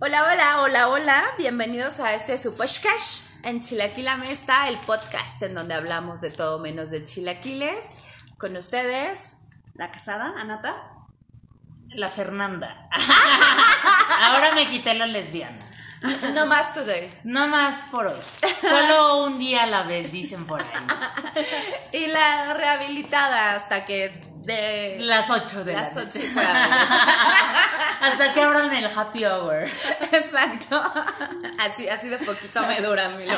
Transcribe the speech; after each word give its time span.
Hola, 0.00 0.22
hola, 0.22 0.60
hola, 0.62 0.88
hola. 0.90 1.24
Bienvenidos 1.38 1.98
a 1.98 2.14
este 2.14 2.38
su 2.38 2.56
podcast 2.56 3.44
en 3.44 3.60
Chilaquilame 3.60 4.30
está 4.30 4.68
el 4.68 4.76
podcast 4.76 5.42
en 5.42 5.56
donde 5.56 5.74
hablamos 5.74 6.20
de 6.20 6.30
todo 6.30 6.60
menos 6.60 6.90
de 6.90 7.02
chilaquiles. 7.02 7.84
Con 8.38 8.56
ustedes, 8.56 9.48
la 9.74 9.90
casada, 9.90 10.34
Anata. 10.38 10.72
La 11.88 12.08
Fernanda. 12.08 12.86
Ahora 14.22 14.54
me 14.54 14.68
quité 14.68 14.94
la 14.94 15.08
lesbiana. 15.08 15.58
No 16.32 16.46
más 16.46 16.74
today. 16.74 17.12
No 17.24 17.48
más 17.48 17.80
por 17.90 18.06
hoy. 18.06 18.20
Solo 18.60 19.24
un 19.24 19.40
día 19.40 19.64
a 19.64 19.66
la 19.66 19.82
vez, 19.82 20.12
dicen 20.12 20.46
por 20.46 20.62
ahí. 20.62 21.44
Y 21.92 22.06
la 22.06 22.54
rehabilitada 22.54 23.56
hasta 23.56 23.84
que 23.84 24.20
de 24.48 24.98
Las 25.00 25.28
8 25.28 25.64
de 25.64 25.72
las 25.74 25.94
la. 25.94 26.04
Hasta 28.00 28.32
que 28.32 28.42
abran 28.42 28.72
el 28.74 28.86
happy 28.86 29.24
hour. 29.24 29.64
Exacto. 30.12 30.82
Así, 31.58 31.88
así 31.88 32.08
de 32.08 32.18
poquito 32.18 32.62
me 32.66 32.80
dura 32.80 33.08
mi. 33.10 33.24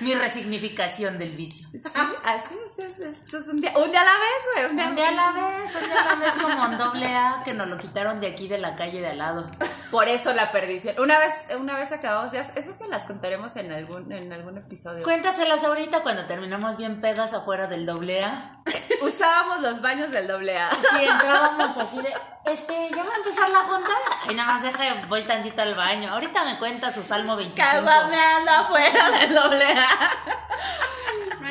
Mi 0.00 0.14
resignificación 0.14 1.18
del 1.18 1.30
vicio. 1.32 1.68
Sí, 1.72 1.88
así 2.24 2.54
es, 2.66 2.78
es, 2.78 3.00
esto 3.00 3.38
es 3.38 3.48
un 3.48 3.60
día, 3.60 3.72
un 3.76 3.88
día 3.90 4.00
a 4.00 4.04
la 4.04 4.10
vez, 4.10 4.48
güey. 4.54 4.70
Un 4.70 4.76
día, 4.76 4.88
Un 4.88 4.94
día 4.96 5.08
a 5.08 5.12
la 5.12 5.32
vez, 5.32 5.74
un 5.76 5.82
día 5.82 6.00
a 6.00 6.04
la 6.06 6.14
vez 6.16 6.34
como 6.42 6.64
en 6.64 6.78
doble 6.78 7.06
A 7.06 7.42
que 7.44 7.54
nos 7.54 7.68
lo 7.68 7.78
quitaron 7.78 8.20
de 8.20 8.26
aquí 8.26 8.48
de 8.48 8.58
la 8.58 8.74
calle 8.74 9.00
de 9.00 9.08
al 9.08 9.18
lado. 9.18 9.46
Por 9.92 10.08
eso 10.08 10.32
la 10.34 10.50
perdición. 10.50 10.96
Una 10.98 11.18
vez, 11.18 11.46
una 11.58 11.76
vez 11.76 11.92
acabamos, 11.92 12.32
ya, 12.32 12.40
esas 12.40 12.76
se 12.76 12.88
las 12.88 13.04
contaremos 13.04 13.54
en 13.56 13.72
algún, 13.72 14.10
en 14.10 14.32
algún 14.32 14.58
episodio. 14.58 15.04
Cuéntaselas 15.04 15.62
ahorita 15.64 16.02
cuando 16.02 16.26
terminamos 16.26 16.76
bien 16.76 17.00
pedas 17.00 17.32
afuera 17.34 17.66
del 17.68 17.86
doble 17.86 18.24
A. 18.24 18.62
Usábamos 19.02 19.60
los 19.60 19.82
baños 19.82 20.10
del 20.10 20.26
doble 20.26 20.58
A. 20.58 20.70
Si 20.70 21.04
entrábamos 21.04 21.76
así 21.76 22.00
de, 22.00 22.12
este, 22.46 22.81
ya 22.90 23.02
va 23.04 23.12
a 23.12 23.16
empezar 23.16 23.48
la 23.50 23.60
junta. 23.60 23.92
Ay, 24.26 24.34
nada 24.34 24.54
más 24.54 24.62
deje, 24.62 24.94
voy 25.08 25.22
tantito 25.24 25.62
al 25.62 25.74
baño. 25.74 26.10
Ahorita 26.10 26.44
me 26.44 26.58
cuenta 26.58 26.90
su 26.92 27.02
salmo 27.02 27.36
25. 27.36 27.70
Calmameando 27.70 28.50
afuera 28.50 29.10
del 29.10 29.34
doble 29.34 29.64
A. 29.64 30.10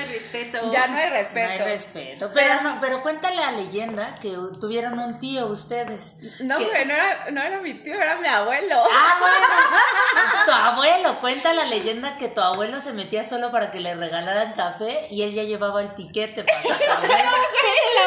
Hay 0.02 0.08
respeto. 0.14 0.72
Ya 0.72 0.88
no 0.88 0.98
hay 0.98 1.10
No 1.10 1.16
hay 1.16 1.24
respeto. 1.24 1.64
respeto. 1.66 2.30
Pero, 2.34 2.62
no, 2.62 2.78
pero 2.82 3.02
cuéntale 3.02 3.36
la 3.38 3.52
leyenda 3.52 4.16
que 4.22 4.36
tuvieron 4.60 5.00
un 5.00 5.20
tío 5.20 5.48
ustedes. 5.48 6.16
No, 6.42 6.58
que- 6.58 6.66
güey, 6.66 6.86
no 6.86 6.94
era, 6.94 7.28
no 7.32 7.42
era 7.42 7.60
mi 7.62 7.74
tío, 7.76 7.96
era 7.96 8.16
mi 8.18 8.28
abuelo. 8.28 8.76
Ah, 8.92 9.16
bueno. 9.20 9.48
Tu 10.46 10.52
abuelo, 10.52 11.20
cuenta 11.22 11.54
la 11.54 11.66
leyenda 11.66 12.18
que 12.18 12.28
tu 12.28 12.42
abuelo 12.42 12.82
se 12.82 12.94
metía 12.94 13.28
solo 13.28 13.52
para 13.52 13.70
que 13.72 13.80
le 13.80 13.94
regalaran 13.96 14.54
café 14.54 15.08
y 15.12 15.22
él 15.22 15.34
ya 15.34 15.44
llevaba 15.44 15.82
el 15.82 15.90
piquete 15.94 16.44
para 16.44 16.60
el 16.62 16.72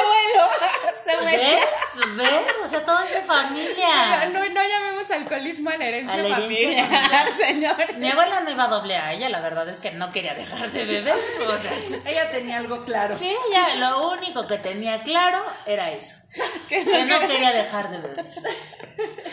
abuelo 0.01 0.51
se 1.05 1.17
¿Ves? 1.17 1.25
metió. 1.25 2.17
¿Ves? 2.17 2.31
O 2.65 2.67
sea, 2.67 2.85
todo 2.85 2.99
es 3.03 3.15
de 3.15 3.23
familia. 3.23 4.27
No, 4.33 4.41
no 4.41 4.63
llamemos 4.69 5.11
alcoholismo 5.11 5.71
a 5.71 5.77
la 5.77 5.85
herencia, 5.85 6.15
A 6.15 6.23
la 6.23 6.39
herencia 6.39 6.85
familiar, 6.85 6.87
familiar. 6.89 7.37
señor. 7.37 7.95
Mi 7.99 8.11
abuela 8.11 8.41
no 8.41 8.51
iba 8.51 8.65
a 8.65 8.69
doble 8.69 8.97
A, 8.97 9.13
ella 9.13 9.29
la 9.29 9.41
verdad 9.41 9.69
es 9.69 9.79
que 9.79 9.91
no 9.93 10.11
quería 10.11 10.35
dejar 10.35 10.71
de 10.71 10.85
beber. 10.85 11.15
O 11.15 11.57
sea, 11.59 11.73
Ella 12.07 12.31
tenía 12.31 12.59
algo 12.59 12.85
claro. 12.85 13.17
sí, 13.17 13.35
ella 13.51 13.77
lo 13.77 14.13
único 14.13 14.47
que 14.47 14.59
tenía 14.59 14.99
claro 15.01 15.43
era 15.67 15.91
eso. 15.91 16.17
Que 16.69 17.05
no 17.05 17.21
quería 17.21 17.53
dejar 17.53 17.91
de 17.91 17.99
beber. 17.99 18.27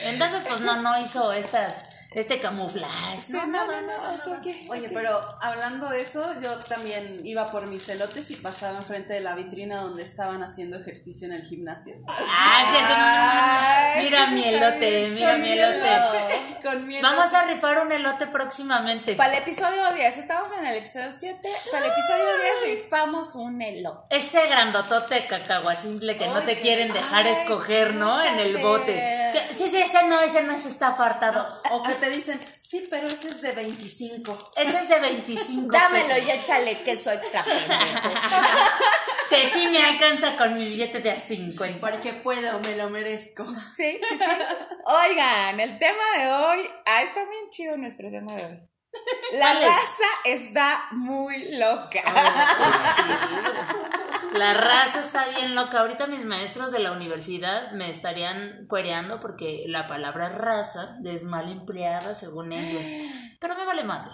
Entonces, 0.05 0.43
pues 0.47 0.61
no, 0.61 0.81
no 0.81 0.99
hizo 0.99 1.31
estas, 1.33 1.85
este 2.13 2.41
camuflaje. 2.41 3.17
Sí, 3.17 3.33
no, 3.33 3.47
no, 3.47 3.65
no, 3.67 4.13
o 4.13 4.17
sea 4.17 4.41
que... 4.41 4.67
Oye, 4.69 4.89
pero 4.93 5.21
hablando 5.41 5.87
de 5.89 6.01
eso, 6.01 6.21
yo 6.41 6.53
también 6.57 7.21
iba 7.23 7.45
por 7.45 7.67
mis 7.67 7.87
elotes 7.87 8.29
y 8.31 8.35
pasaba 8.35 8.79
enfrente 8.79 9.13
de 9.13 9.21
la 9.21 9.33
vitrina 9.33 9.81
donde 9.81 10.03
estaban 10.03 10.43
haciendo 10.43 10.77
ejercicio 10.77 11.27
en 11.27 11.33
el 11.33 11.43
gimnasio. 11.43 11.95
Ah, 12.07 13.95
sí, 13.95 14.01
Mira 14.03 14.27
mi 14.27 14.43
elote, 14.43 15.09
mira 15.13 15.37
mi 15.37 15.51
elote. 15.51 16.41
Con 16.61 16.85
mi 16.85 17.01
Vamos 17.01 17.33
a 17.33 17.43
rifar 17.45 17.79
un 17.79 17.91
elote 17.91 18.27
próximamente. 18.27 19.15
Para 19.15 19.33
el 19.33 19.39
episodio 19.41 19.91
10, 19.93 20.17
estamos 20.17 20.51
en 20.59 20.67
el 20.67 20.75
episodio 20.77 21.11
7. 21.11 21.49
Para 21.71 21.85
el 21.85 21.91
episodio 21.91 22.23
10 22.63 22.77
rifamos 22.83 23.35
un 23.35 23.61
elote. 23.61 24.15
Ese 24.15 24.45
grandotote 24.47 25.25
cacagua 25.25 25.75
simple 25.75 26.17
que 26.17 26.27
no 26.27 26.41
te 26.43 26.59
quieren 26.59 26.91
dejar 26.93 27.25
Ay, 27.25 27.33
escoger, 27.33 27.95
¿no? 27.95 28.23
En 28.23 28.39
el 28.39 28.57
bote. 28.57 28.93
Que- 28.93 29.55
Sí, 29.55 29.69
sí, 29.69 29.77
ese 29.77 30.03
no, 30.07 30.19
ese 30.19 30.43
no, 30.43 30.53
ese 30.53 30.69
está 30.69 30.89
apartado. 30.89 31.61
O 31.71 31.83
que 31.83 31.93
te 32.01 32.09
dicen, 32.09 32.37
sí, 32.59 32.85
pero 32.89 33.07
ese 33.07 33.29
es 33.29 33.41
de 33.41 33.53
25. 33.53 34.51
Ese 34.57 34.77
es 34.79 34.89
de 34.89 34.99
25 34.99 35.71
Dámelo 35.71 36.07
pesos. 36.15 36.27
y 36.27 36.31
échale 36.31 36.77
queso 36.79 37.11
extra 37.11 37.41
pendejo. 37.45 38.09
Que 39.29 39.47
sí 39.49 39.67
me 39.67 39.81
alcanza 39.81 40.35
con 40.35 40.53
mi 40.55 40.65
billete 40.65 40.99
de 40.99 41.11
a 41.11 41.17
50. 41.17 41.79
Porque 41.79 42.11
puedo, 42.13 42.59
me 42.59 42.75
lo 42.75 42.89
merezco. 42.89 43.45
Sí, 43.45 43.97
sí, 44.09 44.17
sí. 44.17 44.25
Oigan, 44.85 45.59
el 45.61 45.79
tema 45.79 46.03
de 46.17 46.27
hoy. 46.33 46.69
Ah, 46.85 47.01
está 47.03 47.21
bien 47.23 47.49
chido 47.51 47.77
nuestro 47.77 48.09
tema 48.09 48.33
de 48.35 48.45
hoy. 48.45 48.59
La 49.33 49.53
raza 49.53 50.03
está 50.25 50.87
muy 50.91 51.55
loca. 51.57 52.01
La 54.33 54.53
raza 54.53 55.01
está 55.01 55.25
bien 55.29 55.55
loca. 55.55 55.79
Ahorita 55.79 56.07
mis 56.07 56.25
maestros 56.25 56.71
de 56.71 56.79
la 56.79 56.91
universidad 56.91 57.71
me 57.71 57.89
estarían 57.89 58.65
cuereando 58.67 59.19
porque 59.19 59.63
la 59.67 59.87
palabra 59.87 60.29
raza 60.29 60.97
es 61.03 61.25
mal 61.25 61.49
empleada 61.49 62.15
según 62.15 62.51
ellos. 62.53 62.85
Pero 63.39 63.55
me 63.55 63.65
vale 63.65 63.83
madre. 63.83 64.11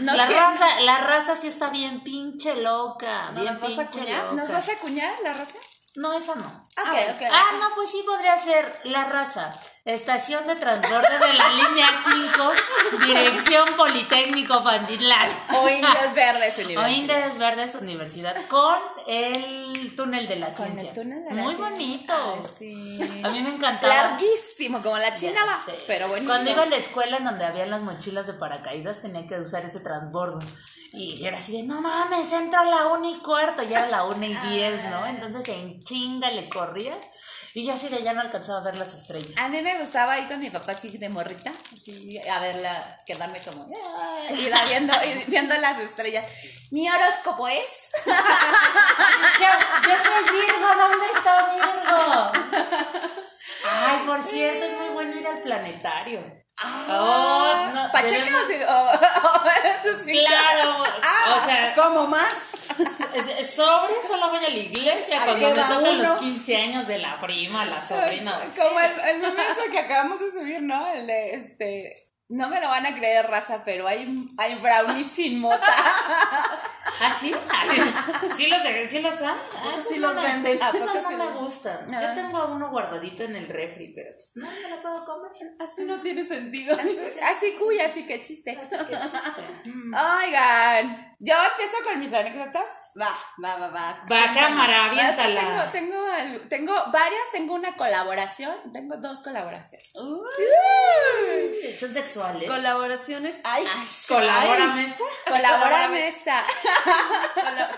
Nos 0.00 0.16
La 0.16 0.26
raza, 0.26 0.80
la 0.80 0.98
raza 0.98 1.36
sí 1.36 1.48
está 1.48 1.70
bien 1.70 2.02
pinche 2.02 2.56
loca. 2.56 3.30
¿No 3.30 3.40
bien 3.40 3.46
las 3.46 3.60
vas 3.60 3.78
a 3.78 3.90
pinche 3.90 4.12
loca. 4.12 4.32
¿Nos 4.32 4.50
vas 4.50 4.68
a 4.68 4.72
acuñar 4.72 5.12
la 5.22 5.34
raza? 5.34 5.58
No, 5.96 6.12
esa 6.12 6.34
no. 6.34 6.46
Ok. 6.46 7.22
Ah, 7.30 7.50
no, 7.60 7.74
pues 7.74 7.90
sí 7.90 8.02
podría 8.06 8.38
ser 8.38 8.80
la 8.84 9.04
raza. 9.04 9.52
Estación 9.84 10.46
de 10.46 10.54
transborde 10.54 11.18
de 11.18 11.32
la 11.34 11.48
línea 11.48 11.88
5, 12.04 13.04
dirección 13.04 13.68
Politécnico 13.76 14.62
Pantitlán. 14.62 15.28
O 15.56 15.68
indios 15.68 16.14
verdes, 16.14 16.56
O 16.56 16.62
universidad. 16.62 16.88
Indias 16.88 17.38
Verdes 17.38 17.74
Universidad 17.74 18.36
con 18.46 18.76
el 19.08 19.96
túnel 19.96 20.28
de 20.28 20.36
la 20.36 20.50
Con 20.54 20.66
ciencia. 20.66 20.88
el 20.90 20.94
túnel 20.94 21.24
de 21.24 21.34
la 21.34 21.42
Muy 21.42 21.54
ciencia. 21.56 21.70
bonito. 21.76 22.14
Ay, 22.36 22.42
sí. 22.58 23.22
A 23.24 23.30
mí 23.30 23.40
me 23.40 23.56
encantaba. 23.56 23.92
Larguísimo, 23.92 24.80
como 24.82 24.98
la 24.98 25.14
chingada. 25.14 25.58
Pero 25.88 26.06
bueno. 26.06 26.26
Cuando 26.28 26.52
iba 26.52 26.62
a 26.62 26.66
la 26.66 26.76
escuela 26.76 27.16
en 27.16 27.24
donde 27.24 27.44
había 27.44 27.66
las 27.66 27.82
mochilas 27.82 28.28
de 28.28 28.34
paracaídas, 28.34 29.02
tenía 29.02 29.26
que 29.26 29.40
usar 29.40 29.64
ese 29.64 29.80
transbordo. 29.80 30.38
Y 30.92 31.16
yo 31.20 31.26
era 31.26 31.38
así 31.38 31.56
de, 31.56 31.64
no 31.64 31.80
mames, 31.80 32.32
entro 32.32 32.60
a 32.60 32.64
la 32.66 32.86
una 32.86 33.10
y 33.10 33.18
cuarto. 33.18 33.64
Ya 33.64 33.80
era 33.80 33.88
la 33.88 34.04
una 34.04 34.26
y 34.26 34.34
diez, 34.48 34.84
¿no? 34.90 35.04
Entonces 35.06 35.48
en 35.56 35.82
chinga 35.82 36.30
le 36.30 36.48
corría. 36.48 37.00
Y 37.54 37.66
yo 37.66 37.74
así 37.74 37.88
de 37.88 38.02
ya 38.02 38.14
no 38.14 38.22
alcanzaba 38.22 38.60
a 38.60 38.62
ver 38.62 38.76
las 38.76 38.94
estrellas. 38.94 39.30
A 39.38 39.48
mí 39.48 39.60
me 39.60 39.76
gustaba 39.78 40.18
ir 40.18 40.26
con 40.28 40.40
mi 40.40 40.48
papá 40.48 40.72
así 40.72 40.96
de 40.96 41.08
morrita, 41.10 41.52
así 41.72 42.18
a 42.26 42.38
verla, 42.38 42.98
quedarme 43.04 43.40
como, 43.40 43.66
"Ah", 43.70 44.30
y 44.30 44.48
la 44.48 44.64
viendo, 44.64 44.94
y 45.04 45.30
viendo 45.30 45.54
las 45.58 45.78
estrellas. 45.78 46.24
Mi 46.70 46.88
horóscopo 46.88 47.46
es. 47.48 47.90
Yo, 49.40 49.48
yo 49.88 49.96
soy 50.04 50.40
Virgo, 50.40 50.68
¿dónde 50.76 51.06
está 51.14 51.50
Virgo? 51.54 52.32
Ay, 53.64 53.98
por 54.06 54.22
cierto, 54.22 54.64
es 54.64 54.72
muy 54.78 54.88
bueno 54.90 55.16
ir 55.20 55.26
al 55.26 55.40
planetario. 55.42 56.42
Oh, 56.88 57.70
no, 57.74 57.90
Pacheca 57.92 58.36
o 58.36 58.46
sí, 58.46 58.54
o- 58.66 58.90
o- 59.28 59.50
eso 59.50 59.98
sí, 60.04 60.12
Claro, 60.24 60.84
Ah. 61.04 61.40
o 61.40 61.44
sea, 61.44 61.74
¿Cómo 61.74 62.06
más? 62.06 62.32
Sobre 62.74 63.94
solo 64.06 64.30
voy 64.30 64.44
a 64.44 64.50
la 64.50 64.56
iglesia 64.56 65.24
cuando 65.24 65.48
me 65.48 65.54
tocan 65.54 66.02
los 66.02 66.18
15 66.18 66.56
años 66.56 66.86
de 66.86 66.98
la 66.98 67.20
prima, 67.20 67.64
la 67.66 67.86
sobrina. 67.86 68.40
Como 68.56 68.80
el, 68.80 68.92
el 69.10 69.20
meme 69.20 69.42
que 69.70 69.78
acabamos 69.78 70.20
de 70.20 70.30
subir, 70.30 70.62
¿no? 70.62 70.86
El 70.92 71.06
de 71.06 71.34
este. 71.34 72.11
No 72.34 72.48
me 72.48 72.60
lo 72.60 72.68
van 72.68 72.86
a 72.86 72.94
creer, 72.94 73.28
raza, 73.28 73.62
pero 73.62 73.86
hay, 73.86 74.26
hay 74.38 74.54
brownies 74.54 75.06
sin 75.06 75.38
mota. 75.38 75.60
¿Ah, 77.04 77.12
sí? 77.18 77.34
¿Sí 78.36 78.46
los, 78.46 78.58
sí 78.88 79.00
los 79.00 79.20
hay? 79.20 79.26
Ah, 79.56 79.76
Sí 79.88 79.98
los 79.98 80.14
no 80.14 80.22
me- 80.22 80.28
venden. 80.28 80.62
¿A 80.62 80.70
Esos 80.70 80.94
no 80.94 81.08
sí 81.08 81.14
me 81.16 81.26
gustan. 81.30 81.90
No. 81.90 82.00
Yo 82.00 82.14
tengo 82.14 82.46
uno 82.46 82.70
guardadito 82.70 83.24
en 83.24 83.36
el 83.36 83.48
refri, 83.48 83.92
pero 83.94 84.10
pues 84.16 84.32
no 84.36 84.48
me 84.50 84.68
lo 84.70 84.80
puedo 84.80 85.04
comer. 85.04 85.32
Así 85.58 85.84
no 85.84 86.00
tiene 86.00 86.24
sentido. 86.24 86.74
Así 86.76 87.52
cuya, 87.58 87.86
así 87.86 88.06
que 88.06 88.22
chiste. 88.22 88.52
Así 88.60 88.76
que 88.86 88.94
chiste. 88.96 89.18
Mm. 89.72 89.94
Oigan, 89.94 91.16
yo 91.20 91.34
empiezo 91.50 91.76
con 91.84 92.00
mis 92.00 92.12
anécdotas. 92.12 92.64
Va, 93.00 93.10
va, 93.42 93.56
va, 93.58 93.68
va. 93.68 94.04
Va, 94.10 94.32
cámara, 94.34 94.90
Tengo, 94.90 95.00
aviéntala. 95.00 95.70
tengo, 95.72 96.06
al- 96.06 96.48
tengo 96.48 96.74
varias, 96.92 97.22
tengo 97.32 97.54
una 97.54 97.74
colaboración, 97.76 98.54
tengo 98.72 98.96
dos 98.96 99.22
colaboraciones. 99.22 99.90
Uy, 99.94 101.72
Son 101.78 101.92
sexuales. 101.92 102.21
Colaboraciones. 102.46 103.34
Ay, 103.44 103.64
Colabórame 104.08 104.84
esta. 104.84 105.04
Colabórame 105.28 106.08
esta. 106.08 106.44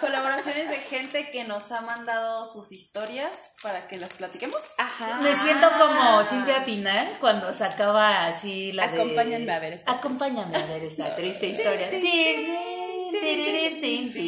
Colaboraciones 0.00 0.70
de 0.70 0.78
gente 0.78 1.30
que 1.30 1.44
nos 1.44 1.72
ha 1.72 1.80
mandado 1.82 2.46
sus 2.46 2.72
historias 2.72 3.54
para 3.62 3.86
que 3.86 3.98
las 3.98 4.14
platiquemos. 4.14 4.62
Ajá. 4.78 5.18
Me 5.20 5.34
siento 5.34 5.68
como 5.78 6.22
Cintia 6.24 6.64
Pinal 6.64 7.16
cuando 7.20 7.52
sacaba 7.52 8.26
así 8.26 8.72
la 8.72 8.86
de... 8.88 9.00
Acompáñame 9.00 9.52
a 9.52 9.58
ver 9.58 9.72
esta 9.72 9.92
Acompáñame 9.92 10.56
a 10.56 10.66
ver 10.66 10.82
esta 10.82 11.14
triste 11.16 11.46
historia. 11.46 11.88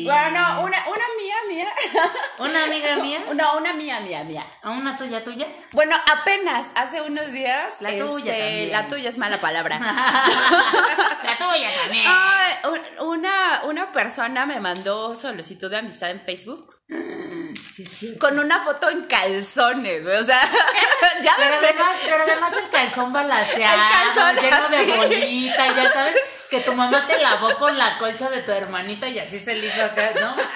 Bueno, 0.04 0.30
no, 0.54 0.60
una, 0.62 0.78
una 0.86 1.04
mía, 1.18 1.36
mía. 1.48 1.68
Una 2.38 2.64
amiga 2.64 2.96
mía. 2.96 3.18
No, 3.34 3.56
una 3.56 3.72
mía, 3.72 4.00
mía, 4.00 4.22
mía. 4.24 4.44
¿A 4.62 4.70
una 4.70 4.96
tuya 4.96 5.24
tuya? 5.24 5.46
Bueno, 5.72 5.96
apenas 6.12 6.66
hace 6.74 7.00
unos 7.00 7.32
días. 7.32 7.76
La 7.80 7.88
tuya 7.90 8.32
este, 8.36 8.46
también. 8.46 8.72
La 8.72 8.88
tuya 8.88 9.08
es 9.10 9.18
mala 9.18 9.40
palabra. 9.40 9.78
La 11.24 11.36
tuya 11.38 11.68
también. 11.82 12.06
Una, 13.00 13.62
una 13.64 13.92
persona 13.92 14.44
me 14.46 14.60
mandó 14.60 15.14
solicitud 15.14 15.70
de 15.70 15.78
amistad 15.78 16.10
en 16.10 16.20
Facebook 16.20 16.76
Sí, 17.74 17.84
sí. 17.84 18.16
con 18.18 18.38
una 18.38 18.60
foto 18.60 18.88
en 18.90 19.04
calzones, 19.04 20.02
güey, 20.04 20.16
O 20.16 20.24
sea, 20.24 20.40
ya 21.22 21.32
Pero 21.36 21.50
me 21.50 21.60
sé. 21.60 21.66
además, 21.68 21.96
pero 22.04 22.22
además 22.22 22.52
el 22.52 22.70
calzón 22.70 23.12
balanceado, 23.12 23.82
El 23.82 23.90
calzón 24.14 24.36
lleno 24.36 24.68
de 24.68 24.96
bolita, 24.96 25.66
ya 25.66 25.92
sabes, 25.92 26.14
que 26.50 26.60
tu 26.60 26.72
mamá 26.74 27.06
te 27.06 27.18
lavó 27.18 27.56
con 27.58 27.76
la 27.76 27.98
colcha 27.98 28.30
de 28.30 28.42
tu 28.42 28.52
hermanita 28.52 29.08
y 29.08 29.18
así 29.18 29.38
se 29.40 29.54
le 29.54 29.66
hizo 29.66 29.84
acá, 29.84 30.10
¿no? 30.20 30.36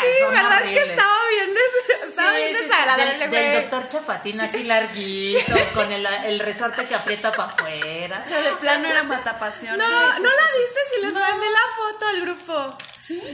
Sí, 0.00 0.24
verdad 0.30 0.62
que 0.62 0.78
estaba 0.82 1.16
bien, 1.30 1.54
des- 1.54 2.08
estaba 2.08 2.32
bien 2.32 2.52
desagradable, 2.52 3.18
Del, 3.18 3.30
del 3.30 3.62
doctor 3.62 3.88
Chapatín 3.88 4.40
así 4.40 4.64
larguito, 4.64 5.54
con 5.74 5.90
el, 5.92 6.06
el 6.24 6.40
resorte 6.40 6.86
que 6.86 6.94
aprieta 6.94 7.32
para 7.32 7.48
afuera. 7.50 8.22
O 8.24 8.28
sea, 8.28 8.40
de 8.40 8.52
plano 8.52 8.88
era 8.88 9.02
matapasión. 9.02 9.76
No, 9.76 9.84
no 10.18 10.28
la 10.30 10.46
viste 10.58 10.80
si 10.94 11.02
les 11.02 11.12
mandé 11.12 11.46
la 11.50 11.74
foto 11.76 12.06
al 12.06 12.20
grupo. 12.22 12.78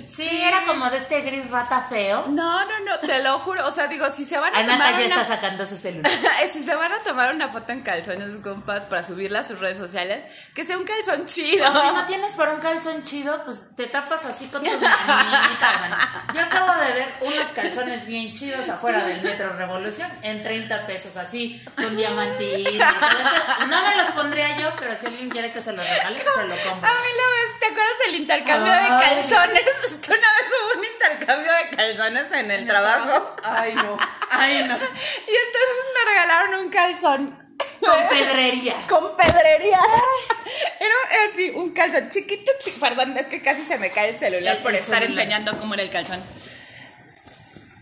Sí, 0.07 0.29
era 0.43 0.65
como 0.65 0.89
de 0.91 0.97
este 0.99 1.21
gris 1.21 1.51
rata 1.51 1.87
feo. 1.89 2.27
No, 2.29 2.65
no, 2.65 2.81
no, 2.81 2.99
te 3.01 3.23
lo 3.23 3.39
juro. 3.39 3.67
O 3.67 3.71
sea, 3.71 3.87
digo, 3.87 4.09
si 4.11 4.25
se 4.25 4.39
van 4.39 4.55
a 4.55 4.59
Anata 4.59 4.73
tomar 4.73 5.01
ya 5.01 5.07
una... 5.07 5.23
está 5.23 5.35
sacando 5.35 5.67
su 5.67 5.77
celular. 5.77 6.11
si 6.53 6.63
se 6.63 6.75
van 6.75 6.93
a 6.93 7.01
tomar 7.01 7.35
una 7.35 7.49
foto 7.49 7.73
en 7.73 7.83
calzones, 7.83 8.37
compas, 8.43 8.85
para 8.85 9.03
subirla 9.03 9.41
a 9.41 9.45
sus 9.45 9.59
redes 9.59 9.79
sociales, 9.79 10.25
que 10.55 10.65
sea 10.65 10.79
un 10.79 10.85
calzón 10.85 11.27
chido. 11.27 11.67
Si 11.67 11.95
no 11.95 12.07
tienes 12.07 12.35
para 12.35 12.53
un 12.53 12.61
calzón 12.61 13.03
chido, 13.03 13.43
pues 13.45 13.75
te 13.77 13.87
tapas 13.87 14.25
así 14.25 14.47
con 14.47 14.63
tus 14.63 14.73
manitas, 14.81 15.81
man. 15.81 15.99
Yo 16.35 16.41
acabo 16.41 16.73
de 16.81 16.93
ver 16.93 17.15
unos 17.21 17.47
calzones 17.55 18.07
bien 18.07 18.33
chidos 18.33 18.69
afuera 18.69 19.05
del 19.05 19.21
Metro 19.23 19.53
Revolución 19.55 20.11
en 20.23 20.43
30 20.43 20.87
pesos, 20.87 21.17
así, 21.17 21.63
con 21.75 21.99
eso. 21.99 22.11
No 23.69 23.83
me 23.83 23.97
los 23.97 24.13
pondría 24.13 24.57
yo, 24.57 24.73
pero 24.79 24.97
si 24.97 25.07
alguien 25.07 25.29
quiere 25.29 25.53
que 25.53 25.61
se 25.61 25.73
los 25.73 25.89
regale, 25.89 26.17
que 26.17 26.25
se 26.25 26.47
lo 26.47 26.57
compre. 26.57 26.91
A 26.91 26.95
mí 26.95 27.09
la 27.17 27.29
vez, 27.33 27.61
¿te 27.61 27.67
acuerdas 27.67 27.99
del 28.07 28.15
intercambio 28.17 28.73
de 28.73 28.79
Ay. 28.79 29.23
Es 29.87 29.97
que 29.99 30.11
una 30.13 30.21
vez 30.21 30.49
hubo 30.51 30.79
un 30.79 30.85
intercambio 30.85 31.53
de 31.53 31.77
calzones 31.77 32.33
en 32.33 32.51
el 32.51 32.67
trabajo. 32.67 33.37
Ay, 33.45 33.75
no. 33.75 33.97
Ay, 34.31 34.65
no. 34.69 34.75
Y 34.77 35.37
entonces 35.47 35.85
me 35.95 36.11
regalaron 36.11 36.55
un 36.61 36.71
calzón. 36.71 37.47
Con 37.81 38.09
pedrería. 38.09 38.77
Con 38.89 39.17
pedrería. 39.17 39.81
Era 40.81 40.95
así, 41.31 41.51
un 41.55 41.73
calzón 41.73 42.09
chiquito, 42.11 42.51
chiquito. 42.59 42.81
Perdón, 42.87 43.17
es 43.17 43.27
que 43.29 43.41
casi 43.43 43.63
se 43.63 43.79
me 43.79 43.91
cae 43.91 44.11
el 44.11 44.19
celular 44.19 44.57
El- 44.57 44.63
por 44.63 44.75
estar 44.75 45.01
celular. 45.03 45.11
enseñando 45.25 45.57
cómo 45.59 45.75
era 45.75 45.83
el 45.83 45.91
calzón. 45.91 46.23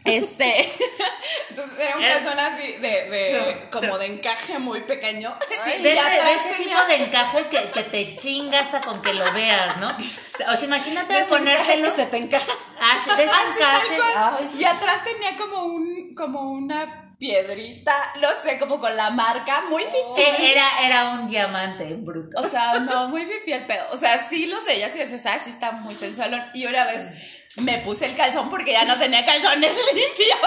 Este. 0.05 0.71
Entonces 1.51 1.79
era 1.81 1.97
un 1.97 2.03
Era- 2.05 2.15
calzón 2.19 2.39
así 2.39 2.73
de, 2.73 3.11
de 3.11 3.69
como 3.71 3.97
de 3.99 4.07
encaje 4.07 4.59
muy 4.59 4.81
pequeño. 4.81 5.37
De 5.81 5.93
ese, 5.93 5.99
atrás 6.01 6.25
de 6.25 6.35
ese 6.35 6.49
tenía- 6.59 6.77
tipo 6.77 6.89
de 6.89 6.95
encaje 7.05 7.47
que, 7.49 7.71
que 7.71 7.83
te 7.85 8.17
chinga 8.17 8.61
hasta 8.61 8.81
con 8.81 9.01
que 9.03 9.15
lo 9.15 9.33
veas, 9.33 9.77
¿no? 9.79 9.89
O 9.89 10.57
sea, 10.57 10.65
imagínate 10.67 11.15
de 11.15 11.25
ponértelo. 11.25 11.89
que 11.91 11.97
se 11.97 12.07
te 12.07 12.17
encaja. 12.19 12.53
Así, 12.93 13.11
de 13.17 13.25
ese 13.25 13.35
encaje. 13.57 13.99
Ay, 14.17 14.49
sí. 14.53 14.59
Y 14.63 14.65
atrás 14.65 15.05
tenía 15.05 15.37
como 15.37 15.65
un, 15.65 16.15
como 16.15 16.51
una 16.51 17.01
piedrita, 17.19 17.95
no 18.21 18.29
sé, 18.43 18.59
como 18.59 18.81
con 18.81 18.95
la 18.97 19.09
marca, 19.11 19.63
muy 19.71 19.83
fifi. 19.85 20.21
Eh, 20.21 20.53
Era, 20.53 20.87
era 20.87 21.11
un 21.11 21.29
diamante 21.29 21.95
bruto. 21.95 22.43
O 22.43 22.49
sea, 22.49 22.75
no, 22.81 23.09
muy 23.09 23.25
fifi 23.25 23.53
el 23.53 23.65
pedo. 23.67 23.85
O 23.93 23.97
sea, 23.97 24.29
sí 24.29 24.47
los 24.47 24.65
veías 24.67 24.95
y 24.97 24.99
decías, 24.99 25.25
ah, 25.27 25.39
sí 25.43 25.51
está 25.51 25.71
muy 25.73 25.95
sensualón. 25.95 26.45
Y 26.53 26.67
una 26.67 26.85
vez 26.85 27.44
me 27.57 27.79
puse 27.79 28.07
el 28.07 28.17
calzón 28.17 28.51
porque 28.51 28.73
ya 28.73 28.85
no 28.85 28.97
tenía 28.97 29.25
calzones 29.25 29.73
limpios. 29.95 30.39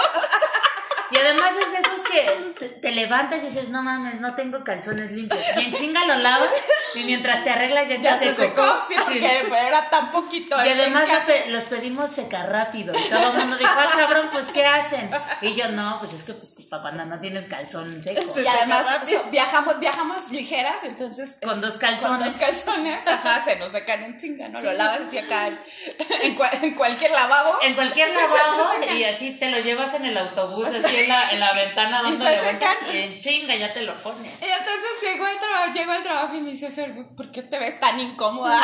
Y 1.10 1.16
además 1.16 1.52
es 1.58 1.72
de 1.72 1.78
esos 1.78 2.00
que 2.10 2.80
te, 2.82 2.92
levantas 2.92 3.42
y 3.42 3.46
dices, 3.46 3.70
no 3.70 3.82
mames, 3.82 4.20
no 4.20 4.34
tengo 4.34 4.62
calzones 4.62 5.12
limpios. 5.12 5.40
Y 5.56 5.64
en 5.64 5.72
chinga 5.72 6.06
lo 6.06 6.16
lavas 6.16 6.50
y 6.94 7.04
mientras 7.04 7.44
te 7.44 7.50
arreglas 7.50 7.88
ya 7.88 7.94
está 7.96 8.10
Ya 8.10 8.18
se 8.18 8.34
seco. 8.34 8.62
secó, 8.62 8.78
sí, 8.88 8.94
Sí. 8.94 9.00
porque 9.04 9.36
pero 9.44 9.56
era 9.56 9.90
tan 9.90 10.10
poquito. 10.10 10.56
Y 10.64 10.68
el 10.68 10.80
además 10.80 11.04
pe- 11.26 11.46
los 11.50 11.64
pedimos 11.64 12.10
seca 12.10 12.44
rápido. 12.46 12.94
Y 12.98 13.02
todo 13.08 13.30
el 13.32 13.38
mundo 13.38 13.56
dijo, 13.56 13.70
ah, 13.76 13.88
cabrón, 13.96 14.28
pues 14.32 14.48
¿qué 14.48 14.64
hacen? 14.66 15.10
Y 15.40 15.54
yo, 15.54 15.68
no, 15.68 15.98
pues 15.98 16.12
es 16.14 16.22
que 16.22 16.34
pues 16.34 16.52
para 16.70 16.82
cuando 16.82 17.04
no 17.06 17.20
tienes 17.20 17.46
calzón 17.46 18.02
seco. 18.02 18.20
Y 18.40 18.46
además 18.46 18.86
so- 19.08 19.24
viajamos, 19.30 19.78
viajamos 19.80 20.30
ligeras, 20.30 20.84
entonces 20.84 21.38
Con 21.42 21.60
dos 21.60 21.76
calzones. 21.78 22.08
Con 22.08 22.24
dos 22.32 22.34
calzones, 22.40 23.06
ajá, 23.06 23.42
se 23.44 23.56
nos 23.56 23.72
secan 23.72 24.02
en 24.04 24.16
chinga, 24.16 24.48
¿no? 24.48 24.60
Lo 24.60 24.72
lavas 24.72 25.00
así 25.06 25.18
acá 25.18 25.48
en, 25.48 26.36
cua- 26.36 26.50
en 26.62 26.74
cualquier 26.74 27.10
lavabo. 27.12 27.58
En 27.62 27.74
cualquier 27.74 28.08
Se 28.08 28.14
lavabo 28.14 28.70
y 28.94 29.04
así 29.04 29.32
te 29.38 29.50
lo 29.50 29.58
llevas 29.60 29.94
en 29.94 30.06
el 30.06 30.16
autobús, 30.18 30.66
así 30.68 30.96
en 30.96 31.08
la, 31.08 31.30
en 31.30 31.40
la 31.40 31.52
ventana 31.52 32.00
Y 32.06 32.10
dándole 32.12 32.36
se 32.36 32.42
vueltas 32.44 32.70
secan. 32.80 32.94
y 32.94 32.98
en 32.98 33.18
chinga 33.20 33.54
ya 33.54 33.72
te 33.72 33.82
lo 33.82 33.94
pones. 34.02 34.32
Y 34.40 34.44
entonces 34.44 34.90
llegó 35.02 35.26
al 35.26 35.38
trabajo, 35.38 35.72
llegó 35.72 35.92
al 35.92 36.02
trabajo 36.02 36.34
y 36.34 36.40
me 36.40 36.50
dice, 36.50 36.70
Fer, 36.78 36.94
¿por 37.16 37.32
qué 37.32 37.42
te 37.42 37.58
ves 37.58 37.80
tan 37.80 37.98
incómoda? 37.98 38.56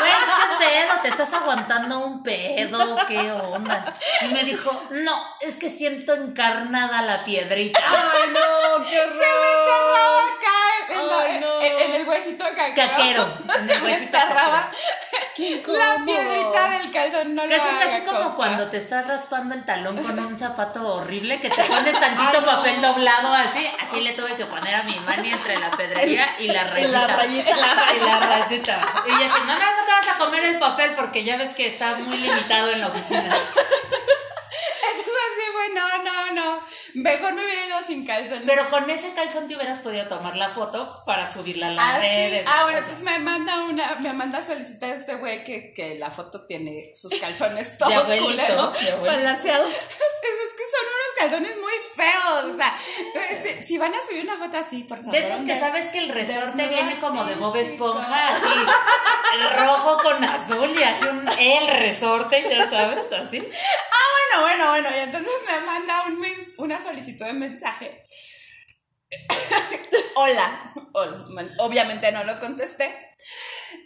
Güey, 0.00 0.12
¿qué 0.12 0.64
pedo? 0.64 1.00
¿Te 1.02 1.08
estás 1.08 1.30
aguantando 1.34 1.98
un 1.98 2.22
pedo? 2.22 2.96
¿Qué 3.06 3.30
onda? 3.32 3.94
Y 4.22 4.28
me 4.28 4.44
dijo, 4.44 4.70
no, 4.92 5.12
es 5.40 5.56
que 5.56 5.68
siento 5.68 6.14
encarnada 6.14 7.02
la 7.02 7.22
piedrita. 7.22 7.80
Ay, 7.86 8.30
no, 8.32 8.82
qué 8.84 8.96
Se 8.96 9.04
me 9.04 9.12
enterraba 9.12 10.16
horror. 10.16 10.32
acá 10.38 10.54
en, 10.88 11.00
en- 11.00 11.10
Ay, 11.34 11.40
no. 11.40 11.60
en- 11.60 11.90
en 11.90 12.00
el 12.00 12.08
huesito 12.08 12.44
caquero. 12.56 12.74
Caquero, 12.96 13.28
en 13.58 13.66
Se 13.66 13.74
el 13.74 13.82
me 13.82 13.94
enterraba 13.94 14.70
la 15.66 16.04
piedrita 16.04 16.70
del 16.70 16.92
calzón. 16.92 17.34
No 17.34 17.44
lo 17.44 17.48
Casi, 17.50 17.68
haga, 17.68 17.78
casi 17.84 18.00
como 18.02 18.18
compa. 18.20 18.36
cuando 18.36 18.70
te 18.70 18.76
estás 18.78 19.06
raspando 19.08 19.54
el 19.54 19.64
talón 19.64 19.96
con 20.02 20.16
un 20.18 20.38
zapato 20.38 20.94
horrible 20.94 21.40
que 21.40 21.50
te 21.50 21.62
pones 21.64 21.98
tantito 22.00 22.30
Ay, 22.34 22.40
no. 22.40 22.46
papel 22.46 22.80
doblado 22.80 23.34
así. 23.34 23.68
Así 23.82 24.00
le 24.00 24.12
tuve 24.12 24.34
que 24.36 24.44
poner 24.46 24.74
a 24.76 24.82
mi 24.84 24.94
mani 25.00 25.32
entre 25.32 25.58
la 25.58 25.70
pedrería 25.72 26.28
y 26.38 26.46
la 26.48 26.64
rayita. 26.64 26.88
y 26.88 26.92
la 26.92 27.06
rayita. 27.08 27.33
Y 27.36 28.00
la 28.00 28.20
rayita. 28.20 28.80
Y 29.06 29.10
ella 29.12 29.26
así, 29.26 29.40
no, 29.46 29.54
no, 29.54 29.58
no 29.58 29.84
te 29.84 29.92
vas 29.92 30.08
a 30.08 30.18
comer 30.18 30.44
el 30.44 30.58
papel 30.58 30.92
porque 30.96 31.24
ya 31.24 31.36
ves 31.36 31.52
que 31.52 31.66
está 31.66 31.94
muy 31.96 32.16
limitado 32.16 32.70
en 32.70 32.80
la 32.80 32.88
oficina. 32.88 33.20
Entonces 33.20 35.14
así, 35.32 35.43
no, 35.74 36.02
no, 36.02 36.30
no. 36.32 36.60
Mejor 36.94 37.32
me 37.34 37.44
hubiera 37.44 37.66
ido 37.66 37.78
sin 37.86 38.04
calzón. 38.06 38.42
Pero 38.46 38.68
con 38.70 38.88
ese 38.90 39.12
calzón 39.14 39.48
te 39.48 39.56
hubieras 39.56 39.80
podido 39.80 40.06
tomar 40.08 40.36
la 40.36 40.48
foto 40.48 41.02
para 41.06 41.30
subirla 41.30 41.68
a 41.68 41.70
las 41.72 41.84
Ah, 41.84 41.98
sí. 42.00 42.06
redes. 42.06 42.46
Ah, 42.48 42.62
bueno, 42.64 42.78
entonces 42.78 43.02
me 43.04 43.18
manda 43.20 43.60
una, 43.64 43.94
me 44.00 44.12
manda 44.12 44.42
solicitar 44.42 44.90
a 44.90 44.94
este 44.94 45.14
güey 45.16 45.44
que, 45.44 45.72
que 45.74 45.96
la 45.96 46.10
foto 46.10 46.46
tiene 46.46 46.92
sus 46.96 47.12
calzones 47.20 47.78
todos 47.78 47.92
abuelito, 47.92 48.72
culeros. 48.72 49.02
Balanceados. 49.02 49.68
Es, 50.24 50.30
es 50.30 50.54
que 50.54 50.62
son 50.70 50.86
unos 50.86 51.14
calzones 51.18 51.56
muy 51.60 51.72
feos. 51.94 52.54
O 52.54 52.56
sea, 52.56 52.74
si, 53.42 53.62
si 53.62 53.76
van 53.78 53.94
a 53.94 54.02
subir 54.02 54.24
una 54.24 54.36
foto 54.38 54.56
así, 54.56 54.82
por 54.84 54.96
favor. 54.96 55.12
De 55.12 55.18
esos 55.18 55.40
que 55.40 55.58
sabes 55.60 55.88
que 55.88 55.98
el 55.98 56.08
resorte 56.08 56.66
viene 56.66 56.98
como 56.98 57.24
de 57.26 57.34
Bob. 57.34 57.54
Esponja, 57.56 58.26
así, 58.28 58.48
el 59.34 59.50
rojo 59.66 59.98
con 59.98 60.24
azul 60.24 60.70
y 60.78 60.82
así 60.82 61.04
un 61.06 61.28
el 61.28 61.68
resorte, 61.78 62.42
ya 62.50 62.70
sabes, 62.70 63.12
así. 63.12 63.38
Ah, 63.92 64.06
bueno, 64.38 64.46
bueno, 64.46 64.70
bueno. 64.70 64.96
Y 64.96 65.00
entonces 65.00 65.32
me 65.46 65.53
manda 65.60 66.04
un 66.06 66.24
una 66.58 66.80
solicitud 66.80 67.26
de 67.26 67.32
mensaje. 67.32 68.02
Hola. 70.16 70.72
Obviamente 71.58 72.10
no 72.12 72.24
lo 72.24 72.38
contesté. 72.40 73.14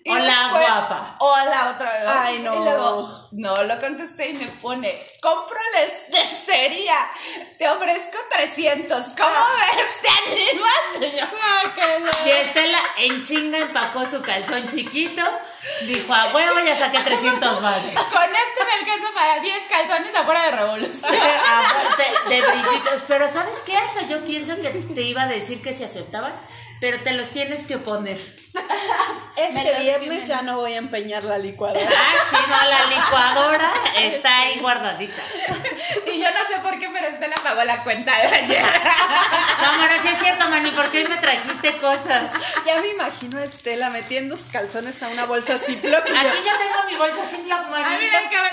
Y 0.04 0.10
Hola, 0.10 0.48
guapa. 0.50 1.16
Hola 1.18 1.72
otra 1.74 1.92
vez. 1.92 2.02
Ay, 2.06 2.38
no. 2.40 2.54
Y 2.54 2.58
luego 2.64 3.28
no 3.32 3.62
lo 3.64 3.78
contesté 3.78 4.30
y 4.30 4.34
me 4.34 4.46
pone, 4.46 4.98
compro 5.20 5.58
la 5.74 5.82
estesería. 5.82 7.10
Te 7.58 7.68
ofrezco 7.68 8.16
300. 8.30 9.06
¿Cómo 9.10 9.46
ves? 9.58 10.00
¿Te 10.02 10.08
animas? 10.08 11.12
Y 11.12 11.18
yo, 11.18 11.26
"Ah, 11.42 11.62
la-". 12.00 12.28
Y 12.28 12.30
Estela 12.30 12.80
en 12.98 13.22
chinga 13.22 13.58
empacó 13.58 14.06
su 14.06 14.22
calzón 14.22 14.68
chiquito, 14.68 15.22
dijo, 15.82 16.14
a 16.14 16.28
huevo, 16.28 16.60
ya 16.60 16.76
saqué 16.76 16.98
300 17.00 17.62
baros. 17.62 17.84
Con 17.92 18.22
este 18.24 18.64
me 18.64 18.72
alcanza 18.72 19.14
para 19.14 19.40
10 19.40 19.66
calzones 19.68 20.14
afuera 20.14 20.42
de 20.44 20.50
revolución. 20.52 21.14
Aparte 21.14 22.04
de 22.28 22.40
brillitos. 22.40 23.02
Pero 23.06 23.30
¿sabes 23.32 23.62
qué? 23.66 23.76
Hasta 23.76 24.02
yo 24.06 24.24
pienso 24.24 24.56
que 24.56 24.70
te 24.70 25.02
iba 25.02 25.22
a 25.22 25.28
decir 25.28 25.60
que 25.60 25.72
si 25.72 25.84
aceptabas, 25.84 26.32
pero 26.80 26.98
te 27.02 27.12
los 27.12 27.28
tienes 27.28 27.66
que 27.66 27.78
poner. 27.78 28.18
Este 29.38 29.78
viernes 29.78 30.00
tienen. 30.00 30.26
ya 30.26 30.42
no 30.42 30.56
voy 30.56 30.72
a 30.74 30.78
empeñar 30.78 31.22
la 31.22 31.38
licuadora. 31.38 31.80
Ah, 31.80 32.14
sí, 32.28 32.36
no, 32.48 32.68
la 32.68 32.86
licuadora 32.86 33.72
está 34.00 34.40
ahí 34.40 34.58
guardadita. 34.58 35.22
Y 36.12 36.20
yo 36.20 36.26
no 36.32 36.38
sé 36.52 36.60
por 36.60 36.76
qué, 36.80 36.90
pero 36.92 37.06
este 37.06 37.28
la 37.28 37.36
pagó 37.36 37.62
la 37.62 37.84
cuenta 37.84 38.16
de 38.16 38.26
ayer. 38.34 38.62
No, 39.60 39.82
ahora 39.82 40.00
sí 40.00 40.08
es 40.08 40.18
cierto, 40.20 40.48
Mani, 40.48 40.70
porque 40.70 40.98
hoy 41.02 41.08
me 41.08 41.16
trajiste 41.16 41.76
cosas. 41.78 42.30
Ya 42.64 42.80
me 42.80 42.88
imagino 42.90 43.38
a 43.38 43.44
Estela 43.44 43.90
metiendo 43.90 44.36
sus 44.36 44.50
calzones 44.50 45.02
a 45.02 45.08
una 45.08 45.24
bolsa 45.26 45.58
Ziploc. 45.58 46.06
yo, 46.06 46.16
Aquí 46.16 46.38
ya 46.44 46.56
tengo 46.58 46.84
mi 46.88 46.94
bolsa 46.96 47.22
Black 47.44 47.68
Mani. 47.68 47.84
Ah, 47.84 47.98
mira, 48.00 48.20
cabrón. 48.30 48.52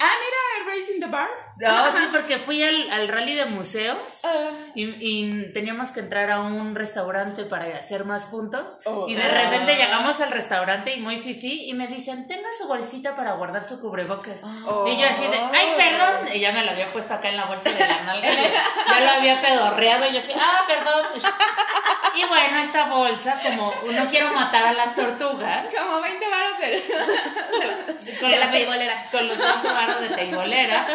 Ah, 0.00 0.12
mira, 0.20 0.70
Racing 0.74 1.00
the 1.00 1.06
Bar. 1.06 1.28
No, 1.58 1.90
sí, 1.92 2.02
porque 2.12 2.36
fui 2.38 2.62
al, 2.62 2.90
al 2.90 3.08
rally 3.08 3.34
de 3.34 3.46
museos 3.46 3.96
Ah. 4.24 4.50
y, 4.74 4.84
y 5.00 5.52
teníamos 5.54 5.90
que 5.90 6.00
entrar 6.00 6.30
a 6.30 6.40
un 6.40 6.74
restaurante 6.74 7.44
para 7.62 7.78
hacer 7.78 8.04
más 8.04 8.24
puntos. 8.26 8.78
Oh. 8.86 9.06
Y 9.08 9.14
de 9.14 9.28
repente 9.28 9.76
llegamos 9.76 10.20
al 10.20 10.30
restaurante 10.30 10.94
y 10.94 11.00
muy 11.00 11.20
fifi 11.20 11.70
y 11.70 11.74
me 11.74 11.86
dicen, 11.86 12.26
tenga 12.26 12.48
su 12.58 12.66
bolsita 12.66 13.14
para 13.14 13.32
guardar 13.32 13.64
su 13.64 13.80
cubrebocas. 13.80 14.42
Oh. 14.66 14.86
Y 14.86 14.98
yo 14.98 15.06
así 15.06 15.26
de, 15.26 15.38
ay, 15.38 15.74
perdón. 15.76 16.34
Y 16.34 16.40
ya 16.40 16.52
me 16.52 16.64
lo 16.64 16.72
había 16.72 16.92
puesto 16.92 17.14
acá 17.14 17.28
en 17.28 17.36
la 17.36 17.46
bolsa 17.46 17.70
de 17.70 17.78
la 17.78 18.02
nalga. 18.04 18.28
Ya 18.88 19.00
lo 19.00 19.10
había 19.10 19.40
pedorreado 19.40 20.06
y 20.10 20.12
yo 20.12 20.18
así, 20.18 20.32
ah, 20.36 20.64
perdón. 20.66 21.04
Y 22.14 22.24
bueno, 22.26 22.58
esta 22.58 22.86
bolsa, 22.86 23.38
como 23.42 23.72
no 23.92 24.06
quiero 24.08 24.32
matar 24.32 24.64
a 24.64 24.72
las 24.74 24.94
tortugas, 24.94 25.72
Como 25.74 26.00
20 26.00 26.28
varos 26.28 26.52
el. 26.62 26.82
con 28.20 28.30
De 28.30 28.38
la 28.38 28.50
teibolera. 28.50 29.06
Con 29.10 29.28
los 29.28 29.38
20 29.38 29.68
varos 29.68 30.00
de 30.00 30.08
teibolera. 30.10 30.86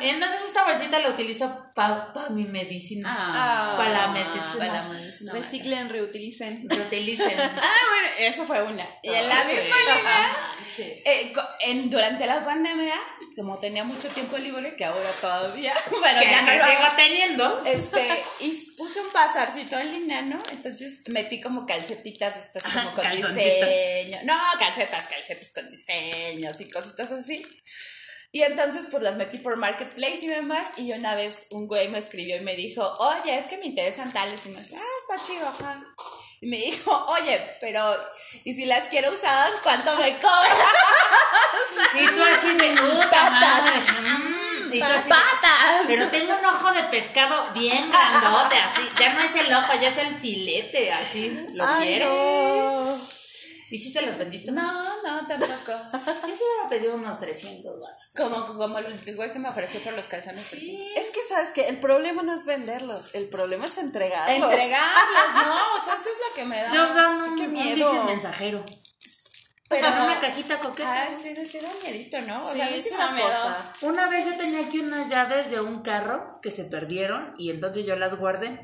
Y 0.00 0.08
entonces 0.08 0.40
esta 0.46 0.64
bolsita 0.64 0.98
la 0.98 1.10
utilizo 1.10 1.66
para 1.74 2.12
mi 2.30 2.44
medicina. 2.44 3.08
Ah, 3.08 3.74
para 3.76 3.90
la 3.90 4.08
medicina. 4.08 4.58
para 4.58 4.72
la 4.72 4.82
medicina. 4.88 5.32
reciclen, 5.32 5.88
reutilicen. 6.14 6.68
Reutilicen. 6.68 7.34
Ah, 7.40 7.80
bueno, 7.90 8.08
eso 8.18 8.44
fue 8.46 8.62
una. 8.62 8.86
Y 9.02 9.08
en 9.08 9.28
la 9.28 9.44
misma 9.44 9.76
línea, 9.76 11.02
eh, 11.04 11.32
en, 11.60 11.90
durante 11.90 12.26
la 12.26 12.44
pandemia, 12.44 12.94
como 13.36 13.58
tenía 13.58 13.84
mucho 13.84 14.08
tiempo 14.08 14.38
libre, 14.38 14.76
que 14.76 14.84
ahora 14.84 15.10
todavía, 15.20 15.74
bueno, 15.90 16.22
ya 16.22 16.42
no 16.42 16.54
lo 16.54 16.64
sigo 16.64 16.88
teniendo. 16.96 17.64
este, 17.64 18.24
y 18.40 18.50
puse 18.76 19.00
un 19.00 19.12
bazarcito 19.12 19.78
en 19.78 19.92
línea, 19.92 20.22
¿no? 20.22 20.42
Entonces 20.52 21.00
metí 21.08 21.40
como 21.40 21.66
calcetitas 21.66 22.36
estas 22.36 22.62
como 22.64 22.94
con 22.94 23.10
diseño. 23.10 24.18
No, 24.24 24.38
calcetas, 24.58 25.06
calcetas 25.06 25.52
con 25.52 25.70
diseños 25.70 26.60
y 26.60 26.68
cositas 26.68 27.10
así. 27.10 27.44
Y 28.34 28.42
entonces 28.42 28.88
pues 28.90 29.00
las 29.00 29.14
metí 29.14 29.38
por 29.38 29.56
Marketplace 29.56 30.18
y 30.22 30.26
demás. 30.26 30.66
Y 30.76 30.92
una 30.92 31.14
vez 31.14 31.46
un 31.52 31.68
güey 31.68 31.86
me 31.88 31.98
escribió 31.98 32.36
y 32.36 32.40
me 32.40 32.56
dijo, 32.56 32.82
oye, 32.98 33.38
es 33.38 33.46
que 33.46 33.58
me 33.58 33.66
interesan 33.66 34.12
tales. 34.12 34.44
Y 34.46 34.48
me 34.48 34.60
dije, 34.60 34.74
ah, 34.76 34.94
está 35.02 35.24
chido, 35.24 35.46
ajá. 35.46 35.80
Y 36.40 36.48
me 36.48 36.56
dijo, 36.56 37.06
oye, 37.10 37.40
pero, 37.60 37.80
¿y 38.42 38.52
si 38.52 38.64
las 38.64 38.88
quiero 38.88 39.12
usadas, 39.12 39.52
cuánto 39.62 39.94
me 39.96 40.18
cobras? 40.18 40.52
Y 41.94 42.06
tú 42.08 42.22
así 42.24 42.48
puta 42.54 43.08
Patas. 43.10 43.84
Mm, 44.02 44.72
Y 44.74 44.80
tú 44.80 44.84
así 44.84 45.08
¡Patas! 45.08 45.84
Pero 45.86 46.08
tengo 46.08 46.34
un 46.34 46.44
ojo 46.44 46.72
de 46.72 46.82
pescado 46.84 47.44
bien 47.52 47.88
grandote, 47.88 48.56
así. 48.56 48.82
Ya 48.98 49.12
no 49.12 49.20
es 49.20 49.36
el 49.36 49.54
ojo, 49.54 49.74
ya 49.80 49.88
es 49.90 49.98
el 49.98 50.20
filete, 50.20 50.92
así. 50.92 51.46
¿Lo 51.54 51.64
Ay, 51.64 51.82
quieres? 51.86 52.08
no. 52.08 53.13
¿Y 53.74 53.78
si 53.78 53.90
se 53.90 54.02
los 54.02 54.16
vendiste? 54.16 54.52
No, 54.52 55.02
no, 55.02 55.26
tampoco. 55.26 55.72
Yo 56.28 56.36
se 56.36 56.44
hubiera 56.44 56.68
pedido 56.70 56.94
unos 56.94 57.18
300 57.18 57.80
baros. 57.80 58.10
Como, 58.16 58.46
como 58.56 58.78
el 58.78 59.16
güey 59.16 59.32
que 59.32 59.40
me 59.40 59.48
ofreció 59.48 59.80
por 59.80 59.94
los 59.94 60.04
calzones. 60.04 60.44
Sí. 60.44 60.78
Es 60.96 61.10
que, 61.10 61.18
¿sabes 61.28 61.50
que 61.50 61.66
El 61.66 61.78
problema 61.78 62.22
no 62.22 62.32
es 62.36 62.46
venderlos, 62.46 63.12
el 63.16 63.28
problema 63.28 63.66
es 63.66 63.76
entregarlos. 63.78 64.52
Entregarlos, 64.52 65.34
no, 65.34 65.54
o 65.80 65.84
sea, 65.84 65.94
eso 65.94 66.04
es 66.08 66.28
lo 66.28 66.34
que 66.36 66.44
me 66.44 66.62
da. 66.62 66.72
Yo 66.72 66.94
gano 66.94 67.24
sí, 67.24 67.30
un, 67.30 67.36
qué 67.36 67.42
un 67.46 67.52
miedo. 67.52 67.90
bici 67.92 68.04
mensajero. 68.06 68.64
pero 69.68 69.88
Con 69.88 70.02
una 70.02 70.20
cajita 70.20 70.58
coqueta. 70.60 71.02
Ah, 71.02 71.08
sí, 71.10 71.34
sí 71.44 71.58
da 71.58 71.68
miedito, 71.82 72.20
¿no? 72.20 72.38
O 72.38 72.42
Sí, 72.42 72.54
sea, 72.58 72.66
a 72.68 72.70
mí 72.70 72.80
sí 72.80 72.90
me 72.90 72.94
una 72.94 73.06
da 73.06 73.12
miedo. 73.12 73.26
cosa. 73.28 73.72
Una 73.82 74.08
vez 74.08 74.24
yo 74.26 74.36
tenía 74.36 74.60
aquí 74.68 74.78
unas 74.78 75.10
llaves 75.10 75.50
de 75.50 75.60
un 75.60 75.82
carro 75.82 76.38
que 76.40 76.52
se 76.52 76.66
perdieron 76.66 77.34
y 77.38 77.50
entonces 77.50 77.84
yo 77.84 77.96
las 77.96 78.16
guardé. 78.16 78.56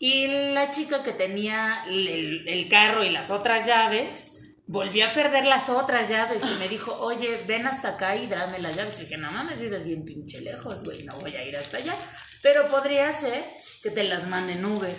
Y 0.00 0.26
la 0.52 0.70
chica 0.70 1.02
que 1.02 1.12
tenía 1.12 1.84
el, 1.86 2.46
el 2.46 2.68
carro 2.68 3.04
y 3.04 3.08
las 3.08 3.30
otras 3.30 3.66
llaves 3.66 4.32
volvió 4.66 5.06
a 5.06 5.12
perder 5.12 5.44
las 5.44 5.68
otras 5.68 6.08
llaves 6.08 6.42
y 6.42 6.58
me 6.58 6.68
dijo, 6.68 6.92
oye, 7.00 7.38
ven 7.46 7.66
hasta 7.66 7.88
acá 7.90 8.16
y 8.16 8.26
dame 8.26 8.58
las 8.58 8.76
llaves. 8.76 8.96
Y 8.98 9.02
dije, 9.02 9.16
no 9.18 9.30
mames, 9.30 9.60
vives 9.60 9.84
bien 9.84 10.04
pinche 10.04 10.40
lejos, 10.40 10.84
güey, 10.84 11.04
no 11.04 11.14
voy 11.16 11.34
a 11.36 11.44
ir 11.44 11.56
hasta 11.56 11.76
allá. 11.78 11.94
Pero 12.42 12.68
podría 12.68 13.10
ser 13.12 13.44
que 13.82 13.90
te 13.90 14.04
las 14.04 14.26
manden 14.28 14.64
Uber. 14.64 14.94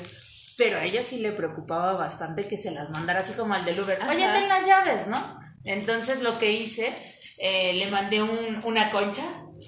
Pero 0.58 0.78
a 0.78 0.84
ella 0.86 1.04
sí 1.04 1.18
le 1.20 1.32
preocupaba 1.32 1.94
bastante 1.94 2.48
que 2.48 2.58
se 2.58 2.72
las 2.72 2.90
mandara 2.90 3.20
así 3.20 3.34
como 3.34 3.54
al 3.56 3.66
del 3.66 3.80
Uber. 3.80 3.98
Oye, 4.10 4.24
Ajá. 4.24 4.40
ten 4.40 4.48
las 4.48 4.66
llaves, 4.66 5.08
¿no? 5.08 5.40
Entonces 5.66 6.22
lo 6.22 6.38
que 6.40 6.52
hice, 6.52 6.94
eh, 7.40 7.74
le 7.74 7.88
mandé 7.88 8.22
un- 8.22 8.62
una 8.64 8.90
concha 8.92 9.24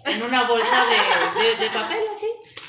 en 0.05 0.23
una 0.23 0.43
bolsa 0.47 0.85
de, 0.85 1.41
de- 1.43 1.55
de 1.65 1.69
papel 1.71 1.99
así. 2.15 2.27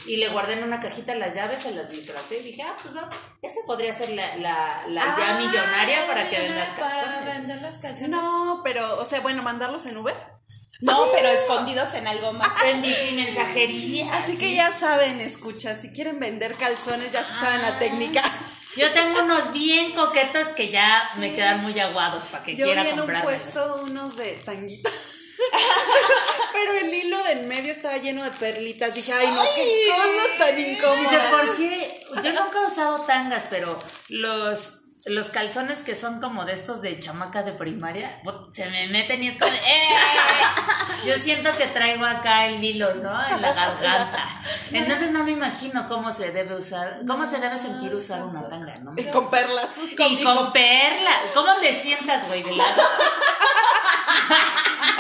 Y 0.09 0.17
le 0.17 0.29
guardé 0.29 0.55
en 0.55 0.65
una 0.65 0.81
cajita 0.81 1.15
las 1.15 1.35
llaves, 1.35 1.63
se 1.63 1.73
las 1.75 1.89
disfracé 1.91 2.39
y 2.39 2.43
dije, 2.43 2.63
ah, 2.63 2.75
pues 2.81 2.95
no, 2.95 3.09
esa 3.43 3.61
podría 3.67 3.93
ser 3.93 4.11
la, 4.11 4.37
la, 4.37 4.81
la 4.89 5.01
idea 5.03 5.15
Ah, 5.29 5.39
millonaria 5.39 6.07
para 6.07 6.29
que 6.29 6.37
Para 6.37 6.67
calzones. 6.77 7.37
vender 7.37 7.63
las 7.63 7.79
calzones. 7.79 8.09
No, 8.11 8.61
pero, 8.65 8.99
o 9.01 9.05
sea, 9.05 9.21
bueno, 9.21 9.43
mandarlos 9.43 9.85
en 9.87 9.97
Uber. 9.99 10.17
No, 10.81 11.07
pero 11.13 11.29
escondidos 11.29 11.93
en 11.95 12.07
algo 12.07 12.33
más. 12.33 12.49
En 12.65 12.81
bici 12.81 13.17
mensajería. 13.17 14.17
Así 14.17 14.39
que 14.39 14.55
ya 14.55 14.71
saben, 14.73 15.21
escucha, 15.21 15.75
si 15.75 15.93
quieren 15.93 16.21
vender 16.21 16.55
calzones, 16.55 17.11
ya 17.11 17.25
saben 17.25 17.61
la 17.63 17.79
técnica. 17.79 18.23
Yo 18.77 18.93
tengo 18.93 19.23
unos 19.25 19.53
bien 19.53 19.93
coquetos 19.97 20.49
que 20.49 20.69
ya 20.71 21.03
me 21.17 21.35
quedan 21.35 21.63
muy 21.63 21.79
aguados 21.81 22.25
para 22.27 22.45
que 22.45 22.55
Yo 22.55 22.65
quiera 22.67 22.83
vi 22.85 22.89
en 22.91 22.95
un 22.95 23.01
comprarlos. 23.01 23.33
puesto 23.33 23.83
unos 23.89 24.17
de 24.17 24.33
tanguita. 24.45 24.89
Pero 26.53 26.73
el 26.73 26.95
hilo 26.95 27.23
de 27.23 27.33
en 27.33 27.49
medio 27.49 27.73
estaba 27.73 27.97
lleno 27.99 28.25
de 28.25 28.31
perlitas. 28.33 28.95
Dije, 28.95 29.13
ay, 29.13 29.29
no, 29.29 29.43
qué 29.55 29.85
cosa 29.91 30.39
tan 30.39 30.57
Sí, 30.57 30.63
de 30.63 30.73
incómoda. 30.73 31.31
por 31.31 31.57
sí, 31.57 31.89
yo 32.23 32.33
nunca 32.33 32.59
he 32.63 32.67
usado 32.67 33.01
tangas, 33.03 33.45
pero 33.51 33.79
los, 34.09 34.81
los 35.07 35.29
calzones 35.29 35.81
que 35.83 35.95
son 35.95 36.21
como 36.21 36.45
de 36.45 36.55
estos 36.55 36.81
de 36.83 36.99
chamaca 36.99 37.43
de 37.43 37.53
primaria, 37.53 38.21
se 38.53 38.69
me 38.71 38.89
meten 38.89 39.23
y 39.23 39.29
es 39.29 39.39
como, 39.39 39.51
de, 39.51 39.59
¡eh! 39.59 39.89
Yo 41.05 41.17
siento 41.19 41.51
que 41.57 41.67
traigo 41.67 42.05
acá 42.05 42.47
el 42.47 42.63
hilo, 42.63 42.95
¿no? 42.97 43.29
En 43.29 43.41
la 43.41 43.53
garganta. 43.53 44.27
Entonces 44.73 45.13
no 45.13 45.23
me 45.23 45.31
imagino 45.31 45.87
cómo 45.87 46.11
se 46.11 46.33
debe 46.33 46.57
usar, 46.57 47.03
cómo 47.07 47.29
se 47.31 47.39
debe 47.39 47.57
sentir 47.57 47.95
usar 47.95 48.25
una 48.25 48.49
tanga, 48.49 48.77
¿no? 48.79 48.93
Y 48.97 49.05
con 49.05 49.31
perlas. 49.31 49.69
Y 49.93 50.23
con 50.25 50.53
perla. 50.53 51.11
¿Cómo 51.35 51.55
te 51.57 51.73
sientas, 51.73 52.27
güey, 52.27 52.43
de 52.43 52.57
lado? 52.57 52.83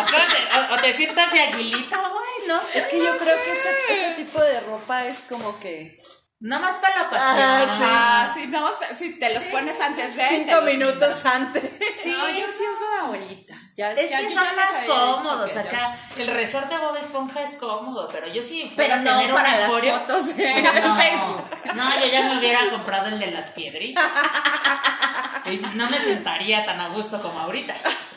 ¿O, 0.02 0.04
te, 0.06 0.58
o- 0.58 0.74
o 0.74 0.76
te 0.78 0.92
sientas 0.92 1.32
de 1.32 1.40
aguilita, 1.40 1.96
güey, 1.98 2.48
¿no? 2.48 2.60
Es 2.74 2.84
que 2.84 2.98
yo 2.98 3.16
creo 3.18 3.36
que 3.44 3.52
ese, 3.52 3.70
ese 3.90 4.10
tipo 4.16 4.40
de 4.40 4.60
ropa 4.60 5.04
es 5.06 5.20
como 5.28 5.58
que 5.60 5.98
Nada 6.40 6.62
más 6.62 6.76
para 6.76 7.02
la 7.02 7.10
pasión. 7.10 7.68
Ah, 7.82 8.30
sí, 8.32 8.46
no, 8.46 8.70
si 8.94 9.18
te 9.18 9.34
los 9.34 9.42
pones 9.46 9.80
antes 9.80 10.14
de. 10.14 10.22
te 10.22 10.28
cinco 10.28 10.60
minutos 10.62 11.26
antes. 11.26 11.64
Sí. 12.00 12.12
No, 12.12 12.28
yo 12.28 12.46
sí 12.56 12.62
uso 12.72 12.88
de 12.94 12.98
abuelita. 13.00 13.54
Ya, 13.76 13.90
Es 13.90 14.08
ya- 14.10 14.20
que 14.20 14.28
son 14.32 14.46
más 14.54 14.70
cómodos 14.86 15.50
que 15.50 15.54
yo- 15.56 15.60
acá. 15.62 15.98
El 16.16 16.28
resort 16.28 16.68
de 16.68 16.78
Bob 16.78 16.96
Esponja 16.96 17.42
es 17.42 17.54
cómodo, 17.54 18.06
pero 18.12 18.28
yo 18.28 18.40
sí 18.40 18.70
fuera 18.72 18.98
Pero 18.98 19.10
a 19.10 19.14
no 19.14 19.18
tener 19.20 19.34
para 19.34 19.48
un 19.54 19.60
las 19.62 19.68
emporio- 19.68 19.98
fotos 19.98 20.24
en 20.38 20.62
no, 20.62 20.96
Facebook. 21.02 21.74
No, 21.74 22.00
yo 22.00 22.06
ya 22.06 22.20
me 22.28 22.38
hubiera 22.38 22.70
comprado 22.70 23.08
el 23.08 23.18
de 23.18 23.30
las 23.32 23.46
piedritas. 23.46 24.06
Y 25.46 25.56
no 25.76 25.88
me 25.88 25.98
sentaría 25.98 26.64
tan 26.66 26.78
a 26.80 26.88
gusto 26.88 27.20
como 27.22 27.40
ahorita. 27.40 27.74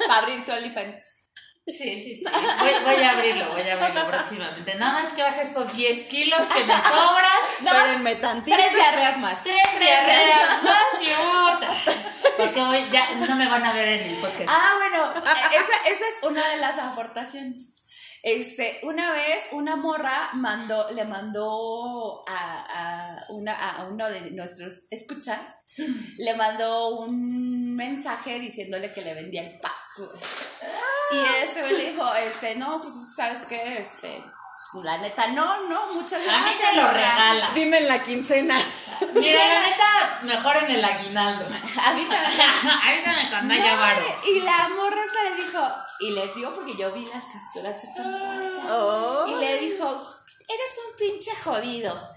Para 0.07 0.19
abrir 0.19 0.43
tu 0.43 0.51
OnlyFans. 0.51 1.20
Sí, 1.67 2.01
sí, 2.01 2.17
sí. 2.17 2.25
Voy, 2.25 2.71
voy 2.83 3.03
a 3.03 3.11
abrirlo, 3.11 3.49
voy 3.51 3.61
a 3.61 3.73
abrirlo 3.73 4.07
próximamente. 4.07 4.75
Nada 4.75 5.01
más 5.01 5.13
que 5.13 5.21
baje 5.21 5.43
estos 5.43 5.71
10 5.73 6.07
kilos 6.07 6.45
que 6.47 6.63
me 6.63 6.73
sobran. 6.73 7.41
Más 7.61 7.75
Espérenme 7.75 8.15
tantito. 8.15 8.57
Tres 8.57 8.73
diarreas 8.73 9.17
más. 9.19 9.43
Tres 9.43 9.79
diarreas 9.79 10.63
más 10.63 11.01
y 11.01 11.13
otra. 11.13 11.69
Porque 12.37 12.59
hoy 12.61 12.89
ya 12.89 13.11
no 13.13 13.35
me 13.35 13.47
van 13.47 13.63
a 13.63 13.73
ver 13.73 13.87
en 14.01 14.09
el 14.09 14.15
podcast. 14.15 14.49
Ah, 14.49 14.73
bueno, 14.77 15.13
eh, 15.15 15.59
esa, 15.59 15.89
esa 15.91 16.05
es 16.05 16.23
una 16.23 16.47
de 16.49 16.57
las 16.57 16.79
aportaciones. 16.79 17.80
Este, 18.23 18.79
una 18.83 19.11
vez 19.13 19.45
una 19.51 19.75
morra 19.75 20.29
mandó, 20.33 20.91
le 20.91 21.05
mandó 21.05 22.23
a, 22.27 23.15
a, 23.17 23.25
una, 23.29 23.53
a 23.53 23.87
uno 23.87 24.07
de 24.09 24.31
nuestros 24.31 24.91
escuchas, 24.91 25.39
le 26.17 26.35
mandó 26.35 26.99
un 26.99 27.75
mensaje 27.75 28.39
diciéndole 28.39 28.91
que 28.91 29.01
le 29.01 29.15
vendía 29.15 29.41
el 29.41 29.59
pack. 29.59 29.73
Y 31.11 31.43
este 31.43 31.61
güey 31.61 31.73
le 31.73 31.91
dijo, 31.91 32.05
este, 32.15 32.55
no, 32.55 32.79
pues, 32.79 32.93
¿sabes 33.15 33.39
qué? 33.47 33.79
Este, 33.79 34.23
la 34.83 34.97
neta, 34.99 35.27
no, 35.27 35.67
no, 35.67 35.93
muchas 35.93 36.25
A 36.27 36.31
mí 36.37 36.43
gracias. 36.45 36.69
se 36.69 36.75
lo 36.75 36.81
morra. 36.83 36.93
regala. 36.93 37.51
Dime 37.53 37.77
en 37.79 37.87
la 37.87 38.01
quincena. 38.03 38.57
Mira, 39.15 39.47
la 39.47 39.61
neta, 39.61 40.19
mejor 40.23 40.57
en 40.57 40.71
el 40.71 40.85
aguinaldo. 40.85 41.45
Avísame. 41.85 42.27
Avísame 42.83 43.29
cuando 43.29 43.53
haya 43.53 43.75
varo. 43.75 44.05
Y 44.27 44.39
la 44.41 44.69
morra 44.77 44.97
esta 45.03 45.23
le 45.23 45.43
dijo, 45.43 45.59
y 45.99 46.11
les 46.11 46.35
digo 46.35 46.53
porque 46.55 46.75
yo 46.75 46.91
vi 46.93 47.05
las 47.05 47.23
capturas. 47.25 47.77
Oh. 48.69 49.25
Y 49.27 49.35
le 49.35 49.57
dijo, 49.57 49.85
eres 50.47 50.71
un 50.89 50.97
pinche 50.97 51.31
jodido. 51.43 51.99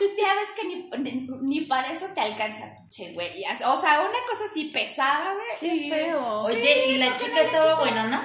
Ya 0.00 0.34
ves 0.34 0.48
que 0.56 0.64
ni, 0.66 0.90
ni, 1.12 1.28
ni 1.42 1.60
para 1.66 1.92
eso 1.92 2.06
te 2.14 2.22
alcanza, 2.22 2.74
pinche 2.74 3.12
güey. 3.12 3.28
O 3.66 3.80
sea, 3.80 4.00
una 4.00 4.18
cosa 4.30 4.44
así 4.50 4.64
pesada, 4.66 5.34
güey. 5.34 5.46
Qué 5.60 5.74
y- 5.74 5.90
feo. 5.90 6.36
Oye, 6.36 6.86
¿y 6.86 6.96
la 6.98 7.14
chica 7.16 7.42
estaba 7.42 7.64
quiso. 7.66 7.80
buena, 7.80 8.04
no? 8.04 8.20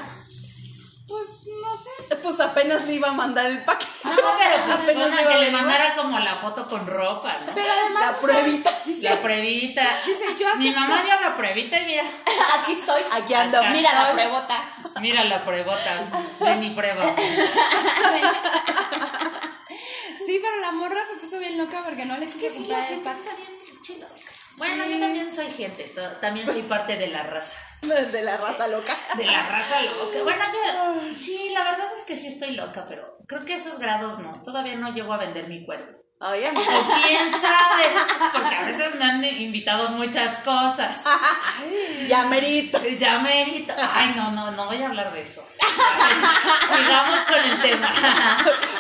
Pues 1.07 1.45
no 1.61 1.77
sé. 1.77 2.15
Pues 2.15 2.39
apenas 2.39 2.85
le 2.85 2.93
iba 2.93 3.09
a 3.09 3.13
mandar 3.13 3.45
el 3.45 3.63
paquete. 3.63 3.91
No, 4.05 4.15
pero 4.15 4.63
pues 4.65 4.89
Apenas 4.89 5.07
una 5.07 5.17
que 5.17 5.33
a 5.33 5.37
le 5.37 5.51
mandara 5.51 5.95
como 5.95 6.17
la 6.17 6.35
foto 6.37 6.67
con 6.67 6.87
ropa, 6.87 7.31
¿no? 7.45 7.51
Pero 7.53 7.67
además. 7.71 8.01
La 8.01 8.09
o 8.09 8.13
sea, 8.13 8.21
pruebita. 8.21 8.71
La 9.01 9.21
pruebita. 9.21 9.99
Dice, 10.05 10.25
yo 10.39 10.47
Mi 10.57 10.69
acepto. 10.69 10.79
mamá 10.79 11.03
dio 11.03 11.21
la 11.21 11.35
pruebita 11.35 11.79
y 11.79 11.85
mira, 11.85 12.03
Aquí 12.59 12.71
estoy. 12.71 13.01
Aquí 13.11 13.33
ando. 13.35 13.59
Acá 13.59 13.69
Mira 13.69 13.93
la 13.93 14.13
pruebota. 14.13 14.63
Mira 15.01 15.23
la 15.25 15.45
pruebota 15.45 15.91
de 16.39 16.55
mi 16.55 16.69
prueba. 16.71 17.03
Sí, 20.25 20.39
pero 20.41 20.59
la 20.59 20.71
morra 20.71 21.05
se 21.05 21.19
puso 21.19 21.37
bien 21.37 21.57
loca 21.57 21.83
porque 21.83 22.05
no 22.05 22.17
le 22.17 22.25
quiso 22.25 22.39
sí, 22.49 22.57
comprar 22.57 22.91
el 22.91 22.97
está 22.97 23.11
bien 23.11 23.81
chilo. 23.83 24.07
Bueno, 24.57 24.85
yo 24.85 24.99
también 24.99 25.35
soy 25.35 25.51
gente, 25.51 25.83
también 26.21 26.47
soy 26.47 26.63
parte 26.63 26.95
de 26.97 27.07
la 27.07 27.21
raza. 27.23 27.53
De 28.11 28.21
la 28.23 28.37
raza 28.37 28.67
loca. 28.67 28.95
De 29.15 29.25
la 29.25 29.47
raza 29.47 29.81
loca. 29.81 30.23
Bueno, 30.23 30.43
yo 30.53 31.15
sí, 31.15 31.51
la 31.53 31.63
verdad 31.63 31.87
es 31.97 32.03
que 32.03 32.15
sí 32.15 32.27
estoy 32.27 32.51
loca, 32.51 32.85
pero 32.87 33.15
creo 33.27 33.45
que 33.45 33.55
esos 33.55 33.79
grados 33.79 34.19
no. 34.19 34.41
Todavía 34.43 34.75
no 34.75 34.93
llego 34.93 35.13
a 35.13 35.17
vender 35.17 35.47
mi 35.47 35.65
cuerpo. 35.65 35.93
Oye, 36.21 36.49
O 36.49 37.03
quién 37.05 37.29
sabe, 37.41 37.83
porque 38.31 38.55
a 38.55 38.63
veces 38.63 38.95
me 38.95 39.03
han 39.03 39.23
invitado 39.23 39.89
muchas 39.89 40.37
cosas. 40.39 41.03
ya 42.07 42.23
merito. 42.27 42.81
Ya 42.97 43.19
merito. 43.19 43.73
Ay, 43.93 44.13
no, 44.15 44.31
no, 44.31 44.51
no 44.51 44.65
voy 44.65 44.81
a 44.81 44.87
hablar 44.87 45.11
de 45.11 45.21
eso. 45.21 45.45
Sigamos 46.75 47.19
con 47.19 47.37
el 47.37 47.59
tema. 47.61 47.93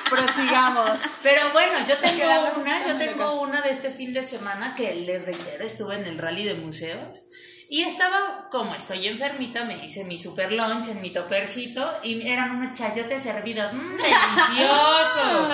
Prosigamos. 0.09 0.91
Pero 1.23 1.51
bueno, 1.51 1.85
yo 1.87 1.97
tengo 1.97 2.23
una, 2.55 2.87
yo 2.87 2.97
tengo 2.97 3.41
una 3.41 3.61
de 3.61 3.69
este 3.71 3.89
fin 3.89 4.13
de 4.13 4.23
semana 4.23 4.73
que 4.75 4.95
les 4.95 5.25
reitero, 5.25 5.65
estuve 5.65 5.95
en 5.95 6.05
el 6.05 6.17
rally 6.17 6.45
de 6.45 6.55
museos 6.55 7.25
y 7.67 7.81
estaba, 7.81 8.47
como 8.51 8.75
estoy 8.75 9.07
enfermita, 9.07 9.65
me 9.65 9.83
hice 9.83 10.03
mi 10.03 10.19
super 10.19 10.51
lunch 10.51 10.89
en 10.89 11.01
mi 11.01 11.09
topercito 11.09 11.83
y 12.03 12.27
eran 12.27 12.57
unos 12.57 12.73
chayotes 12.75 13.25
hervidos, 13.25 13.73
mmm, 13.73 13.89
deliciosos, 13.89 15.49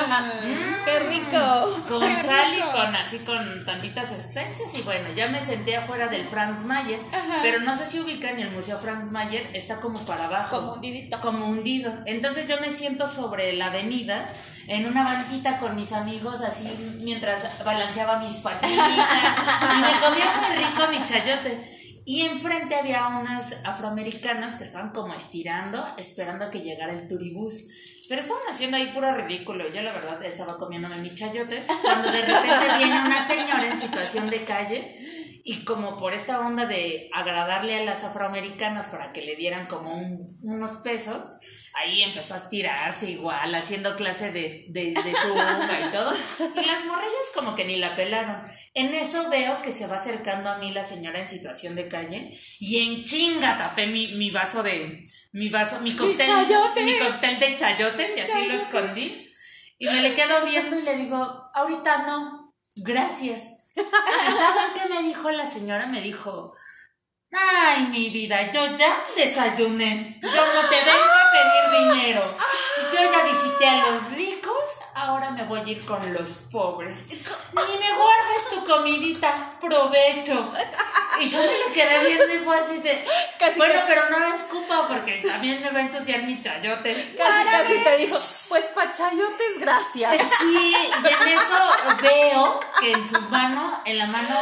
¡Qué 0.84 1.00
rico! 1.00 1.82
con 1.88 2.02
Qué 2.02 2.22
sal 2.22 2.54
y 2.54 2.62
con 2.62 2.96
así 2.96 3.20
con 3.20 3.66
tantitas 3.66 4.12
especias 4.12 4.74
y 4.78 4.82
bueno, 4.82 5.08
ya 5.16 5.30
me 5.30 5.40
senté 5.40 5.78
afuera 5.78 6.08
del 6.10 6.26
Franz 6.26 6.66
Mayer, 6.66 7.00
pero 7.42 7.62
no 7.62 7.78
sé 7.78 7.86
si 7.86 8.02
ubican 8.02 8.40
el 8.40 8.52
Museo 8.52 8.78
Franz 8.78 9.12
Mayer, 9.12 9.50
está 9.54 9.80
como 9.80 10.04
para 10.06 10.26
abajo. 10.26 10.58
Como 10.58 10.74
hundidito. 10.74 11.20
Como 11.22 11.46
hundido. 11.46 11.94
Entonces 12.06 12.48
yo 12.48 12.60
me 12.60 12.72
siento 12.72 13.08
sobre 13.08 13.54
la 13.54 13.68
avenida 13.68 14.32
en 14.68 14.86
una 14.86 15.04
banquita 15.04 15.60
con 15.60 15.76
mis 15.76 15.92
amigos 15.94 16.42
así 16.42 16.70
mientras 17.02 17.64
balanceaba 17.64 18.20
mis 18.20 18.38
patitas 18.38 18.70
y 18.78 19.82
me 19.82 20.00
comía 20.00 20.34
muy 20.36 20.58
rico 20.58 20.88
mi 20.92 21.06
chayote. 21.06 21.81
Y 22.06 22.22
enfrente 22.26 22.76
había 22.76 23.08
unas 23.08 23.64
afroamericanas 23.64 24.56
que 24.56 24.64
estaban 24.64 24.92
como 24.92 25.14
estirando, 25.14 25.86
esperando 25.98 26.46
a 26.46 26.50
que 26.52 26.62
llegara 26.62 26.94
el 26.94 27.08
turibús. 27.08 27.64
Pero 28.10 28.22
estaban 28.22 28.44
haciendo 28.50 28.76
ahí 28.78 28.88
puro 28.88 29.14
ridículo. 29.16 29.70
Yo 29.72 29.82
la 29.82 29.94
verdad 29.94 30.22
estaba 30.26 30.58
comiéndome 30.58 30.98
mis 30.98 31.14
chayotes. 31.14 31.68
Cuando 31.82 32.12
de 32.12 32.22
repente 32.22 32.66
viene 32.78 33.00
una 33.06 33.26
señora 33.26 33.68
en 33.68 33.80
situación 33.80 34.30
de 34.30 34.44
calle 34.44 34.88
y 35.44 35.64
como 35.64 35.98
por 35.98 36.14
esta 36.14 36.40
onda 36.42 36.66
de 36.66 37.10
agradarle 37.14 37.76
a 37.78 37.84
las 37.86 38.04
afroamericanas 38.04 38.88
para 38.90 39.14
que 39.14 39.22
le 39.24 39.36
dieran 39.36 39.66
como 39.68 39.96
un- 39.96 40.28
unos 40.44 40.72
pesos, 40.82 41.22
ahí 41.76 42.02
empezó 42.04 42.34
a 42.34 42.38
estirarse 42.38 43.10
igual, 43.12 43.56
haciendo 43.56 43.96
clase 43.96 44.32
de, 44.32 44.66
de, 44.70 44.94
de 44.94 45.14
zumba 45.16 45.80
y 45.88 45.92
todo. 45.98 46.12
Y 46.62 46.66
las 46.66 46.86
morrillas 46.86 47.32
como 47.34 47.56
que 47.56 47.66
ni 47.66 47.78
la 47.78 47.96
pelaron. 47.96 48.42
En 48.74 48.94
eso 48.94 49.30
veo 49.30 49.62
que 49.62 49.72
se 49.74 49.86
va 49.88 49.98
acercando 49.98 50.50
a 50.50 50.58
mí 50.58 50.72
la 50.72 50.84
señora 50.84 51.20
en 51.20 51.28
situación 51.28 51.76
de 51.76 51.90
calle 51.90 52.32
y 52.60 52.78
en 52.82 53.04
chinga 53.04 53.58
tapé 53.58 53.88
mi, 53.88 54.08
mi 54.14 54.32
vaso 54.32 54.64
de, 54.64 55.04
mi 55.34 55.50
vaso, 55.50 55.82
mi 55.82 55.94
cóctel, 55.94 56.26
chayotes! 56.26 56.86
mi 56.86 56.98
cóctel 56.98 57.38
de 57.40 57.56
chayotes 57.58 58.18
y 58.18 58.20
así 58.22 58.32
lo 58.32 58.38
Chayotes. 58.40 58.62
escondí. 58.62 59.28
Y 59.78 59.86
me 59.88 60.02
le 60.02 60.14
quedo 60.14 60.46
viendo 60.46 60.80
y 60.80 60.84
le 60.84 60.96
digo, 60.96 61.18
ahorita 61.54 62.04
no, 62.08 62.54
gracias. 62.78 63.72
¿Y 63.76 63.82
¿Saben 63.82 64.74
qué 64.76 64.94
me 64.94 65.02
dijo 65.02 65.32
la 65.32 65.46
señora? 65.46 65.88
Me 65.88 66.02
dijo, 66.02 66.54
ay, 67.32 67.88
mi 67.88 68.10
vida, 68.10 68.52
yo 68.52 68.76
ya 68.78 69.04
desayuné. 69.18 70.20
Yo 70.22 70.30
no 70.30 70.70
te 70.70 70.76
vengo 70.76 71.14
a 71.14 71.32
pedir 71.34 71.94
dinero. 71.96 72.38
Yo 72.94 73.00
ya 73.12 73.26
visité 73.26 73.68
a 73.68 73.92
los 73.92 74.12
ricos, 74.14 74.31
ahora 75.02 75.32
me 75.32 75.44
voy 75.44 75.60
a 75.60 75.68
ir 75.68 75.86
con 75.86 76.14
los 76.14 76.30
pobres. 76.52 77.08
Ni 77.10 77.80
me 77.80 77.96
guardes 77.96 78.50
tu 78.52 78.64
comidita, 78.64 79.58
provecho. 79.60 80.52
Y 81.20 81.28
yo 81.28 81.40
me 81.40 81.46
le 81.46 81.74
quedé 81.74 82.08
viendo 82.08 82.34
y 82.34 82.40
fue 82.40 82.58
así 82.58 82.78
de, 82.78 83.06
Casi, 83.38 83.58
bueno, 83.58 83.74
casi. 83.74 83.86
pero 83.88 84.10
no 84.10 84.34
escupa 84.34 84.88
porque 84.88 85.22
también 85.28 85.62
me 85.62 85.70
va 85.70 85.80
a 85.80 85.84
ensuciar 85.84 86.24
mi 86.24 86.42
chayote. 86.42 86.94
Casi, 87.18 87.46
casi 87.50 87.78
te 87.84 87.98
dijo, 87.98 88.18
pues 88.50 88.66
pachayotes, 88.70 89.60
gracias. 89.60 90.14
Sí, 90.40 90.74
y 91.04 91.08
en 91.08 91.38
eso 91.38 91.70
veo 92.02 92.60
que 92.80 92.94
en 92.94 93.08
su 93.08 93.20
mano, 93.30 93.82
en 93.86 93.98
la 93.98 94.08
mano 94.08 94.36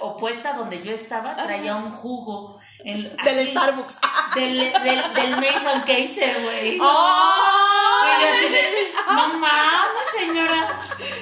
opuesta 0.00 0.52
donde 0.52 0.82
yo 0.82 0.92
estaba, 0.92 1.34
traía 1.36 1.76
un 1.76 1.90
jugo. 1.90 2.60
Del 2.84 3.12
así, 3.18 3.50
Starbucks. 3.50 3.98
Del, 4.34 4.58
del, 4.58 5.12
del 5.12 5.30
Mason 5.36 5.82
Kaiser, 5.86 6.40
güey. 6.42 6.78
¡Oh! 6.80 8.02
Así 8.04 8.52
de, 8.52 8.92
no 9.14 9.28
mames, 9.38 10.08
señora. 10.18 10.68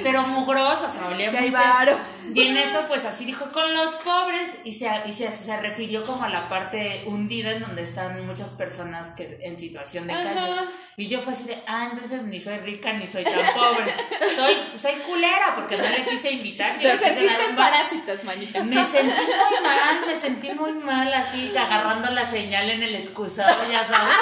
Pero 0.03 0.23
mugroso, 0.29 0.87
o 0.87 0.89
sea, 0.89 1.07
olía 1.09 1.31
Sí, 1.31 1.37
muy 1.37 1.51
hay. 1.51 1.99
Y 2.35 2.43
en 2.43 2.57
eso, 2.57 2.85
pues 2.89 3.05
así 3.05 3.25
dijo, 3.25 3.51
con 3.53 3.75
los 3.75 3.91
pobres. 3.97 4.51
Y 4.65 4.73
se, 4.73 4.91
y 5.07 5.13
se, 5.13 5.31
se 5.33 5.57
refirió 5.57 6.05
como 6.05 6.25
a 6.25 6.29
la 6.29 6.49
parte 6.49 7.05
hundida 7.07 7.53
en 7.53 7.63
donde 7.63 7.83
están 7.83 8.25
muchas 8.27 8.51
personas 8.51 9.11
que 9.11 9.39
en 9.43 9.59
situación 9.59 10.07
de 10.07 10.13
calle. 10.15 10.41
Y 10.97 11.09
yo 11.09 11.21
fue 11.21 11.33
así 11.33 11.45
de, 11.45 11.63
ah, 11.67 11.89
entonces 11.91 12.23
ni 12.25 12.41
soy 12.41 12.59
rica 12.59 12.93
ni 12.93 13.07
soy 13.07 13.25
tan 13.25 13.33
pobre. 13.55 13.95
Soy, 14.37 14.55
soy 14.79 14.95
culera 15.07 15.55
porque 15.55 15.77
no 15.77 15.89
le 15.89 16.05
quise 16.05 16.31
invitar. 16.33 16.77
ni 16.77 16.83
Te 16.85 16.99
sentiste 16.99 17.45
en 17.49 17.57
parásitos, 17.57 18.25
manita. 18.25 18.63
me 18.65 18.85
sentí 18.85 19.23
muy 19.23 19.61
mal, 19.63 20.07
me 20.07 20.15
sentí 20.15 20.51
muy 20.51 20.73
mal 20.75 21.13
así, 21.15 21.57
agarrando 21.57 22.11
la 22.11 22.27
señal 22.27 22.71
en 22.71 22.83
el 22.83 22.95
excusado, 22.95 23.57
ya 23.71 23.87
sabes, 23.87 24.15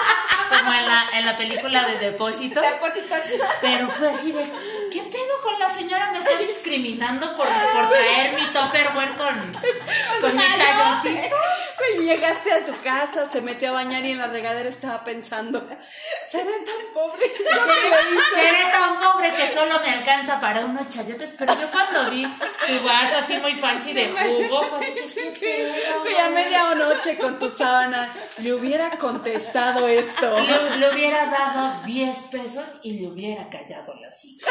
como 0.48 0.72
en 0.72 0.87
la, 0.87 1.04
en 1.14 1.26
la 1.26 1.37
película 1.37 1.87
de 1.87 1.98
depósitos. 1.98 2.62
Depositos. 2.62 3.18
Pero 3.61 3.88
fue 3.88 4.11
así 4.11 4.32
de, 4.32 4.44
¿qué 4.44 4.48
pedo 4.48 4.48
con 4.48 4.77
la 5.59 5.68
señora? 5.68 6.11
Me 6.12 6.18
está 6.18 6.37
discriminando 6.37 7.27
por, 7.37 7.47
por 7.47 7.88
traer 7.90 8.35
mi 8.35 8.47
topperware 8.47 9.16
con, 9.16 9.35
con 10.21 10.37
mi 10.37 10.42
chayotito. 10.57 11.37
Y 11.97 12.03
llegaste 12.03 12.53
a 12.53 12.64
tu 12.64 12.73
casa, 12.83 13.31
se 13.31 13.40
metió 13.40 13.71
a 13.71 13.73
bañar 13.73 14.05
y 14.05 14.12
en 14.12 14.18
la 14.18 14.27
regadera 14.27 14.68
estaba 14.68 15.05
pensando, 15.05 15.66
seré 16.31 16.44
tan 16.44 16.92
pobre. 16.92 17.27
Que. 17.33 17.44
Seré 18.35 18.71
tan 18.73 18.99
pobre 19.01 19.33
que 19.33 19.49
solo 19.55 19.81
me 19.81 19.90
alcanza 19.90 20.40
para 20.40 20.64
unos 20.64 20.88
chayotes, 20.88 21.33
pero 21.38 21.55
yo 21.59 21.71
cuando 21.71 22.11
vi 22.11 22.25
su 22.25 22.85
vaso 22.85 23.18
así 23.18 23.38
muy 23.38 23.55
fancy 23.55 23.92
de 23.92 24.09
jugo, 24.09 24.62
fue 24.62 24.79
así 24.79 25.21
de, 25.21 25.33
¿qué 25.33 25.73
pedo? 25.73 26.03
Fui 26.05 26.14
a 26.14 26.29
media 26.31 26.75
noche 26.75 27.16
con 27.18 27.38
tu 27.38 27.49
sábana, 27.49 28.09
le 28.38 28.55
hubiera 28.55 28.90
contestado 28.99 29.87
esto. 29.87 30.38
Le, 30.40 30.79
le 30.79 30.90
hubiera 30.90 31.27
dado 31.27 31.83
10 31.85 32.16
pesos 32.31 32.64
y 32.83 33.01
le 33.01 33.09
hubiera 33.09 33.49
callado 33.49 33.94
la 34.01 34.09
hocica. 34.09 34.47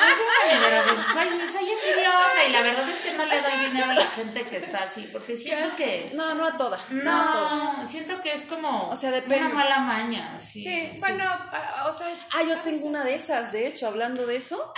Pues, 0.00 1.06
soy, 1.12 1.28
soy 1.52 1.70
envidiosa 1.70 2.44
y 2.48 2.52
la 2.52 2.62
verdad 2.62 2.88
es 2.88 3.00
que 3.00 3.12
no 3.12 3.26
le 3.26 3.40
doy 3.40 3.66
dinero 3.66 3.90
a 3.90 3.94
la 3.94 4.06
gente 4.06 4.44
que 4.44 4.56
está 4.56 4.84
así, 4.84 5.08
porque 5.12 5.36
siento 5.36 5.76
que... 5.76 6.10
No, 6.14 6.34
no 6.34 6.46
a 6.46 6.56
toda. 6.56 6.78
No, 6.90 7.10
a 7.10 7.32
toda. 7.32 7.82
No, 7.82 7.88
siento 7.88 8.20
que 8.20 8.32
es 8.32 8.42
como 8.44 8.88
O 8.88 8.96
sea, 8.96 9.10
depende. 9.10 9.46
una 9.46 9.54
mala 9.54 9.78
maña. 9.80 10.40
Sí, 10.40 10.62
Sí, 10.64 10.96
bueno, 11.00 11.24
ah, 11.26 11.86
o 11.88 11.92
sea. 11.92 12.06
Ah, 12.32 12.42
yo 12.48 12.56
tengo 12.58 12.86
una 12.86 13.04
de 13.04 13.14
esas, 13.14 13.52
de 13.52 13.66
hecho, 13.66 13.88
hablando 13.88 14.26
de 14.26 14.36
eso. 14.36 14.72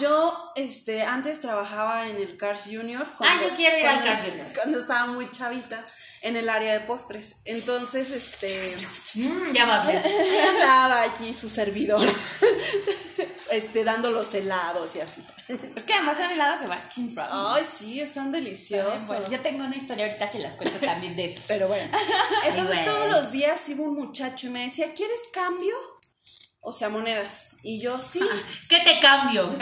Yo, 0.00 0.52
este, 0.56 1.02
antes 1.04 1.40
trabajaba 1.40 2.08
en 2.08 2.16
el 2.16 2.36
Cars 2.36 2.64
Junior. 2.70 3.06
Ah, 3.20 3.36
yo 3.42 3.54
quiero 3.54 3.78
ir 3.78 3.86
al 3.86 4.02
Cars 4.02 4.22
Junior. 4.24 4.46
Cuando 4.54 4.80
estaba 4.80 5.06
muy 5.06 5.30
chavita, 5.30 5.84
en 6.22 6.36
el 6.36 6.48
área 6.48 6.72
de 6.72 6.80
postres. 6.80 7.36
Entonces, 7.44 8.10
este, 8.10 8.76
Mm, 9.16 9.52
ya 9.52 9.64
va 9.64 9.86
bien. 9.86 10.02
andaba 10.48 11.02
allí 11.02 11.34
su 11.34 11.48
servidor, 11.48 12.06
este, 13.50 13.82
dando 13.84 14.10
los 14.10 14.34
helados 14.34 14.90
y 14.94 15.00
así. 15.00 15.22
Es 15.74 15.84
que 15.84 15.94
además 15.94 16.18
son 16.18 16.30
helados 16.30 16.60
de 16.60 16.66
Baskin 16.66 17.16
Robbins. 17.16 17.32
Ay, 17.32 17.64
sí, 17.64 18.00
están 18.00 18.30
deliciosos. 18.30 19.06
Bueno, 19.06 19.28
yo 19.30 19.40
tengo 19.40 19.64
una 19.64 19.76
historia 19.76 20.06
ahorita 20.06 20.30
se 20.30 20.40
las 20.40 20.56
cuento 20.56 20.78
también 20.80 21.16
de 21.16 21.24
eso. 21.24 21.40
Pero 21.48 21.68
bueno. 21.68 21.90
Entonces 22.44 22.84
todos 22.84 23.08
los 23.10 23.32
días 23.32 23.68
iba 23.68 23.84
un 23.84 23.94
muchacho 23.94 24.48
y 24.48 24.50
me 24.50 24.64
decía, 24.64 24.92
¿quieres 24.92 25.20
cambio? 25.32 25.74
O 26.60 26.72
sea, 26.72 26.88
monedas. 26.88 27.56
Y 27.62 27.80
yo, 27.80 27.98
sí. 28.00 28.20
¿Qué 28.68 28.80
te 28.80 28.98
cambio? 29.00 29.54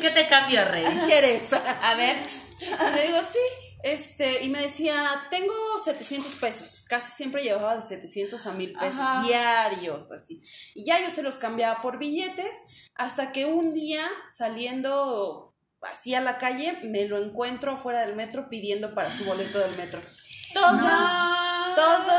¿Qué 0.00 0.10
te 0.10 0.26
cambio, 0.28 0.64
Rey? 0.64 0.84
¿Quieres? 1.06 1.52
A 1.52 1.94
ver. 1.96 2.16
Y 2.60 2.94
le 2.94 3.06
digo, 3.08 3.18
sí. 3.24 3.67
Este, 3.82 4.42
y 4.44 4.48
me 4.48 4.62
decía, 4.62 4.96
tengo 5.30 5.54
700 5.82 6.34
pesos. 6.36 6.84
Casi 6.88 7.12
siempre 7.12 7.42
llevaba 7.42 7.76
de 7.76 7.82
700 7.82 8.46
a 8.46 8.52
1000 8.52 8.72
pesos 8.72 9.00
Ajá. 9.00 9.22
diarios, 9.22 10.10
así. 10.10 10.42
Y 10.74 10.84
ya 10.84 11.00
yo 11.02 11.10
se 11.10 11.22
los 11.22 11.38
cambiaba 11.38 11.80
por 11.80 11.98
billetes, 11.98 12.88
hasta 12.94 13.30
que 13.32 13.46
un 13.46 13.72
día, 13.74 14.04
saliendo 14.28 15.54
así 15.82 16.14
a 16.14 16.20
la 16.20 16.38
calle, 16.38 16.78
me 16.82 17.06
lo 17.06 17.18
encuentro 17.18 17.72
afuera 17.72 18.00
del 18.00 18.16
metro 18.16 18.48
pidiendo 18.48 18.94
para 18.94 19.12
su 19.12 19.24
boleto 19.24 19.58
del 19.58 19.76
metro. 19.76 20.00
Todos, 20.52 20.80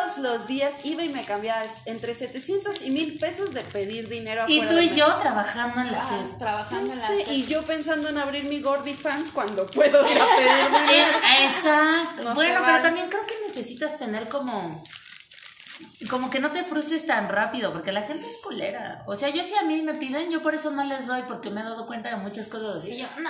Todos 0.09 0.23
los 0.23 0.47
días 0.47 0.73
iba 0.85 1.03
y 1.03 1.09
me 1.09 1.23
cambiaba 1.23 1.61
entre 1.85 2.13
700 2.15 2.81
y 2.83 2.89
1000 2.91 3.19
pesos 3.19 3.53
de 3.53 3.61
pedir 3.61 4.09
dinero 4.09 4.45
Y 4.47 4.65
tú 4.65 4.79
y 4.79 4.95
yo 4.95 5.13
trabajando 5.15 5.81
en 5.81 5.91
la 5.91 6.01
Ah, 6.01 6.27
trabajando 6.39 6.93
en 6.93 6.99
la 6.99 7.15
y 7.31 7.45
yo 7.45 7.61
pensando 7.61 8.09
en 8.09 8.17
abrir 8.17 8.45
mi 8.45 8.59
Gordy 8.61 8.93
Fans 8.93 9.29
cuando 9.31 9.67
puedo 9.67 10.01
ir 10.09 10.17
a 10.17 10.25
pedir 10.25 10.49
Eh, 10.89 11.05
dinero. 11.05 11.19
Exacto. 11.43 12.23
No 12.23 12.33
bueno, 12.33 12.61
pero 12.65 12.81
también 12.81 13.07
creo 13.09 13.25
que 13.27 13.35
necesitas 13.47 13.99
tener 13.99 14.27
como. 14.29 14.81
Como 16.09 16.29
que 16.29 16.39
no 16.39 16.49
te 16.49 16.63
frustres 16.63 17.05
tan 17.05 17.29
rápido, 17.29 17.71
porque 17.71 17.91
la 17.91 18.01
gente 18.01 18.27
es 18.27 18.37
culera. 18.37 19.03
O 19.05 19.15
sea, 19.15 19.29
yo 19.29 19.43
si 19.43 19.55
a 19.55 19.61
mí 19.63 19.81
me 19.83 19.93
piden, 19.93 20.29
yo 20.31 20.41
por 20.41 20.55
eso 20.55 20.71
no 20.71 20.83
les 20.83 21.07
doy, 21.07 21.21
porque 21.27 21.51
me 21.51 21.61
he 21.61 21.63
dado 21.63 21.85
cuenta 21.87 22.09
de 22.09 22.15
muchas 22.17 22.47
cosas 22.47 22.77
así. 22.77 22.97
Yo, 22.97 23.07
no. 23.21 23.29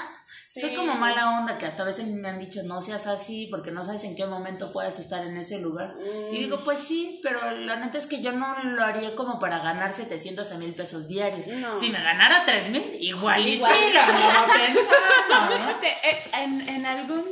Soy 0.53 0.73
como 0.73 0.95
mala 0.95 1.39
onda, 1.39 1.57
que 1.57 1.65
hasta 1.67 1.83
a 1.83 1.85
veces 1.85 2.07
me 2.07 2.27
han 2.27 2.39
dicho, 2.39 2.61
no 2.63 2.81
seas 2.81 3.05
así, 3.07 3.47
porque 3.51 3.69
no 3.71 3.83
sabes 3.85 4.03
en 4.05 4.15
qué 4.15 4.25
momento 4.25 4.71
puedes 4.73 4.97
estar 4.97 5.25
en 5.27 5.37
ese 5.37 5.59
lugar. 5.59 5.93
Y 6.31 6.37
Mm. 6.37 6.39
digo, 6.39 6.59
pues 6.63 6.79
sí, 6.79 7.19
pero 7.21 7.39
la 7.51 7.75
neta 7.75 7.97
es 7.99 8.07
que 8.07 8.21
yo 8.21 8.31
no 8.31 8.55
lo 8.63 8.83
haría 8.83 9.15
como 9.15 9.37
para 9.39 9.59
ganar 9.59 9.93
700 9.93 10.51
a 10.51 10.57
mil 10.57 10.73
pesos 10.73 11.07
diarios. 11.07 11.45
No. 11.47 11.79
Si 11.79 11.89
me 11.89 12.01
ganara 12.01 12.43
3 12.45 12.69
mil, 12.71 12.97
igual 12.99 13.45
y 13.45 13.51
Igual. 13.53 13.73
sí, 13.73 13.93
lo 13.93 13.99
andaba 14.01 14.47
pensando. 14.53 15.57
Fíjate, 15.57 15.87
eh, 16.09 16.19
en, 16.43 16.69
en 16.69 16.85
algún 16.85 17.23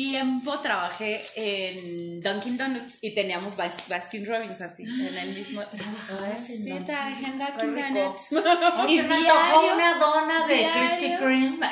tiempo 0.00 0.58
trabajé 0.60 1.24
en 1.36 2.20
Dunkin' 2.20 2.58
Donuts 2.58 2.98
y 3.00 3.14
teníamos 3.14 3.56
Bas- 3.56 3.88
Baskin 3.88 4.26
Robbins 4.26 4.60
así, 4.60 4.82
en 4.82 5.16
el 5.16 5.34
mismo. 5.34 5.62
¿Trabajabas 5.70 6.50
en 6.50 6.64
Sí, 6.64 6.80
trabajé 6.84 7.24
en 7.24 7.38
Dunkin'. 7.38 7.94
Donuts. 7.94 8.28
Y 8.88 8.96
se 8.98 9.02
me 9.04 9.14
antojó 9.16 9.72
una 9.74 9.94
dona 9.98 10.46
de 10.46 10.68
Krispy 10.70 11.16
Kreme. 11.16 11.66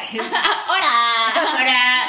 ¡Hora! 0.69 0.95
Ahora, 1.53 2.05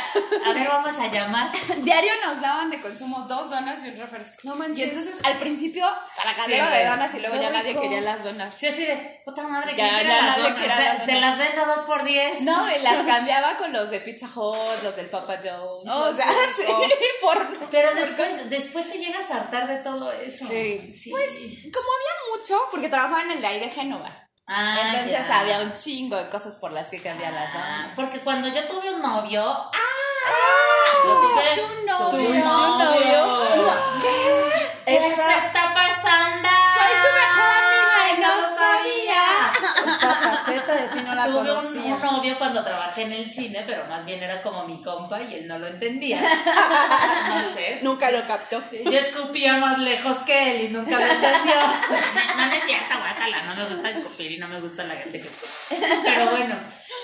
a 0.45 0.53
ver, 0.53 0.67
vamos 0.69 0.97
a 0.99 1.07
llamar. 1.11 1.51
Diario 1.83 2.11
nos 2.25 2.39
daban 2.41 2.69
de 2.69 2.79
consumo 2.79 3.25
dos 3.27 3.49
donas 3.49 3.83
y 3.83 3.89
un 3.89 3.97
refresco. 3.97 4.37
No 4.43 4.55
manches. 4.55 4.79
Y 4.79 4.83
entonces 4.83 5.15
al 5.23 5.33
principio, 5.37 5.85
tracadero 6.15 6.65
Sí, 6.67 6.73
de 6.77 6.85
donas 6.85 7.15
y 7.15 7.19
luego 7.19 7.41
ya 7.41 7.49
nadie 7.49 7.75
quería 7.75 7.99
las 8.01 8.23
donas. 8.23 8.55
Sí, 8.57 8.67
así 8.67 8.85
de, 8.85 9.21
puta 9.25 9.43
madre, 9.47 9.73
Ya, 9.75 9.83
¿quién 9.89 9.95
quiere 9.95 10.09
ya 10.09 10.21
las 10.21 10.37
nadie 10.37 10.53
De- 10.53 10.67
las 10.67 11.05
Te 11.05 11.13
donas. 11.13 11.21
las 11.21 11.37
vendo 11.37 11.65
dos 11.65 11.85
por 11.85 12.03
diez. 12.05 12.41
No, 12.41 12.75
y 12.75 12.79
las 12.81 13.05
cambiaba 13.05 13.57
con 13.57 13.73
los 13.73 13.89
de 13.89 13.99
Pizza 13.99 14.27
Hut, 14.33 14.83
los 14.83 14.95
del 14.95 15.07
Papa 15.07 15.37
John's. 15.43 15.85
Oh, 15.89 16.04
o 16.07 16.15
sea, 16.15 16.25
qué 16.27 16.33
sí, 16.55 16.63
rico. 16.63 16.97
por 17.21 17.69
Pero 17.69 17.93
después, 17.95 18.49
después 18.49 18.91
te 18.91 18.97
llegas 18.97 19.29
a 19.31 19.37
hartar 19.37 19.67
de 19.67 19.77
todo 19.77 20.11
eso. 20.11 20.47
Sí. 20.47 20.81
Pues, 21.11 21.29
como 21.73 21.87
había 21.93 22.37
mucho, 22.37 22.57
porque 22.71 22.89
trabajaba 22.89 23.21
en 23.21 23.31
el 23.31 23.41
de 23.41 23.47
ahí 23.47 23.59
de 23.59 23.69
Génova. 23.69 24.09
Ah, 24.47 24.77
Entonces 24.93 25.27
ya. 25.27 25.39
había 25.39 25.59
un 25.59 25.73
chingo 25.73 26.15
de 26.17 26.29
cosas 26.29 26.57
por 26.57 26.71
las 26.71 26.87
que 26.89 27.01
cambiar 27.01 27.33
las 27.33 27.49
Ah, 27.55 27.57
donas. 27.77 27.91
porque 27.95 28.19
cuando 28.19 28.47
yo 28.47 28.63
tuve 28.67 28.93
un 28.93 29.01
novio. 29.01 29.43
¡Ah! 29.43 29.71
¿Tuviste 31.03 31.55
Yo 31.57 31.67
tuve- 31.67 31.79
un 31.79 31.85
novio? 31.85 32.09
tuve 32.09 32.21
un 32.27 32.31
¿Tuviste 32.31 32.49
un 32.49 32.77
novio? 32.77 33.25
novio. 33.25 33.73
¿Qué 34.85 34.95
Esa- 34.97 35.15
se 35.39 35.47
está 35.47 35.73
pasando? 35.73 36.49
Soy 36.75 36.93
tu 37.01 37.09
mejor 37.15 37.49
amiga 37.65 37.99
y 38.11 38.21
no 38.21 38.27
lo 38.35 38.41
sabía. 38.55 38.64
Esta 40.55 40.73
faceta 40.73 40.75
de 40.75 40.87
ti 41.01 41.05
no 41.05 41.15
la 41.15 41.25
Tuve 41.25 41.51
un, 41.51 42.01
novio 42.01 42.37
cuando 42.37 42.63
trabajé 42.63 43.03
en 43.03 43.13
el 43.13 43.29
cine, 43.29 43.63
pero 43.65 43.85
más 43.87 44.05
bien 44.05 44.21
era 44.21 44.41
como 44.41 44.65
mi 44.65 44.81
compa 44.81 45.21
y 45.21 45.35
él 45.35 45.47
no 45.47 45.59
lo 45.59 45.67
entendía. 45.67 46.19
No 47.25 47.53
sé. 47.53 47.79
Nunca 47.81 48.11
lo 48.11 48.25
captó. 48.27 48.61
Yo 48.71 48.91
escupía 48.91 49.57
más 49.57 49.79
lejos 49.79 50.19
que 50.19 50.51
él 50.51 50.65
y 50.65 50.73
nunca 50.73 50.91
lo 50.97 51.05
entendió. 51.05 51.55
No, 52.37 52.45
no 52.45 52.53
es 52.53 52.63
cierto, 52.65 52.97
guácala, 52.97 53.41
no 53.43 53.55
me 53.55 53.65
gusta 53.65 53.89
escupir 53.89 54.31
y 54.31 54.37
no 54.37 54.47
me 54.47 54.59
gusta 54.59 54.83
la 54.83 54.95
gente 54.95 55.19
que 55.19 55.27
escupe. 55.27 55.51
Pero 56.03 56.31
bueno, 56.31 56.55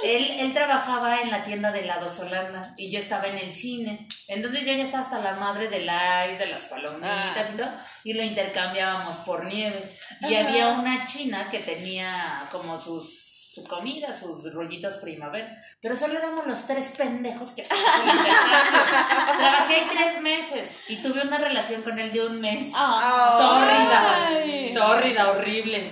él, 0.04 0.36
él 0.40 0.54
trabajaba 0.54 1.22
en 1.22 1.32
la 1.32 1.44
tienda 1.44 1.72
de 1.72 1.82
helados 1.82 2.20
Holanda 2.20 2.62
y 2.78 2.92
yo 2.92 3.00
estaba 3.00 3.28
en 3.28 3.38
el 3.38 3.52
cine. 3.52 4.08
Entonces 4.28 4.66
yo 4.66 4.74
ya 4.74 4.84
estaba 4.84 5.04
hasta 5.04 5.20
la 5.20 5.34
madre 5.34 5.68
del 5.70 5.84
ice, 5.84 6.38
de 6.38 6.48
las 6.48 6.62
palomitas 6.62 7.52
y 7.54 7.58
todo, 7.58 7.70
y 8.04 8.14
lo 8.14 8.24
intercambiábamos 8.24 9.18
por 9.18 9.46
nieve. 9.46 9.82
Y 10.22 10.36
había 10.36 10.70
una 10.70 11.04
china 11.04 11.48
que 11.50 11.60
tenía 11.60 12.46
como 12.52 12.82
sus 12.82 13.41
su 13.54 13.64
comida, 13.66 14.18
sus 14.18 14.54
rollitos 14.54 14.94
primavera. 14.96 15.50
Pero 15.82 15.98
solo 15.98 16.18
éramos 16.18 16.48
los 16.48 16.68
tres 16.68 16.94
pendejos 16.98 17.50
que. 17.50 17.64
Trabajé 19.40 19.84
tres 19.92 20.22
meses 20.22 20.78
y 20.90 21.02
tuve 21.02 21.22
una 21.22 21.38
relación 21.38 21.82
con 21.82 21.98
él 22.00 22.12
de 22.14 22.26
un 22.26 22.40
mes. 22.40 22.72
Ah. 22.76 24.28
Ay. 24.30 24.74
Tórrida, 24.74 24.88
tórrida, 24.88 25.32
horrible. 25.32 25.92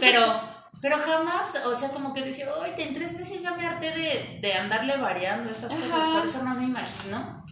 Pero, 0.00 0.40
pero 0.80 0.98
jamás, 0.98 1.54
o 1.66 1.74
sea, 1.78 1.90
como 1.90 2.12
que 2.12 2.22
decía, 2.22 2.52
oye, 2.54 2.74
en 2.82 2.94
tres 2.94 3.12
meses 3.12 3.42
ya 3.42 3.52
me 3.54 3.66
harté 3.66 3.90
de, 3.92 4.38
de 4.40 4.54
andarle 4.54 4.96
variando 4.96 5.50
estas 5.50 5.70
cosas, 5.70 5.90
Ajá. 5.92 6.18
por 6.20 6.28
eso 6.28 6.42
no 6.42 6.54
me 6.54 6.64
imagino 6.64 7.44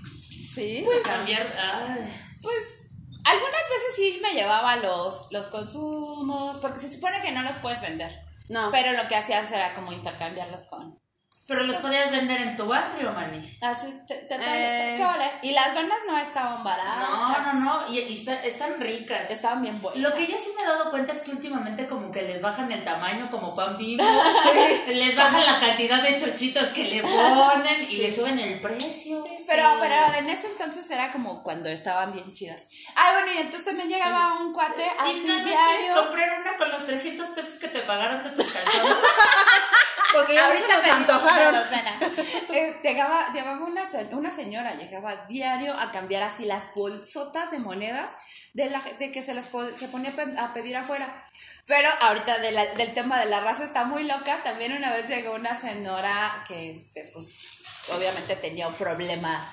Sí. 0.52 0.84
cambiar. 1.04 1.46
ay. 1.86 2.12
Pues 2.42 2.94
algunas 3.24 3.52
veces 3.52 3.94
sí 3.96 4.20
me 4.22 4.32
llevaba 4.34 4.76
los, 4.76 5.28
los 5.30 5.46
consumos, 5.46 6.58
porque 6.58 6.78
se 6.80 6.92
supone 6.92 7.22
que 7.22 7.30
no 7.32 7.42
los 7.42 7.56
puedes 7.58 7.80
vender. 7.80 8.10
No. 8.52 8.70
Pero 8.70 8.92
lo 8.92 9.08
que 9.08 9.16
hacías 9.16 9.50
era 9.50 9.74
como 9.74 9.90
intercambiarlos 9.92 10.66
con. 10.66 11.00
Pero 11.48 11.64
los 11.64 11.76
podías 11.76 12.10
vender 12.10 12.40
en 12.40 12.56
tu 12.56 12.66
barrio, 12.66 13.12
Mani. 13.12 13.42
Así, 13.62 13.92
te, 14.06 14.14
te- 14.14 14.36
Eh. 14.36 14.94
¿qué 14.96 15.04
vale? 15.04 15.28
Y 15.42 15.50
las 15.52 15.74
donas 15.74 15.98
no 16.06 16.16
estaban 16.16 16.62
baratas. 16.62 17.08
No, 17.46 17.52
no, 17.54 17.60
no, 17.86 17.92
y, 17.92 17.98
y 17.98 18.14
está- 18.16 18.42
están 18.44 18.78
ricas. 18.80 19.28
Estaban 19.30 19.60
bien 19.60 19.80
buenas. 19.82 20.00
Lo 20.00 20.14
que 20.14 20.24
yo 20.26 20.36
sí 20.38 20.50
me 20.56 20.62
he 20.62 20.66
dado 20.66 20.90
cuenta 20.90 21.12
es 21.12 21.20
que 21.22 21.32
últimamente 21.32 21.88
como 21.88 22.10
que 22.12 22.22
les 22.22 22.40
bajan 22.40 22.70
el 22.70 22.84
tamaño 22.84 23.28
como 23.30 23.54
pan 23.56 23.76
bimbo, 23.76 24.04
les 24.86 25.16
bajan 25.16 25.44
la 25.44 25.58
cantidad 25.60 26.00
de 26.02 26.16
chochitos 26.18 26.68
que 26.68 26.84
le 26.84 27.02
ponen 27.02 27.86
y 27.90 27.96
le 27.96 28.14
suben 28.14 28.38
el 28.38 28.60
precio. 28.60 29.24
Pero, 29.46 29.68
pero 29.80 29.96
en 30.18 30.30
ese 30.30 30.46
entonces 30.46 30.88
era 30.90 31.10
como 31.10 31.42
cuando 31.42 31.68
estaban 31.68 32.12
bien 32.12 32.32
chidas. 32.32 32.62
Ah, 32.94 33.10
bueno, 33.14 33.32
y 33.32 33.38
entonces 33.38 33.64
también 33.66 33.88
llegaba 33.88 34.34
un 34.40 34.52
cuate 34.52 34.84
así 35.00 35.20
diario. 35.22 35.94
comprar 36.02 36.40
una 36.40 36.56
con 36.56 36.70
los 36.70 36.86
300 36.86 37.28
pesos 37.30 37.56
que 37.56 37.68
te 37.68 37.80
pagaron 37.80 38.22
de 38.22 38.30
tus 38.30 38.46
calzones. 38.52 38.96
Porque 40.12 40.34
ya 40.34 40.46
Ahorita 40.46 40.76
nos 40.78 40.86
una 40.86 40.96
antojaron. 40.96 41.54
Eh, 42.52 42.80
llegaba, 42.82 43.32
llevaba 43.32 43.64
una, 43.64 43.82
una 44.12 44.30
señora, 44.30 44.74
llegaba 44.74 45.14
diario 45.28 45.74
a 45.78 45.90
cambiar 45.90 46.22
así 46.22 46.44
las 46.44 46.74
bolsotas 46.74 47.50
de 47.50 47.58
monedas 47.60 48.10
de, 48.52 48.68
la, 48.68 48.80
de 48.98 49.10
que 49.10 49.22
se 49.22 49.34
po- 49.34 49.68
se 49.68 49.88
ponía 49.88 50.12
a 50.38 50.52
pedir 50.52 50.76
afuera. 50.76 51.24
Pero 51.66 51.88
ahorita 52.00 52.38
de 52.38 52.52
la- 52.52 52.66
del 52.66 52.92
tema 52.92 53.18
de 53.18 53.26
la 53.26 53.40
raza 53.40 53.64
está 53.64 53.84
muy 53.84 54.04
loca. 54.04 54.42
También 54.44 54.72
una 54.72 54.90
vez 54.90 55.08
llegó 55.08 55.32
una 55.34 55.58
señora 55.58 56.44
que, 56.46 56.72
este, 56.76 57.08
pues, 57.14 57.34
obviamente 57.88 58.36
tenía 58.36 58.68
un 58.68 58.74
problema 58.74 59.48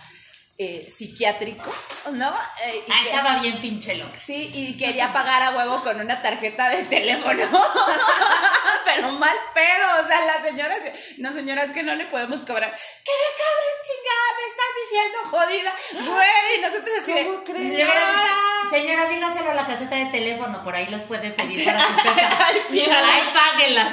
eh, 0.61 0.85
psiquiátrico, 0.89 1.71
¿no? 2.11 2.29
Eh, 2.29 2.83
y 2.85 2.91
Ah, 2.91 2.99
que- 3.01 3.09
estaba 3.11 3.39
bien 3.39 3.61
pinche 3.61 3.95
loca. 3.95 4.19
Sí, 4.19 4.51
y 4.53 4.77
quería 4.77 5.13
pagar 5.13 5.41
a 5.41 5.51
huevo 5.51 5.81
con 5.83 6.01
una 6.01 6.21
tarjeta 6.21 6.69
de 6.69 6.83
teléfono. 6.83 7.41
Pero 8.95 9.11
mal 9.13 9.37
pedo, 9.53 10.03
o 10.03 10.07
sea, 10.07 10.25
la 10.25 10.41
señora, 10.41 10.75
no 11.17 11.33
señora, 11.33 11.63
es 11.63 11.71
que 11.71 11.83
no 11.83 11.95
le 11.95 12.05
podemos 12.05 12.41
cobrar. 12.43 12.73
¿Qué 12.73 13.11
me 13.11 13.29
cobren, 13.39 13.77
chingada? 13.87 14.27
Me 14.37 14.43
estás 14.49 14.71
diciendo 14.83 15.17
jodida. 15.29 15.71
Güey, 16.11 16.57
y 16.57 16.61
nosotros 16.61 16.95
así 17.01 17.13
¿Cómo 17.13 17.43
crees? 17.43 17.71
Señora, 17.71 18.58
señora, 18.69 19.07
dígaselo 19.09 19.51
a 19.51 19.53
la 19.53 19.65
caseta 19.65 19.95
de 19.95 20.05
teléfono, 20.07 20.63
por 20.63 20.75
ahí 20.75 20.87
los 20.87 21.01
puede 21.03 21.31
pedir 21.31 21.65
para 21.65 21.87
su 21.87 21.95
casa. 22.05 22.37
Ay. 22.47 23.23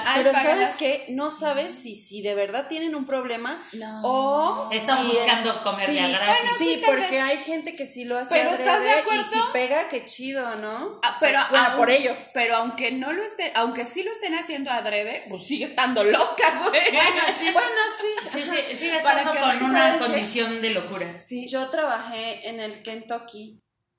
Ay, 0.06 0.22
Pero. 0.24 0.32
¿sabes 0.32 0.70
qué? 0.78 1.06
No 1.10 1.30
sabes 1.30 1.74
si, 1.74 1.96
si 1.96 2.22
de 2.22 2.34
verdad 2.34 2.66
tienen 2.68 2.94
un 2.94 3.06
problema 3.06 3.62
No. 3.72 4.00
o... 4.04 4.70
Están 4.72 5.02
si- 5.06 5.12
buscando 5.12 5.62
comer 5.62 5.90
de 5.90 6.00
a 6.00 6.08
gratis. 6.08 6.26
Bueno, 6.40 6.52
sí, 6.58 6.64
sí, 6.74 6.82
porque 6.86 7.20
hay 7.20 7.36
gente 7.38 7.76
que 7.76 7.86
sí 7.86 8.04
lo 8.04 8.18
hace 8.18 8.34
Pero 8.36 8.50
¿estás 8.50 8.64
de 8.64 8.72
adrede 8.72 9.00
acuerdo? 9.00 9.22
y 9.22 9.34
si 9.34 9.40
pega, 9.52 9.88
qué 9.88 10.04
chido, 10.04 10.54
¿no? 10.56 10.98
Ah, 11.02 11.12
O 11.14 11.18
sea, 11.18 11.28
pero 11.28 11.40
bueno, 11.50 11.66
aun- 11.68 11.76
por 11.76 11.90
ellos. 11.90 12.30
Pero 12.34 12.56
aunque 12.56 12.92
no 12.92 13.12
lo 13.12 13.22
estén, 13.22 13.50
aunque 13.54 13.84
sí 13.84 14.02
lo 14.02 14.10
estén 14.12 14.34
haciendo 14.34 14.70
adrede, 14.70 15.24
pues 15.28 15.46
sigue 15.46 15.64
estando 15.64 16.02
loca, 16.04 16.62
güey. 16.68 16.82
Bueno, 16.92 17.22
sí. 17.38 17.50
Bueno, 17.52 17.68
sí. 18.00 18.28
Sí, 18.30 18.42
sí, 18.44 18.76
sigue 18.76 18.96
estando 18.96 19.30
con 19.40 19.58
sí 19.58 19.64
una 19.64 19.98
condición 19.98 20.60
de 20.62 20.70
locura. 20.70 21.20
Sí, 21.20 21.46
yo 21.48 21.68
trabajé 21.70 22.48
en 22.48 22.60
el 22.60 22.82
Kentucky 22.82 23.56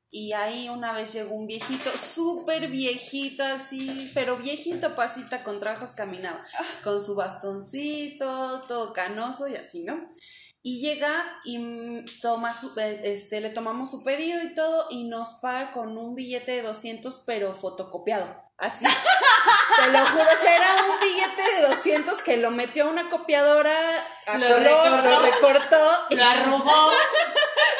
y 0.10 0.32
ahí 0.34 0.70
una 0.70 0.94
vez 0.94 1.14
llegó 1.14 1.36
un 1.36 1.48
viejito, 1.48 1.92
súper 1.92 2.70
viejito 2.70 3.44
así, 3.44 4.12
pero 4.14 4.38
viejito 4.38 4.96
pasita 4.96 5.44
con 5.44 5.60
trabajos 5.60 5.92
caminaba, 5.92 6.42
con 6.84 7.04
su 7.04 7.16
bastoncito, 7.16 8.64
todo 8.68 8.94
canoso 8.94 9.48
y 9.48 9.56
así, 9.56 9.84
¿no? 9.84 10.08
Y 10.64 10.82
llega 10.82 11.40
y 11.46 12.04
toma 12.22 12.54
su, 12.54 12.78
eh, 12.80 13.02
este, 13.04 13.42
le 13.42 13.50
tomamos 13.50 13.92
su 13.92 14.04
pedido 14.04 14.42
y 14.44 14.54
todo 14.54 14.88
y 14.90 15.06
nos 15.06 15.36
paga 15.42 15.72
con 15.72 15.98
un 15.98 16.16
billete 16.16 16.54
de 16.54 16.62
200 16.62 17.24
pero 17.26 17.54
fotocopiado. 17.54 18.48
Así. 18.58 18.86
Te 18.86 19.92
lo 19.92 20.06
juro, 20.06 20.24
o 20.24 20.42
sea, 20.42 20.56
era 20.58 20.76
un 20.90 21.00
billete 21.00 21.42
de 21.42 21.68
200 21.68 22.22
que 22.24 22.38
lo 22.38 22.52
metió 22.52 22.86
a 22.86 22.90
una 22.90 23.10
copiadora 23.10 23.78
a 24.26 24.38
Lo 24.40 24.48
color, 24.48 24.90
lo 24.90 25.02
recortó. 25.04 25.22
recortó 25.22 26.06
Lo 26.10 26.24
arrugó, 26.24 26.92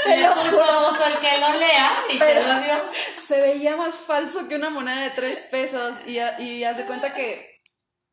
Te 0.08 0.18
lo 0.22 0.32
juro. 0.32 1.06
el 1.08 1.20
que 1.20 1.38
lo 1.38 1.60
lea 1.60 1.98
y 2.14 2.18
Pero- 2.20 2.42
te 2.42 2.48
lo 2.48 2.60
dio. 2.62 2.74
se 3.22 3.42
veía 3.42 3.76
más 3.76 3.96
falso 3.96 4.48
que 4.48 4.56
una 4.56 4.70
moneda 4.70 5.02
de 5.04 5.10
tres 5.12 5.40
pesos 5.52 5.98
y, 6.08 6.18
y 6.44 6.64
haz 6.64 6.78
de 6.78 6.86
cuenta 6.86 7.14
que 7.14 7.62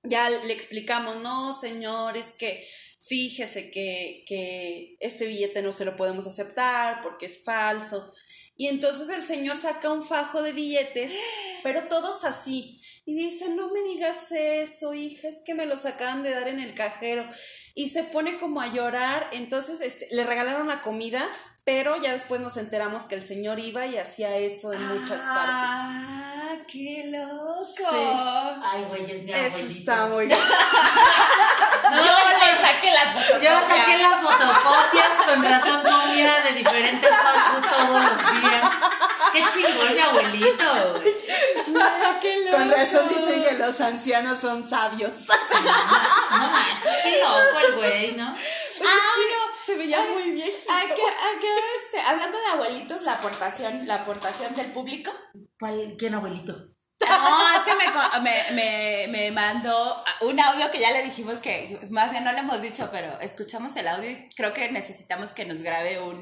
ya 0.02 0.28
le 0.28 0.52
explicamos, 0.52 1.16
no 1.22 1.52
señor, 1.54 2.16
es 2.16 2.34
que 2.34 2.66
fíjese 3.06 3.70
que, 3.70 4.24
que 4.26 4.96
este 5.00 5.26
billete 5.26 5.62
no 5.62 5.72
se 5.72 5.84
lo 5.84 5.96
podemos 5.96 6.26
aceptar 6.26 7.00
porque 7.02 7.26
es 7.26 7.42
falso. 7.44 8.12
Y 8.56 8.68
entonces 8.68 9.08
el 9.08 9.22
señor 9.22 9.56
saca 9.56 9.90
un 9.90 10.02
fajo 10.02 10.40
de 10.40 10.52
billetes, 10.52 11.12
pero 11.64 11.82
todos 11.88 12.24
así. 12.24 12.78
Y 13.04 13.16
dice, 13.16 13.48
no 13.48 13.68
me 13.72 13.82
digas 13.82 14.30
eso, 14.30 14.94
hija, 14.94 15.26
es 15.28 15.42
que 15.44 15.54
me 15.54 15.66
los 15.66 15.84
acaban 15.86 16.22
de 16.22 16.30
dar 16.30 16.46
en 16.48 16.60
el 16.60 16.74
cajero. 16.74 17.26
Y 17.74 17.88
se 17.88 18.04
pone 18.04 18.38
como 18.38 18.60
a 18.60 18.72
llorar. 18.72 19.28
Entonces 19.32 19.80
este, 19.80 20.06
le 20.12 20.22
regalaron 20.24 20.68
la 20.68 20.82
comida, 20.82 21.26
pero 21.64 21.96
ya 22.00 22.12
después 22.12 22.40
nos 22.40 22.56
enteramos 22.56 23.04
que 23.04 23.14
el 23.14 23.26
señor 23.26 23.58
iba 23.58 23.86
y 23.86 23.96
hacía 23.98 24.36
eso 24.36 24.72
en 24.72 24.86
muchas 24.86 25.22
partes. 25.22 25.44
Ah, 25.46 26.56
qué 26.68 27.04
loco. 27.10 27.64
Sí. 27.64 27.84
Ay, 28.62 28.84
güey, 28.88 29.10
es 29.10 29.22
mi 29.24 29.32
Eso 29.32 29.56
abuelito. 29.56 29.78
está 29.78 30.06
muy 30.06 30.26
No, 31.90 31.96
Yo 32.04 32.12
le 32.28 32.66
saqué 32.66 32.90
las 32.92 33.12
fotos. 33.14 33.42
Yo 33.42 33.50
saqué 33.68 33.98
las 33.98 34.16
fotocopias, 34.16 35.10
con 35.26 35.44
razón 35.44 35.82
comía 35.82 36.34
de 36.42 36.52
diferentes 36.52 37.10
fast 37.10 37.46
food 37.48 37.66
todos 37.70 38.02
los 38.02 38.40
días. 38.40 38.70
Qué 39.32 39.42
chingón 39.52 39.94
mi 39.94 40.00
abuelito. 40.00 41.00
güey. 41.00 41.14
qué 42.20 42.40
loco. 42.44 42.56
Con 42.56 42.70
razón 42.70 43.08
dicen 43.08 43.42
que 43.44 43.52
los 43.54 43.80
ancianos 43.80 44.38
son 44.40 44.68
sabios. 44.68 45.12
No 46.30 46.48
manches, 46.48 46.92
qué 47.02 47.20
loco 47.20 47.58
el 47.66 47.74
güey, 47.76 48.12
¿no? 48.16 48.32
Pues 48.34 48.90
Ah, 48.90 49.12
es 49.20 49.32
que 49.32 49.36
se 49.64 49.76
veía 49.76 49.98
muy 50.12 50.32
viejito. 50.32 50.72
¿A 50.72 50.80
qué, 50.86 51.02
a 51.02 51.40
qué, 51.40 51.48
este, 51.78 52.00
hablando 52.00 52.38
de 52.38 52.46
abuelitos, 52.46 53.02
la 53.02 53.14
aportación, 53.14 53.86
la 53.86 53.96
aportación 53.96 54.54
del 54.54 54.66
público. 54.66 55.10
¿Cuál, 55.58 55.96
¿Quién 55.98 56.14
abuelito? 56.14 56.54
No, 57.00 57.56
es 57.56 57.62
que 57.64 57.74
me, 57.74 57.84
co- 57.92 58.20
me, 58.22 58.44
me, 58.52 59.06
me 59.08 59.30
mandó 59.32 60.02
un 60.22 60.38
audio 60.40 60.70
que 60.70 60.78
ya 60.78 60.90
le 60.92 61.02
dijimos 61.02 61.40
que, 61.40 61.78
más 61.90 62.10
bien 62.12 62.24
no 62.24 62.32
le 62.32 62.38
hemos 62.38 62.62
dicho, 62.62 62.88
pero 62.92 63.18
escuchamos 63.20 63.76
el 63.76 63.88
audio 63.88 64.10
y 64.10 64.28
creo 64.36 64.52
que 64.54 64.70
necesitamos 64.70 65.30
que 65.34 65.44
nos 65.44 65.60
grabe 65.62 65.98
un, 66.00 66.18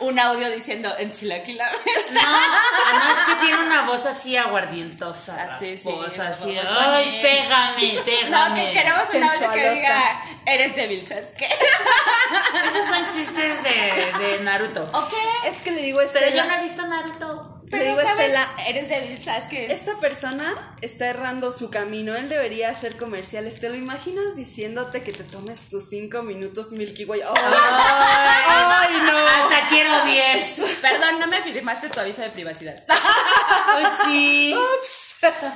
un 0.00 0.18
audio 0.18 0.50
diciendo 0.50 0.92
en 0.98 1.10
chilaquila. 1.12 1.70
No, 2.12 2.20
no, 2.22 3.18
es 3.18 3.24
que 3.26 3.34
tiene 3.46 3.58
una 3.64 3.82
voz 3.86 4.04
así 4.06 4.36
aguardientosa, 4.36 5.42
Así, 5.56 5.76
sí, 5.78 5.88
rasposa, 5.88 6.22
una 6.22 6.30
así. 6.30 6.58
Ay, 6.58 7.04
bonita". 7.06 7.22
pégame, 7.28 7.94
No, 7.94 8.04
pégame. 8.04 8.66
que 8.66 8.72
queremos 8.72 9.14
un 9.14 9.22
audio 9.24 9.52
que 9.52 9.70
diga, 9.70 10.22
eres 10.46 10.76
débil, 10.76 11.06
¿sabes 11.06 11.32
qué? 11.32 11.46
Esos 11.46 12.86
son 12.88 13.06
chistes 13.14 13.62
de, 13.62 14.12
de 14.18 14.44
Naruto. 14.44 14.82
¿O 14.92 15.08
qué? 15.08 15.48
Es 15.48 15.58
que 15.62 15.70
le 15.70 15.82
digo 15.82 16.00
a 16.00 16.04
Pero 16.04 16.26
Estela, 16.26 16.42
yo 16.44 16.48
no 16.50 16.56
he 16.58 16.62
visto 16.62 16.86
Naruto. 16.86 17.55
Le 17.70 17.84
digo 17.84 17.98
a 17.98 18.02
¿sabes? 18.02 18.26
Estela, 18.26 18.48
Eres 18.68 18.88
débil, 18.88 19.22
¿sabes 19.22 19.44
qué? 19.50 19.66
esta 19.66 19.98
persona 20.00 20.76
está 20.82 21.08
errando 21.08 21.52
su 21.52 21.70
camino, 21.70 22.14
él 22.14 22.28
debería 22.28 22.70
hacer 22.70 22.96
comerciales. 22.96 23.60
¿Te 23.60 23.68
lo 23.68 23.76
imaginas 23.76 24.36
diciéndote 24.36 25.02
que 25.02 25.12
te 25.12 25.24
tomes 25.24 25.68
tus 25.68 25.88
cinco 25.88 26.22
minutos 26.22 26.72
Milky 26.72 27.04
Way? 27.04 27.20
¡Ay, 27.22 28.42
ay, 28.48 28.96
no! 29.04 29.16
Hasta 29.16 29.68
quiero 29.68 30.04
10. 30.04 30.60
Perdón, 30.82 31.20
no 31.20 31.26
me 31.26 31.42
firmaste 31.42 31.88
tu 31.88 32.00
aviso 32.00 32.22
de 32.22 32.30
privacidad. 32.30 32.82
Pues 32.86 33.88
sí. 34.04 34.54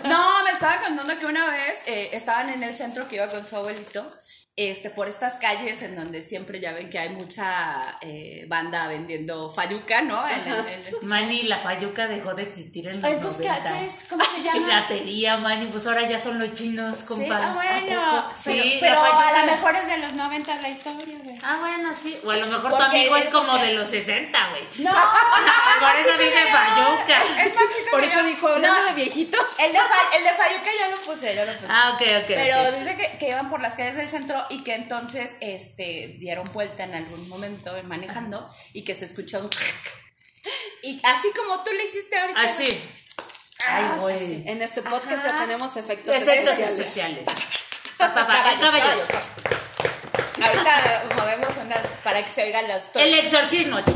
No, 0.04 0.44
me 0.44 0.50
estaba 0.50 0.80
contando 0.80 1.18
que 1.18 1.26
una 1.26 1.48
vez 1.50 1.78
eh, 1.86 2.10
estaban 2.12 2.48
en 2.50 2.62
el 2.62 2.74
centro 2.76 3.06
que 3.08 3.16
iba 3.16 3.28
con 3.28 3.44
su 3.44 3.56
abuelito, 3.56 4.04
este, 4.56 4.90
por 4.90 5.08
estas 5.08 5.34
calles 5.38 5.80
en 5.82 5.96
donde 5.96 6.20
siempre 6.20 6.60
ya 6.60 6.72
ven 6.72 6.90
que 6.90 6.98
hay 6.98 7.08
mucha 7.10 7.80
eh, 8.02 8.44
banda 8.48 8.88
vendiendo 8.88 9.48
fayuca, 9.48 10.02
¿no? 10.02 10.22
En 10.28 10.40
el- 10.52 10.66
en 10.68 10.86
el- 10.86 10.96
Mani, 11.02 11.42
la 11.44 11.56
fayuca 11.58 12.06
dejó 12.08 12.34
de 12.34 12.42
existir 12.42 12.86
en 12.88 13.00
los 13.00 13.10
Entonces, 13.10 13.40
¿qué, 13.42 13.48
90. 13.48 13.72
qué 13.72 13.86
es? 13.86 14.06
¿Cómo 14.10 14.24
se 14.24 14.42
llama? 14.42 14.66
Piratería, 14.66 15.36
Mani, 15.38 15.66
pues 15.66 15.86
ahora 15.86 16.06
ya 16.08 16.18
son 16.18 16.38
los 16.38 16.52
chinos, 16.52 16.98
Sí, 16.98 17.04
compa. 17.06 17.40
ah, 17.42 17.52
bueno, 17.54 18.28
pero, 18.44 18.54
Sí, 18.56 18.76
pero 18.80 18.94
la 18.96 19.00
fayuca 19.10 19.28
a 19.40 19.46
lo 19.46 19.52
mejor 19.52 19.76
es 19.76 19.86
de 19.86 19.96
los 19.98 20.12
90 20.14 20.54
la 20.60 20.68
historia, 20.68 21.16
güey. 21.22 21.38
Ah, 21.42 21.56
bueno, 21.60 21.94
sí. 21.94 22.18
O 22.24 22.30
a 22.30 22.36
lo 22.36 22.46
mejor 22.46 22.70
tu 22.70 22.82
amigo 22.82 23.16
es 23.16 23.28
como 23.28 23.52
porque- 23.52 23.66
de 23.66 23.72
los 23.74 23.88
60, 23.88 24.38
güey. 24.50 24.62
No, 24.84 24.90
Por 25.80 25.96
eso 25.98 26.10
dice 26.18 26.38
fayuca. 26.52 26.79
Chico 27.70 27.90
Por 27.90 28.00
que 28.00 28.06
eso 28.06 28.20
yo. 28.20 28.26
dijo, 28.26 28.48
hablando 28.48 28.80
No, 28.80 28.87
de 28.88 28.92
viejitos. 28.94 29.44
El 29.59 29.72
de, 29.72 29.78
fa- 29.78 30.16
el 30.16 30.24
de 30.24 30.30
Fayuca 30.35 30.70
yo 30.80 30.90
lo 30.96 31.00
puse, 31.02 31.35
yo 31.37 31.44
lo 31.44 31.52
puse. 31.54 31.66
Ah, 31.68 31.92
ok, 31.94 32.02
ok. 32.22 32.26
Pero 32.28 32.72
dice 32.72 32.96
que, 32.96 33.18
que 33.18 33.28
iban 33.28 33.48
por 33.50 33.61
las 33.61 33.74
calles 33.74 33.96
del 33.96 34.11
centro 34.11 34.44
y 34.50 34.62
que 34.64 34.74
entonces 34.74 35.33
este, 35.40 36.16
dieron 36.18 36.50
vuelta 36.52 36.85
en 36.85 36.94
algún 36.94 37.28
momento 37.28 37.72
manejando 37.85 38.48
y 38.72 38.85
que 38.85 38.94
se 38.94 39.04
escuchó 39.06 39.40
un... 39.40 39.50
Y 40.83 40.98
así 41.04 41.28
como 41.37 41.62
tú 41.62 41.70
le 41.72 41.85
hiciste 41.85 42.18
ahorita. 42.18 42.40
Así. 42.40 42.83
Ay, 43.68 43.85
güey. 43.98 44.42
En 44.48 44.62
este 44.62 44.80
podcast 44.83 45.24
ya 45.26 45.37
tenemos 45.37 45.76
efectos, 45.76 46.14
Efectos 46.16 46.59
especiales. 46.59 47.18
especiales. 47.18 47.24
Pa, 47.98 48.14
pa, 48.14 48.26
Ahorita 50.42 51.05
movemos 51.16 51.57
unas 51.57 51.87
para 52.03 52.22
que 52.22 52.31
se 52.31 52.42
oigan 52.44 52.66
las 52.68 52.90
El 52.96 53.14
exorcismo. 53.14 53.79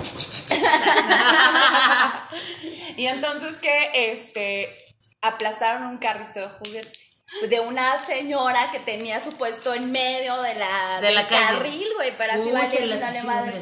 Y 2.97 3.07
entonces 3.07 3.57
que 3.59 4.13
este 4.13 4.77
aplastaron 5.21 5.87
un 5.87 5.97
carrito 5.97 6.41
de 6.41 6.49
juguete 6.49 7.04
de 7.49 7.61
una 7.61 7.99
señora 7.99 8.71
que 8.71 8.79
tenía 8.79 9.23
su 9.23 9.31
puesto 9.33 9.75
en 9.75 9.91
medio 9.91 10.41
de 10.43 10.55
la, 10.55 11.01
De 11.01 11.07
del 11.07 11.15
la 11.17 11.27
carril, 11.29 11.87
güey, 11.97 12.17
para 12.17 12.35
así 12.35 12.43
hicieron 12.49 13.27
madre. 13.27 13.61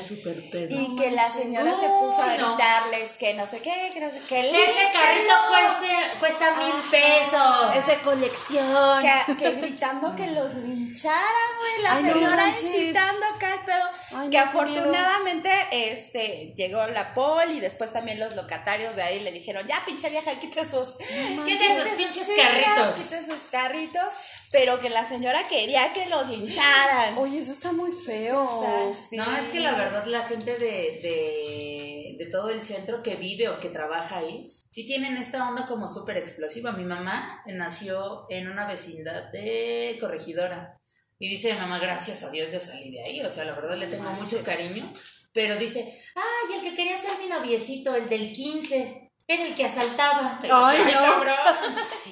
Y 0.71 0.97
que 0.97 1.11
la 1.11 1.27
señora 1.27 1.71
se 1.71 1.89
puso 1.89 2.23
a 2.23 2.37
no. 2.37 2.55
gritarles 2.55 3.13
que 3.19 3.35
no 3.35 3.47
sé 3.47 3.61
qué, 3.61 3.91
que 3.95 4.01
no 4.01 4.11
sé 4.11 4.21
qué. 4.29 4.41
Ese 4.51 4.99
carrito 4.99 5.35
cuesta, 5.49 6.19
cuesta 6.21 6.57
mil 6.57 6.75
pesos. 6.91 7.77
Es 7.77 7.87
de 7.87 7.97
colección. 8.03 9.03
Que, 9.03 9.37
que 9.37 9.53
gritando 9.53 10.15
que 10.15 10.27
los 10.29 10.55
lincharan, 10.55 11.23
güey, 11.59 11.83
la 11.83 11.93
Ay, 11.95 12.03
no 12.05 12.13
señora 12.13 12.37
manches. 12.37 12.65
incitando 12.65 13.27
acá 13.27 13.55
el 13.55 13.61
pedo. 13.61 13.89
Ay, 14.15 14.31
que 14.31 14.39
no, 14.39 14.45
afortunadamente 14.45 15.51
este 15.71 16.53
llegó 16.57 16.87
la 16.87 17.15
pol 17.15 17.51
y 17.51 17.61
después 17.61 17.93
también 17.93 18.21
los 18.21 18.37
locatarios 18.37 18.95
de 18.97 19.03
ahí 19.03 19.21
le 19.21 19.33
dijeron, 19.33 19.67
ya 19.67 19.83
pinche 19.85 20.11
vieja, 20.11 20.39
quite 20.39 20.65
sus, 20.65 20.97
Quite 21.45 21.83
sus 21.83 21.89
pinches 21.97 22.29
carritos. 22.37 22.99
Quite 22.99 23.25
sus 23.25 23.43
carritos, 23.51 23.62
pero 24.51 24.81
que 24.81 24.91
la 24.91 25.05
señora 25.05 25.49
quería 25.49 25.93
que 25.93 26.09
los 26.09 26.29
lincharan. 26.29 27.17
Oye, 27.19 27.39
eso 27.39 27.53
está 27.53 27.73
muy 27.73 27.93
feo. 27.93 28.45
O 28.45 28.63
sea, 28.63 28.93
sí. 29.09 29.17
No, 29.17 29.37
es 29.37 29.47
que 29.49 29.61
la 29.61 29.73
verdad 29.73 30.05
la 30.07 30.25
gente 30.25 30.57
de, 30.59 31.01
de, 31.03 32.17
de 32.19 32.31
todo 32.31 32.51
el 32.51 32.65
centro 32.65 33.03
que 33.03 33.17
vive 33.17 33.49
o 33.49 33.59
que 33.59 33.71
trabaja 33.71 34.19
ahí, 34.19 34.47
sí 34.71 34.87
tienen 34.87 35.17
esta 35.17 35.49
onda 35.49 35.67
como 35.67 35.89
súper 35.89 36.17
explosiva. 36.17 36.73
Mi 36.73 36.85
mamá 36.85 37.43
nació 37.47 38.27
en 38.31 38.49
una 38.49 38.67
vecindad 38.67 39.31
de 39.33 39.97
corregidora. 40.01 40.79
Y 41.19 41.29
dice 41.29 41.55
mi 41.55 41.61
mamá, 41.61 41.79
gracias 41.79 42.25
a 42.25 42.31
Dios 42.31 42.51
yo 42.53 42.59
salí 42.59 42.91
de 42.91 43.03
ahí. 43.03 43.21
O 43.21 43.31
sea, 43.31 43.45
la 43.45 43.55
verdad 43.55 43.77
le 43.77 43.87
tengo 43.87 44.11
mucho 44.11 44.43
cariño. 44.43 44.91
Pero 45.33 45.57
dice, 45.57 45.99
ay, 46.15 46.57
el 46.57 46.63
que 46.63 46.75
quería 46.75 46.97
ser 46.97 47.19
mi 47.19 47.27
noviecito, 47.27 47.95
el 47.95 48.09
del 48.09 48.33
15, 48.33 49.12
era 49.35 49.45
el 49.45 49.55
que 49.55 49.65
asaltaba. 49.65 50.39
Ay, 50.43 50.79
no. 50.93 51.01
cabrón. 51.01 51.37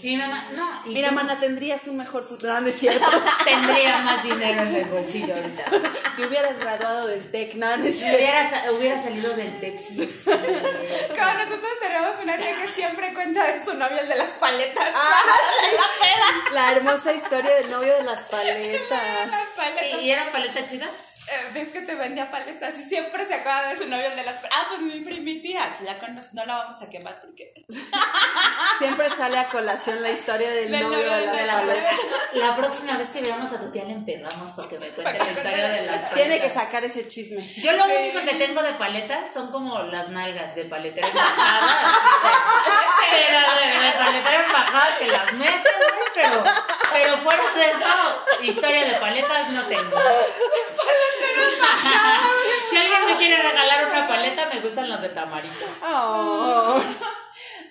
Y 0.02 0.08
mi 0.08 0.16
mamá, 0.16 0.48
no. 0.52 0.82
Y 0.86 0.94
Mira, 0.94 1.10
tú 1.10 1.14
mana, 1.14 1.38
tendrías 1.38 1.86
un 1.88 1.98
mejor 1.98 2.24
futuro. 2.26 2.52
No, 2.52 2.60
no 2.62 2.68
es 2.68 2.76
cierto. 2.76 3.06
tendría 3.44 3.98
más 3.98 4.22
dinero 4.22 4.62
en 4.62 4.74
el 4.74 4.84
bolsillo 4.86 5.34
ahorita. 5.34 5.64
Te 6.16 6.26
hubieras 6.26 6.58
graduado 6.58 7.06
del 7.06 7.30
TEC, 7.30 7.54
no, 7.54 7.76
no 7.76 7.84
es 7.84 7.98
cierto. 7.98 8.16
Hubiera, 8.16 8.72
hubiera 8.72 9.02
salido 9.02 9.36
del 9.36 9.60
Texas. 9.60 9.96
Como 10.24 11.34
nosotros 11.34 11.72
tenemos 11.80 12.18
una 12.22 12.36
tía 12.36 12.56
que 12.56 12.68
siempre 12.68 13.12
cuenta 13.14 13.44
de 13.46 13.64
su 13.64 13.74
novio 13.74 13.98
el 14.00 14.08
de 14.08 14.16
las 14.16 14.32
paletas. 14.34 14.92
Ah. 14.94 15.22
de 15.70 15.76
la 15.76 15.82
peda. 16.00 16.54
La 16.54 16.72
hermosa 16.72 17.12
historia 17.12 17.54
del 17.56 17.70
novio 17.70 17.94
de 17.94 18.02
las 18.04 18.24
paletas. 18.24 19.30
Las 19.30 19.48
paletas. 19.56 20.00
¿Y 20.00 20.10
era 20.10 20.32
paleta 20.32 20.66
chida? 20.66 20.88
Eh, 21.30 21.60
es 21.60 21.70
que 21.70 21.82
te 21.82 21.94
vendía 21.94 22.28
paletas 22.28 22.76
y 22.78 22.82
siempre 22.82 23.24
se 23.24 23.34
acuerda 23.34 23.68
de 23.68 23.76
su 23.76 23.86
novio 23.86 24.06
el 24.06 24.16
de 24.16 24.24
las. 24.24 24.44
Ah, 24.44 24.66
pues 24.68 24.80
mi 24.80 25.00
primi 25.00 25.40
tía, 25.40 25.62
si 25.70 25.84
la 25.84 25.98
conoces, 25.98 26.34
no 26.34 26.44
la 26.44 26.56
vamos 26.56 26.82
a 26.82 26.90
quemar 26.90 27.20
porque. 27.20 27.52
Siempre 28.78 29.10
sale 29.10 29.38
a 29.38 29.48
colación 29.48 30.02
la 30.02 30.10
historia 30.10 30.50
del 30.50 30.72
novio 30.72 30.88
novio 30.88 31.10
de 31.12 31.20
de 31.20 31.46
las 31.46 31.62
paletas. 31.62 32.00
La 32.34 32.56
próxima 32.56 32.96
vez 32.96 33.08
que 33.08 33.20
veamos 33.20 33.52
a 33.52 33.60
tu 33.60 33.70
tía 33.70 33.84
le 33.84 33.92
empedamos 33.92 34.52
para 34.56 34.68
que 34.68 34.78
me 34.78 34.90
cuente 34.92 35.18
la 35.18 35.30
historia 35.30 35.68
de 35.68 35.86
las 35.86 36.02
paletas. 36.02 36.14
Tiene 36.14 36.40
que 36.40 36.50
sacar 36.50 36.84
ese 36.84 37.06
chisme. 37.06 37.46
Yo 37.56 37.72
lo 37.72 37.84
único 37.84 38.20
que 38.20 38.34
tengo 38.34 38.62
de 38.62 38.72
paletas 38.74 39.32
son 39.32 39.50
como 39.50 39.82
las 39.84 40.08
nalgas 40.08 40.54
de 40.54 40.64
paletera 40.64 41.06
embajada. 41.06 41.60
Pero 43.10 43.38
de, 43.38 43.86
de 43.86 43.92
paletera 43.92 44.44
embajada 44.44 44.98
que 44.98 45.06
las 45.06 45.32
meten, 45.32 45.62
güey, 45.62 46.08
pero, 46.14 46.44
pero 46.92 47.18
fuera 47.18 47.42
de 47.54 47.70
eso, 47.70 48.24
historia 48.42 48.84
de 48.84 48.94
paletas 48.94 49.50
no 49.50 49.62
tengo. 49.64 49.96
Si 52.70 52.76
alguien 52.76 53.06
me 53.06 53.16
quiere 53.16 53.42
regalar 53.42 53.86
una 53.86 54.06
paleta, 54.06 54.46
me 54.46 54.60
gustan 54.60 54.88
las 54.88 55.02
de 55.02 55.08
tamarindo. 55.08 55.66
Oh, 55.82 56.80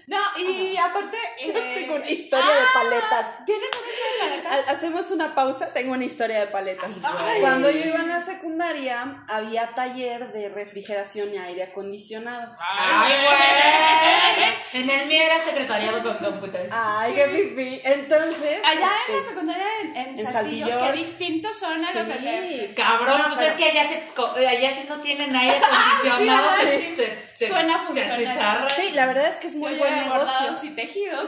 No, 0.10 0.18
y 0.40 0.76
aparte. 0.78 1.18
yo 1.46 1.52
eh, 1.60 1.72
tengo 1.76 1.96
una 1.96 2.10
historia 2.10 2.46
de 2.48 2.66
paletas. 2.74 3.46
¿Tienes 3.46 3.70
una 3.72 3.90
historia 3.92 4.36
de 4.38 4.42
paletas? 4.42 4.68
Ha- 4.68 4.72
Hacemos 4.72 5.12
una 5.12 5.36
pausa, 5.36 5.72
tengo 5.72 5.94
una 5.94 6.04
historia 6.06 6.40
de 6.40 6.48
paletas. 6.48 6.90
Ay. 7.04 7.42
Cuando 7.42 7.70
yo 7.70 7.78
iba 7.86 7.98
en 8.00 8.10
la 8.10 8.20
secundaria, 8.22 9.24
había 9.28 9.68
taller 9.76 10.32
de 10.34 10.50
refrigeración 10.50 11.34
y 11.34 11.38
aire 11.38 11.64
acondicionado. 11.64 12.56
¡Ay, 12.60 13.14
güey! 13.24 14.82
En 14.84 14.90
el 14.90 15.08
mío 15.08 15.22
era 15.24 15.40
secretariado 15.40 16.02
con 16.04 16.18
computadores. 16.18 16.72
Ay, 16.74 17.14
qué 17.14 17.24
pipí. 17.26 17.82
Entonces. 17.84 18.60
Allá 18.64 18.80
en 19.08 19.16
este, 19.16 19.22
la 19.22 19.28
secundaria 19.30 19.66
en, 19.82 19.96
en, 19.96 20.20
en 20.20 20.34
Saltillo, 20.34 20.68
Saltillo. 20.68 20.92
que 20.92 20.98
distintos 20.98 21.58
son 21.58 21.74
a 21.74 21.92
los 21.92 22.08
de 22.08 22.20
Sí. 22.20 22.74
Cabrón, 22.76 23.18
No, 23.18 23.26
pues 23.28 23.38
pero- 23.40 23.50
es 23.52 23.56
que 23.56 23.66
allá, 23.66 23.84
se, 23.88 24.04
co- 24.16 24.32
allá 24.36 24.74
sí 24.76 24.86
no 24.88 24.96
tienen 25.02 25.36
aire 25.36 25.56
acondicionado. 25.64 26.50
sí, 26.60 26.66
se- 26.66 26.80
sí. 26.80 26.96
se- 26.96 27.30
se- 27.38 27.48
Suena 27.48 27.80
funcional. 27.80 28.68
Sí, 28.76 28.92
la 28.92 29.06
verdad 29.08 29.28
es 29.30 29.38
que 29.38 29.48
es 29.48 29.56
muy 29.56 29.72
Yo 29.72 29.78
buen 29.80 29.94
llevo 29.96 29.99
negocio. 30.04 30.70
y 30.70 30.70
tejidos 30.76 31.28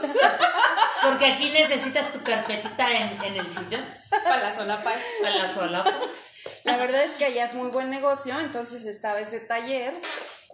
Porque 1.02 1.26
aquí 1.26 1.50
necesitas 1.50 2.12
tu 2.12 2.22
carpetita 2.22 2.90
en, 2.90 3.22
en 3.24 3.36
el 3.36 3.52
sillón 3.52 3.84
para 4.10 4.64
la 4.64 4.82
pal. 4.82 4.98
para 5.20 5.36
la 5.36 5.52
sola. 5.52 5.84
La 6.64 6.76
verdad 6.76 7.02
es 7.04 7.12
que 7.12 7.24
allá 7.24 7.44
es 7.44 7.54
muy 7.54 7.70
buen 7.70 7.90
negocio, 7.90 8.38
entonces 8.40 8.84
estaba 8.84 9.20
ese 9.20 9.40
taller 9.40 9.92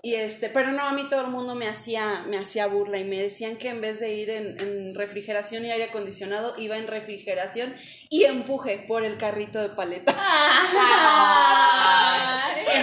y 0.03 0.15
este, 0.15 0.49
pero 0.49 0.71
no, 0.71 0.83
a 0.83 0.93
mí 0.93 1.07
todo 1.11 1.23
el 1.23 1.29
mundo 1.29 1.55
me 1.55 1.67
hacía, 1.67 2.25
me 2.29 2.39
hacía 2.39 2.67
burla 2.67 2.99
y 2.99 3.05
me 3.05 3.21
decían 3.21 3.57
que 3.57 3.69
en 3.69 3.81
vez 3.81 3.99
de 3.99 4.13
ir 4.15 4.31
en, 4.31 4.59
en 4.61 4.95
refrigeración 4.95 5.65
y 5.65 5.73
aire 5.73 5.85
acondicionado, 5.85 6.55
iba 6.57 6.77
en 6.79 6.87
refrigeración 6.87 7.75
y 8.11 8.25
empuje 8.25 8.85
por 8.88 9.05
el 9.05 9.18
carrito 9.18 9.61
de 9.61 9.68
paleta. 9.68 10.14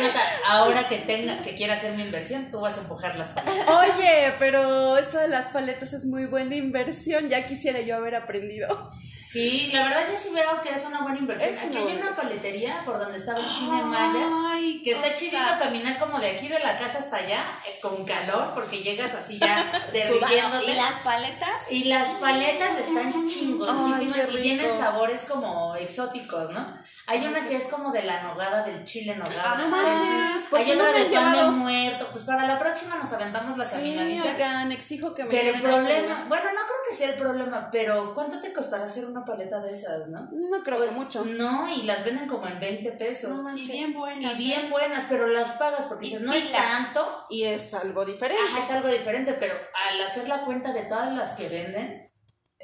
Nota, 0.02 0.22
ahora 0.48 0.88
que 0.88 0.98
tenga, 0.98 1.42
que 1.42 1.56
quiera 1.56 1.76
hacer 1.76 1.94
mi 1.94 2.04
inversión, 2.04 2.50
tú 2.52 2.60
vas 2.60 2.78
a 2.78 2.82
empujar 2.82 3.18
las 3.18 3.30
paletas. 3.30 3.70
Oye, 3.70 4.34
pero 4.40 4.98
eso 4.98 5.20
de 5.20 5.28
las 5.28 5.48
paletas 5.48 5.94
es 5.94 6.06
muy 6.06 6.26
buena 6.26 6.56
inversión, 6.56 7.30
ya 7.30 7.46
quisiera 7.46 7.82
yo 7.82 7.96
haber 7.96 8.16
aprendido. 8.16 8.92
Sí, 9.28 9.72
la 9.74 9.86
verdad 9.86 10.04
yo 10.12 10.16
sí 10.16 10.30
veo 10.34 10.62
que 10.62 10.70
es 10.70 10.86
una 10.86 11.02
buena 11.02 11.18
inversión. 11.18 11.52
Es 11.52 11.64
Aquí 11.64 11.78
hay 11.78 11.98
una 12.00 12.16
paletería 12.16 12.82
por 12.86 13.00
donde 13.00 13.18
estaba 13.18 13.40
el 13.40 13.50
cine 13.50 13.82
Maya. 13.82 14.30
Ay, 14.52 14.84
Que 14.84 14.92
está 14.92 15.16
chidito 15.16 15.38
caminar 15.58 15.98
como 15.98 16.20
de 16.20 16.30
aquí 16.30 16.48
de 16.48 16.60
la 16.60 16.76
casa 16.76 17.00
hasta 17.00 17.18
allá, 17.18 17.44
eh, 17.66 17.80
con 17.82 18.06
calor, 18.06 18.54
porque 18.54 18.84
llegas 18.84 19.16
así 19.16 19.40
ya 19.40 19.66
derritiéndote. 19.92 20.72
¿Y 20.72 20.76
las 20.76 21.00
paletas? 21.00 21.72
Y 21.72 21.84
las 21.86 22.08
paletas 22.20 22.78
están 22.78 23.28
chingoncísimas 23.28 24.30
y 24.30 24.42
tienen 24.42 24.66
rico. 24.68 24.78
Sabores 25.18 25.24
como 25.30 25.76
exóticos, 25.76 26.52
¿no? 26.52 26.76
Hay 27.08 27.24
una 27.26 27.48
que 27.48 27.56
es 27.58 27.68
como 27.68 27.92
de 27.92 28.02
la 28.02 28.24
nogada, 28.24 28.64
del 28.64 28.84
chile 28.84 29.16
nogada. 29.16 29.58
no 29.60 29.68
manches, 29.68 30.46
¿por 30.50 30.58
Hay 30.60 30.66
qué 30.66 30.76
no 30.76 30.84
otra 30.86 30.94
me 30.94 31.00
de 31.00 31.06
han 31.18 31.24
pan 31.24 31.32
de 31.32 31.38
llevado? 31.38 31.52
muerto. 31.52 32.08
Pues 32.12 32.24
para 32.24 32.48
la 32.48 32.58
próxima 32.58 32.96
nos 32.96 33.14
aventamos 33.14 33.56
la 33.58 33.64
Sí, 33.64 33.76
caminadita. 33.76 34.24
oigan, 34.34 34.72
exijo 34.72 35.14
que 35.14 35.24
me 35.24 35.30
Pero 35.30 35.42
el 35.50 35.56
lleven 35.56 35.66
a 35.66 35.70
ese 35.76 35.84
problema, 35.86 36.10
lugar. 36.14 36.28
bueno, 36.30 36.44
no 36.46 36.62
creo 36.62 36.78
que 36.90 36.96
sea 36.96 37.10
el 37.10 37.16
problema, 37.16 37.70
pero 37.72 38.14
¿cuánto 38.16 38.42
te 38.42 38.52
costará 38.52 38.86
hacer 38.86 39.06
una 39.06 39.24
paleta 39.24 39.60
de 39.60 39.72
esas, 39.74 40.08
no? 40.08 40.28
No 40.32 40.64
creo 40.64 40.82
que 40.82 40.92
mucho. 40.92 41.24
No, 41.26 41.70
y 41.72 41.84
las 41.84 42.04
venden 42.04 42.28
como 42.28 42.48
en 42.48 42.60
20 42.60 42.92
pesos. 42.94 43.30
No 43.30 43.44
manches. 43.44 43.68
Y 43.68 43.72
bien 43.72 43.94
buenas. 43.94 44.34
y 44.34 44.36
bien 44.44 44.70
buenas, 44.72 45.04
pero 45.08 45.28
las 45.28 45.52
pagas 45.52 45.86
porque 45.86 46.06
dices, 46.06 46.22
no 46.22 46.34
es 46.34 46.44
pilas. 46.46 46.62
tanto. 46.62 47.26
Y 47.30 47.44
es 47.44 47.72
algo 47.76 48.04
diferente. 48.04 48.42
Ajá, 48.52 48.60
es 48.66 48.72
algo 48.72 48.88
diferente, 48.88 49.34
pero 49.34 49.54
al 49.92 50.02
hacer 50.02 50.28
la 50.28 50.42
cuenta 50.44 50.74
de 50.74 50.84
todas 50.86 51.14
las 51.14 51.34
que 51.34 51.48
venden, 51.50 52.04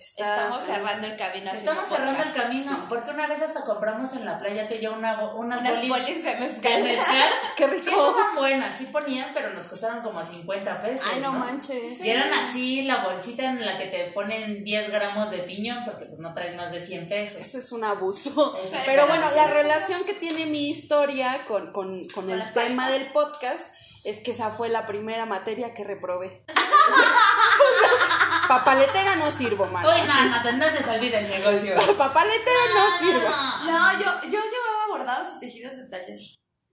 Está- 0.01 0.33
Estamos 0.45 0.63
cerrando 0.65 1.05
el 1.05 1.15
camino. 1.15 1.51
estamos 1.53 1.87
cerrando 1.87 2.23
el 2.23 2.33
camino. 2.33 2.85
Porque 2.89 3.11
una 3.11 3.27
vez 3.27 3.39
hasta 3.43 3.63
compramos 3.63 4.13
en 4.13 4.25
la 4.25 4.39
playa 4.39 4.67
que 4.67 4.81
yo 4.81 4.93
una, 4.93 5.21
unas, 5.35 5.61
Unas 5.61 5.73
bolis, 5.75 5.89
bolis 5.89 6.23
de 6.23 6.33
de 6.33 6.39
mezcal. 6.39 6.83
Qué 7.55 7.65
Sí, 7.65 7.69
rico. 7.69 8.07
estaban 8.09 8.35
buenas, 8.35 8.75
sí 8.75 8.85
ponían, 8.87 9.29
pero 9.31 9.51
nos 9.51 9.67
costaron 9.67 10.01
como 10.01 10.23
50 10.23 10.81
pesos. 10.81 11.07
Ay, 11.13 11.19
no 11.21 11.31
manches. 11.33 12.03
Y 12.03 12.09
eran 12.09 12.33
así 12.33 12.81
la 12.81 13.03
bolsita 13.03 13.43
en 13.45 13.63
la 13.63 13.77
que 13.77 13.85
te 13.85 14.11
ponen 14.11 14.63
10 14.63 14.89
gramos 14.91 15.29
de 15.29 15.37
piñón, 15.39 15.83
porque 15.85 16.05
pues 16.05 16.17
no 16.19 16.33
traes 16.33 16.55
más 16.55 16.71
de 16.71 16.81
100 16.81 17.07
pesos. 17.07 17.39
Eso 17.39 17.59
es 17.59 17.71
un 17.71 17.83
abuso. 17.83 18.57
Es 18.59 18.71
Pero 18.87 19.05
bueno, 19.05 19.29
la 19.35 19.45
relación 19.47 20.03
que 20.03 20.15
tiene 20.15 20.47
mi 20.47 20.67
historia 20.69 21.45
con, 21.47 21.71
con, 21.71 22.07
con 22.09 22.27
el 22.31 22.41
tema 22.53 22.89
del 22.89 23.05
podcast 23.07 23.67
es 24.03 24.19
que 24.21 24.31
esa 24.31 24.49
fue 24.49 24.69
la 24.69 24.87
primera 24.87 25.27
materia 25.27 25.75
que 25.75 25.83
reprobé. 25.83 26.43
Papaletera 28.51 29.15
no 29.15 29.31
sirvo, 29.31 29.65
man. 29.67 29.85
Oye, 29.85 30.03
no, 30.05 30.43
no, 30.43 30.51
no 30.57 30.65
se 30.77 30.89
olvide 30.89 31.19
el 31.19 31.29
negocio. 31.29 31.73
Papaletera 31.97 32.59
no 32.75 32.97
sirvo. 32.99 33.29
No, 33.65 33.93
yo, 33.93 34.21
yo 34.23 34.39
llevaba 34.41 34.87
bordados 34.89 35.35
y 35.37 35.39
tejidos 35.39 35.77
de 35.77 35.87
taller. 35.87 36.19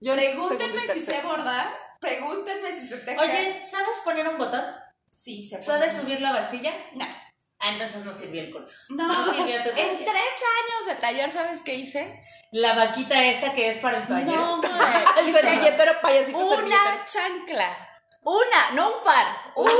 Yo 0.01 0.13
Pregúntenme 0.13 0.81
si 0.81 0.99
sé 0.99 1.21
bordar. 1.23 1.67
Pregúntenme 2.01 2.69
si 2.75 2.85
sé 2.85 2.97
tejer. 2.97 3.19
Oye, 3.19 3.65
¿sabes 3.65 3.97
poner 4.03 4.27
un 4.27 4.37
botón? 4.37 4.63
sí, 5.09 5.47
se 5.47 5.63
¿Sabes 5.63 5.95
subir 5.95 6.19
la 6.19 6.33
bastilla? 6.33 6.73
No. 6.95 7.05
Ah, 7.59 7.71
entonces 7.71 8.05
no 8.05 8.15
sirvió 8.17 8.41
el 8.41 8.51
curso. 8.51 8.75
No, 8.89 9.33
sirvió 9.33 9.63
tu 9.63 9.69
en 9.69 9.97
tres 9.97 10.05
años 10.07 10.85
de 10.87 10.95
taller, 10.99 11.31
¿sabes 11.31 11.61
qué 11.63 11.75
hice? 11.75 12.21
La 12.51 12.73
vaquita 12.73 13.25
esta 13.25 13.53
que 13.53 13.69
es 13.69 13.77
para 13.77 13.99
el 13.99 14.07
taller. 14.07 14.35
No, 14.35 14.57
güey. 14.61 14.71
El 15.27 15.33
servilletero 15.33 15.91
payasito 16.01 16.37
una 16.37 16.55
servilleta. 16.55 17.05
chancla. 17.05 17.88
Una, 18.21 18.71
no 18.73 18.97
un 18.97 19.03
par. 19.03 19.25
Una 19.55 19.71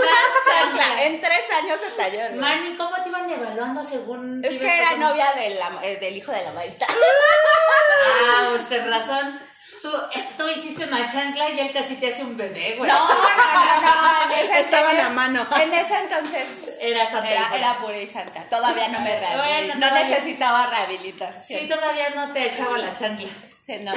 chancla. 0.47 1.03
En 1.03 1.19
tres 1.21 1.45
años 1.61 1.79
de 1.81 1.89
taller. 1.91 2.29
güey. 2.29 2.39
Mani, 2.41 2.75
¿cómo 2.75 2.95
te 3.03 3.09
iban 3.09 3.29
evaluando 3.29 3.83
según... 3.83 4.43
Es 4.43 4.57
que 4.57 4.77
era 4.77 4.95
novia 4.95 5.33
de 5.33 5.49
la- 5.51 5.71
eh, 5.83 5.97
del 5.97 6.15
hijo 6.17 6.31
de 6.31 6.43
la 6.43 6.51
maestra. 6.53 6.87
Ah, 6.89 8.49
usted 8.55 8.89
razón. 8.89 9.39
Tú, 9.81 9.89
eh, 10.13 10.27
tú 10.37 10.45
hiciste 10.49 10.83
una 10.85 11.07
chancla 11.07 11.49
y 11.51 11.59
él 11.59 11.71
casi 11.71 11.95
te 11.95 12.09
hace 12.09 12.23
un 12.23 12.35
bebé, 12.35 12.75
güey. 12.77 12.89
No, 12.91 12.97
no, 12.99 13.13
no, 13.13 13.81
no. 13.81 14.33
En 14.33 14.39
ese 14.45 14.59
Estaban 14.61 14.89
entonces- 14.91 15.05
a 15.05 15.09
mano. 15.11 15.47
En 15.61 15.73
ese 15.73 15.95
entonces 15.97 16.47
Era 16.81 17.09
santa. 17.09 17.29
era, 17.31 17.49
era 17.55 17.77
pura 17.77 17.97
y 17.97 18.07
santa. 18.09 18.43
Todavía 18.49 18.89
no 18.89 18.99
me 18.99 19.11
Bueno, 19.17 19.27
rehabilitaba. 19.43 19.79
No 19.79 19.87
todavía. 19.87 20.09
necesitaba 20.09 20.65
rehabilitación. 20.67 21.59
Sí, 21.61 21.67
todavía 21.69 22.09
no 22.09 22.31
te 22.33 22.47
echaba 22.53 22.77
la 22.77 22.95
chancla. 22.95 23.27
Sí, 23.69 23.77
no. 23.83 23.93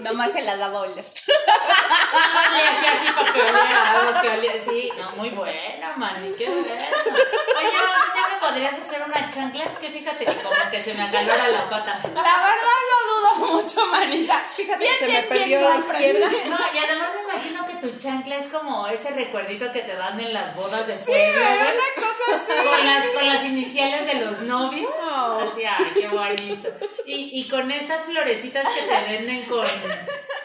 Nomás 0.00 0.32
se 0.32 0.42
la 0.42 0.56
daba 0.56 0.80
oler. 0.80 1.04
Le 1.04 2.62
hacía 2.64 2.92
así 2.92 3.12
para 3.14 3.32
que 3.32 3.40
oliera 3.42 3.90
algo 3.92 4.20
que 4.20 4.28
oliera. 4.28 4.64
Sí, 4.64 4.90
no, 4.98 5.12
muy 5.12 5.30
buena, 5.30 5.92
mani, 5.96 6.34
qué 6.36 6.48
buena. 6.48 6.74
Oye, 6.74 7.78
¿ya 8.16 8.28
me 8.28 8.36
podrías 8.40 8.74
hacer 8.74 9.02
una 9.06 9.28
chancla? 9.28 9.66
Es 9.66 9.76
que 9.76 9.90
fíjate 9.90 10.24
que 10.24 10.34
como 10.34 10.70
que 10.70 10.82
se 10.82 10.94
me 10.94 11.02
acalora 11.04 11.48
la 11.48 11.70
pata. 11.70 11.96
La 12.12 12.22
verdad 12.22 12.80
lo 12.90 13.40
dudo 13.46 13.52
mucho, 13.52 13.86
manita. 13.86 14.44
Fíjate 14.56 14.78
Bien, 14.80 14.92
que 14.94 14.98
se 14.98 15.06
bien, 15.06 15.22
me 15.22 15.28
perdió 15.28 15.60
la 15.60 15.76
izquierda. 15.76 16.28
No, 16.46 16.58
y 16.74 16.78
además 16.78 17.08
me 17.14 17.22
imagino 17.22 17.66
que 17.66 17.74
tu 17.74 17.96
chancla 17.96 18.36
es 18.36 18.46
como 18.46 18.88
ese 18.88 19.12
recuerdito 19.12 19.70
que 19.70 19.82
te 19.82 19.94
dan 19.94 20.18
en 20.18 20.32
las 20.32 20.56
bodas 20.56 20.88
de 20.88 20.94
pueblo, 20.94 21.40
güey. 21.40 21.60
una 21.60 21.90
cosa 21.94 22.34
así. 22.34 22.68
Con 22.68 22.86
las, 22.86 23.06
con 23.06 23.26
las 23.28 23.44
iniciales 23.44 24.06
de 24.06 24.14
los 24.24 24.40
novios. 24.40 24.90
Oh. 24.92 25.38
Así, 25.40 25.64
ay, 25.64 25.92
qué 25.94 26.08
bonito. 26.08 26.68
Y, 27.06 27.40
y 27.40 27.48
con 27.48 27.70
estas 27.70 28.02
florecitas 28.02 28.66
que 28.68 28.80
te 28.82 29.03
venden 29.04 29.42
con, 29.44 29.66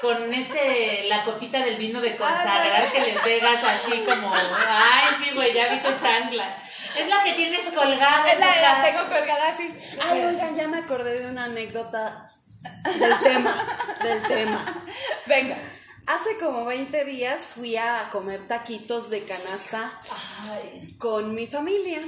con 0.01 0.33
este, 0.33 1.05
la 1.07 1.23
copita 1.23 1.59
del 1.59 1.77
vino 1.77 2.01
de 2.01 2.15
consagrar 2.15 2.91
que 2.91 2.99
le 3.01 3.19
pegas 3.19 3.63
así 3.63 4.03
como, 4.05 4.33
ay, 4.33 5.07
sí, 5.21 5.31
güey, 5.33 5.53
ya 5.53 5.69
vi 5.69 5.79
tu 5.79 5.89
chancla. 6.01 6.57
Es 6.97 7.07
la 7.07 7.23
que 7.23 7.33
tienes 7.33 7.65
colgada. 7.73 8.27
Es 8.27 8.33
en 8.33 8.39
la, 8.39 8.53
tu 8.53 8.61
la 8.61 8.83
tengo 8.83 9.03
colgada 9.07 9.49
así. 9.49 9.71
Ay, 10.01 10.25
oigan, 10.25 10.55
ya 10.55 10.67
me 10.67 10.79
acordé 10.79 11.19
de 11.19 11.29
una 11.29 11.45
anécdota 11.45 12.27
del 12.99 13.19
tema, 13.19 13.55
del 14.01 14.21
tema. 14.23 14.65
Venga. 15.25 15.57
Hace 16.07 16.37
como 16.39 16.65
20 16.65 17.05
días 17.05 17.45
fui 17.45 17.77
a 17.77 18.09
comer 18.11 18.47
taquitos 18.47 19.11
de 19.11 19.23
canasta 19.25 19.91
Ay, 20.51 20.95
con 20.97 21.35
mi 21.35 21.45
familia. 21.45 22.01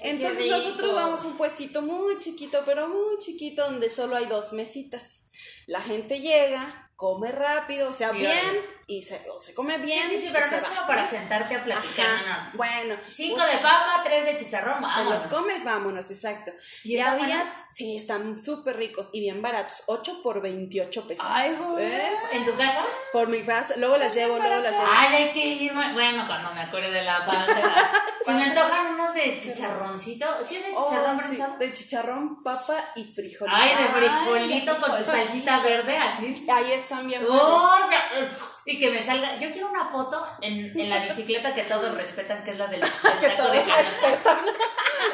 Entonces 0.00 0.46
nosotros 0.46 0.94
vamos 0.94 1.24
a 1.24 1.26
un 1.28 1.36
puestito 1.36 1.82
muy 1.82 2.18
chiquito, 2.18 2.62
pero 2.66 2.88
muy 2.88 3.18
chiquito, 3.18 3.64
donde 3.64 3.88
solo 3.88 4.16
hay 4.16 4.26
dos 4.26 4.52
mesitas. 4.52 5.24
La 5.66 5.80
gente 5.80 6.20
llega, 6.20 6.90
come 6.96 7.32
rápido, 7.32 7.88
o 7.88 7.92
sea, 7.92 8.10
Sí, 8.10 8.18
bien, 8.18 8.38
oye. 8.50 8.60
y 8.86 9.02
se, 9.02 9.28
o 9.30 9.40
se 9.40 9.54
come 9.54 9.78
bien. 9.78 10.08
Sí, 10.08 10.16
sí, 10.16 10.22
sí, 10.26 10.30
pero 10.32 10.46
no 10.48 10.56
es 10.56 10.62
como 10.62 10.86
para 10.86 11.08
sentarte 11.08 11.56
a 11.56 11.64
platicar, 11.64 12.06
no. 12.52 12.56
bueno. 12.58 12.96
Cinco 13.12 13.44
de 13.44 13.54
papa, 13.56 14.02
tres 14.04 14.24
de 14.24 14.36
chicharrón, 14.36 14.80
vamos. 14.80 15.14
los 15.14 15.26
comes, 15.26 15.64
vámonos, 15.64 16.10
exacto. 16.10 16.52
¿Y 16.84 16.92
Y, 16.92 16.98
están 16.98 17.20
había, 17.20 17.54
sí, 17.72 17.96
están 17.96 18.40
súper 18.40 18.76
ricos 18.76 19.10
y 19.12 19.20
bien 19.20 19.40
baratos. 19.42 19.82
8 19.86 20.20
por 20.22 20.42
28 20.42 21.08
pesos. 21.08 21.26
Ay. 21.28 21.50
¿Eh? 21.78 22.08
¿En 22.34 22.44
tu 22.44 22.54
casa? 22.56 22.84
Por 23.12 23.28
mi 23.28 23.42
casa, 23.42 23.74
luego 23.78 23.96
las 23.96 24.14
llevo, 24.14 24.36
luego 24.38 24.60
las 24.60 24.72
llevo. 24.72 24.86
Ay, 24.92 25.14
hay 25.24 25.32
que 25.32 25.44
ir, 25.44 25.72
bueno, 25.72 26.26
cuando 26.26 26.52
me 26.54 26.60
acuerde 26.60 26.90
de 26.90 27.02
la 27.02 27.24
panza. 27.24 27.90
Se 28.24 28.32
me 28.32 28.44
antojan 28.44 28.96
de 29.30 29.38
chicharroncito. 29.38 30.26
¿Sí 30.42 30.56
es 30.56 30.64
de 30.66 30.72
Oh, 30.74 30.88
chicharrón 30.88 31.18
sí, 31.18 31.24
prensado? 31.26 31.56
de 31.58 31.72
chicharrón, 31.72 32.42
papa 32.42 32.74
y 32.96 33.04
frijol. 33.04 33.48
Ay, 33.50 33.70
de 33.76 33.88
frijolito 33.88 34.72
con 34.80 34.90
su 34.98 35.04
frijol. 35.04 35.14
salsita 35.14 35.58
verde, 35.60 35.96
así. 35.96 36.34
Ahí 36.52 36.72
están 36.72 37.06
bien. 37.06 37.22
Oh, 37.28 37.78
ya, 37.90 38.30
y 38.66 38.78
que 38.78 38.90
me 38.90 39.02
salga. 39.02 39.36
Yo 39.38 39.50
quiero 39.50 39.68
una 39.70 39.84
foto 39.86 40.26
en, 40.40 40.78
en 40.78 40.90
la 40.90 40.98
bicicleta 41.04 41.54
que 41.54 41.62
todos 41.64 41.94
respetan, 41.94 42.44
que 42.44 42.52
es 42.52 42.58
la 42.58 42.66
del, 42.68 42.80
del 42.80 42.90
que 43.20 43.28
taco 43.28 43.50
de 43.50 43.62
respetan. 43.64 44.38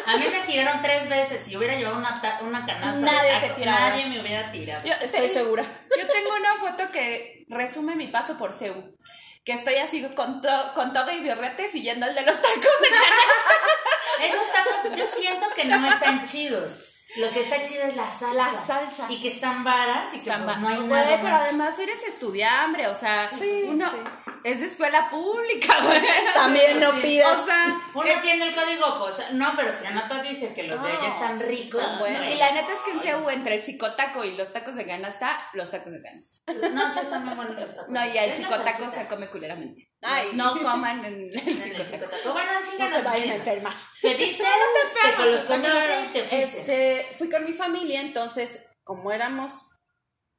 A 0.07 0.17
mí 0.17 0.27
me 0.31 0.41
tiraron 0.43 0.81
tres 0.83 1.09
veces. 1.09 1.45
Si 1.45 1.57
hubiera 1.57 1.75
llevado 1.75 1.97
una, 1.99 2.21
ta- 2.21 2.39
una 2.43 2.65
canasta 2.65 2.99
Nadie 3.01 3.35
de 3.35 3.41
te 3.41 3.47
taco, 3.49 3.61
tiraba. 3.61 3.81
nadie 3.81 4.07
me 4.07 4.21
hubiera 4.21 4.51
tirado. 4.51 4.83
Yo, 4.87 4.95
Estoy 5.03 5.29
segura. 5.29 5.63
Yo 5.99 6.07
tengo 6.07 6.31
una 6.35 6.55
foto 6.57 6.91
que 6.93 7.45
resume 7.49 7.95
mi 7.97 8.07
paso 8.09 8.37
por 8.39 8.53
Ceú. 8.53 8.97
Que 9.45 9.53
estoy 9.55 9.77
así 9.77 10.03
con, 10.15 10.43
to- 10.43 10.73
con 10.75 10.93
toga 10.93 11.13
y 11.15 11.21
birrete 11.21 11.69
siguiendo 11.71 12.07
el 12.07 12.15
de 12.15 12.21
los 12.23 12.37
tacos 12.37 12.81
de 12.83 12.89
canasta. 12.91 13.55
Esos 14.23 14.53
tacos 14.53 14.99
yo 14.99 15.07
siento 15.07 15.47
que 15.55 15.65
no 15.65 15.87
están 15.87 16.25
chidos. 16.25 16.88
Lo 17.17 17.31
que 17.31 17.41
está 17.41 17.63
chido 17.65 17.85
es 17.85 17.97
la 17.97 18.11
salsa. 18.11 18.35
La 18.35 18.53
salsa. 18.53 19.07
Y 19.09 19.21
que 19.21 19.29
están 19.29 19.65
varas 19.65 20.09
y 20.13 20.19
que 20.21 20.31
Están 20.31 20.45
pues, 20.45 20.59
no 20.59 20.69
hay 20.69 20.77
Güey, 20.77 20.89
nada 20.89 21.17
pero 21.17 21.23
más. 21.31 21.43
además 21.49 21.79
eres 21.79 22.03
estudiambre, 22.07 22.87
o 22.89 22.95
sea, 22.95 23.29
Sí, 23.31 23.65
uno 23.69 23.91
sí. 23.91 23.97
es 24.45 24.61
de 24.61 24.67
escuela 24.67 25.09
pública, 25.09 25.75
güey. 25.83 26.01
También 26.35 26.79
no 26.79 26.93
Sí. 26.93 26.99
pidas. 27.01 27.39
O 27.41 27.45
sea, 27.47 27.81
Uno 27.95 28.11
tiene 28.23 28.49
el 28.49 28.55
código 28.55 28.99
postal. 28.99 29.39
No, 29.39 29.53
pero 29.57 29.73
si 29.79 29.87
Anata 29.87 30.21
dice 30.23 30.53
que 30.55 30.65
los 30.65 30.83
de 30.83 30.91
ella 30.91 31.01
No, 31.01 31.09
están 31.09 31.39
sí, 31.39 31.45
sí 31.47 31.51
ricos. 31.63 31.81
están 31.83 31.99
buenos. 31.99 32.21
no 32.21 32.31
y 32.31 32.35
la 32.37 32.53
neta 32.53 32.73
es 32.73 32.79
que 32.81 32.91
en 32.91 33.01
CEU, 33.01 33.31
entre 33.31 33.55
el 33.55 33.63
psicotaco 33.63 34.25
y 34.25 34.37
los 34.37 34.53
tacos 34.53 34.75
de 34.77 34.87
canasta, 34.87 35.39
los 35.55 35.71
tacos 35.71 35.93
de 35.93 36.03
canasta. 36.03 36.69
No, 36.71 36.93
sí 36.93 37.01
están 37.01 37.25
muy 37.25 37.35
bonitos. 37.35 37.61
los 37.61 37.71
tacos. 37.75 37.89
No, 37.89 38.05
y 38.07 38.19
el 38.19 38.37
psicotaco 38.37 38.91
se 38.91 39.07
come 39.07 39.29
culeramente. 39.29 39.89
Ay. 40.03 40.29
No 40.35 40.51
coman 40.63 41.05
en 41.07 41.31
el 41.33 41.63
psicotaco. 41.63 42.33
Bueno, 42.33 42.53
sí 42.63 42.77
No 42.79 42.87
se 42.91 43.03
vayan 43.03 43.31
a 43.31 43.35
enfermar. 43.35 43.75
Pediste, 44.03 44.43
No 44.43 44.49
te 44.49 44.79
te 44.79 45.09
enfermas, 45.09 45.17
con 45.17 45.33
los 45.33 46.13
te 46.13 46.25
fuiste. 46.29 46.98
Fui 47.17 47.31
con 47.31 47.45
mi 47.45 47.53
familia, 47.53 48.01
entonces, 48.01 48.67
como 48.85 49.13
éramos 49.13 49.53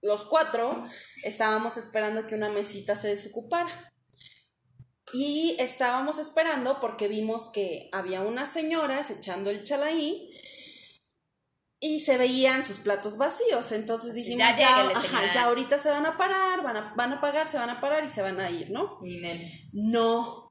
los 0.02 0.26
cuatro, 0.26 0.88
estábamos 1.24 1.78
esperando 1.78 2.28
que 2.28 2.36
una 2.36 2.50
mesita 2.50 2.96
se 2.96 3.10
desocupara. 3.10 3.72
Y 5.12 5.56
estábamos 5.60 6.20
esperando 6.20 6.80
porque 6.80 7.08
vimos 7.08 7.50
que 7.52 7.90
había 7.92 8.22
unas 8.22 8.52
señoras 8.52 9.10
echando 9.10 9.50
el 9.50 9.64
chalaí 9.64 10.30
y 11.80 12.02
se 12.02 12.18
veían 12.18 12.66
sus 12.66 12.78
platos 12.78 13.18
vacíos. 13.18 13.72
Entonces 13.72 14.14
dijimos, 14.14 14.40
ya 14.40 14.56
ya, 14.56 14.90
ajá, 14.90 15.34
ya 15.34 15.46
ahorita 15.46 15.80
se 15.80 15.90
van 15.90 16.06
a 16.06 16.18
parar, 16.18 16.64
van 16.64 16.78
a, 16.78 16.94
van 16.96 17.14
a 17.14 17.22
pagar, 17.22 17.48
se 17.48 17.58
van 17.58 17.70
a 17.70 17.82
parar 17.82 18.04
y 18.04 18.10
se 18.10 18.22
van 18.22 18.40
a 18.40 18.50
ir, 18.52 18.70
¿no? 18.70 19.00
Y. 19.02 19.22
No. 19.74 20.49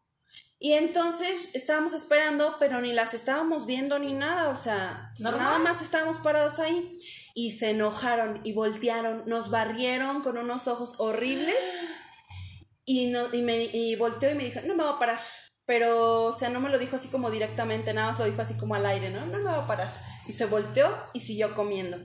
Y 0.61 0.73
entonces 0.73 1.55
estábamos 1.55 1.93
esperando, 1.93 2.57
pero 2.59 2.81
ni 2.81 2.93
las 2.93 3.15
estábamos 3.15 3.65
viendo 3.65 3.99
ni 3.99 4.13
nada, 4.13 4.49
o 4.49 4.57
sea, 4.57 5.13
Normal. 5.21 5.41
nada 5.41 5.59
más 5.61 5.83
estábamos 5.83 6.19
paradas 6.19 6.59
ahí. 6.59 6.99
Y 7.35 7.53
se 7.53 7.71
enojaron 7.71 8.41
y 8.43 8.53
voltearon, 8.53 9.23
nos 9.27 9.51
barrieron 9.51 10.23
con 10.23 10.37
unos 10.37 10.67
ojos 10.67 10.95
horribles. 10.99 11.57
Y, 12.91 13.09
no, 13.09 13.23
y, 13.35 13.43
me, 13.43 13.65
y 13.65 13.97
volteó 13.97 14.31
y 14.31 14.35
me 14.35 14.45
dijo, 14.45 14.61
no 14.63 14.75
me 14.75 14.83
voy 14.83 14.95
a 14.95 14.99
parar. 14.99 15.21
Pero, 15.67 16.25
o 16.25 16.33
sea, 16.33 16.49
no 16.49 16.59
me 16.59 16.71
lo 16.71 16.79
dijo 16.79 16.97
así 16.97 17.09
como 17.09 17.31
directamente, 17.31 17.93
nada 17.93 18.13
más 18.13 18.19
lo 18.19 18.25
dijo 18.25 18.41
así 18.41 18.55
como 18.55 18.77
al 18.77 18.87
aire, 18.87 19.11
¿no? 19.11 19.27
No 19.27 19.37
me 19.37 19.51
voy 19.51 19.63
a 19.63 19.67
parar. 19.67 19.93
Y 20.27 20.33
se 20.33 20.47
volteó 20.47 20.89
y 21.13 21.21
siguió 21.21 21.55
comiendo. 21.55 21.99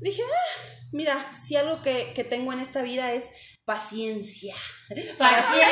Dije, 0.00 0.22
ah, 0.22 0.62
mira, 0.92 1.22
si 1.36 1.56
algo 1.56 1.82
que, 1.82 2.14
que 2.14 2.24
tengo 2.24 2.50
en 2.54 2.60
esta 2.60 2.80
vida 2.80 3.12
es 3.12 3.28
paciencia. 3.74 4.54
Paciencia 5.16 5.68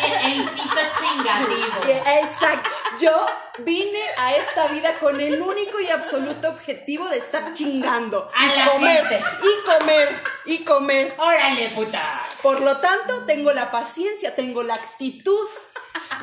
y, 0.00 0.26
e 0.26 0.28
instinto 0.36 0.76
chingativo. 0.98 1.82
Exacto. 2.22 2.70
Yo 2.98 3.26
vine 3.58 4.00
a 4.16 4.34
esta 4.36 4.66
vida 4.68 4.94
con 4.94 5.20
el 5.20 5.40
único 5.40 5.78
y 5.80 5.88
absoluto 5.90 6.48
objetivo 6.48 7.06
de 7.08 7.18
estar 7.18 7.52
chingando. 7.52 8.30
A 8.34 8.46
y 8.46 8.56
la 8.56 8.64
comer, 8.72 9.06
gente. 9.06 9.24
y 9.42 9.64
comer, 9.66 10.22
y 10.46 10.64
comer. 10.64 11.14
Órale, 11.18 11.68
puta. 11.70 12.22
Por 12.42 12.60
lo 12.62 12.78
tanto, 12.78 13.24
tengo 13.26 13.52
la 13.52 13.70
paciencia, 13.70 14.34
tengo 14.34 14.62
la 14.62 14.74
actitud 14.74 15.48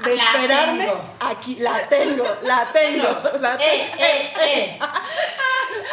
de 0.03 0.15
La 0.15 0.23
esperarme. 0.23 0.85
tengo. 0.85 1.15
Aquí 1.21 1.55
la 1.59 1.87
tengo, 1.87 2.25
la 2.41 2.65
tengo, 2.73 3.21
la 3.39 3.55
Eh, 3.55 3.91
tengo. 3.91 4.03
eh, 4.03 4.33
eh. 4.39 4.79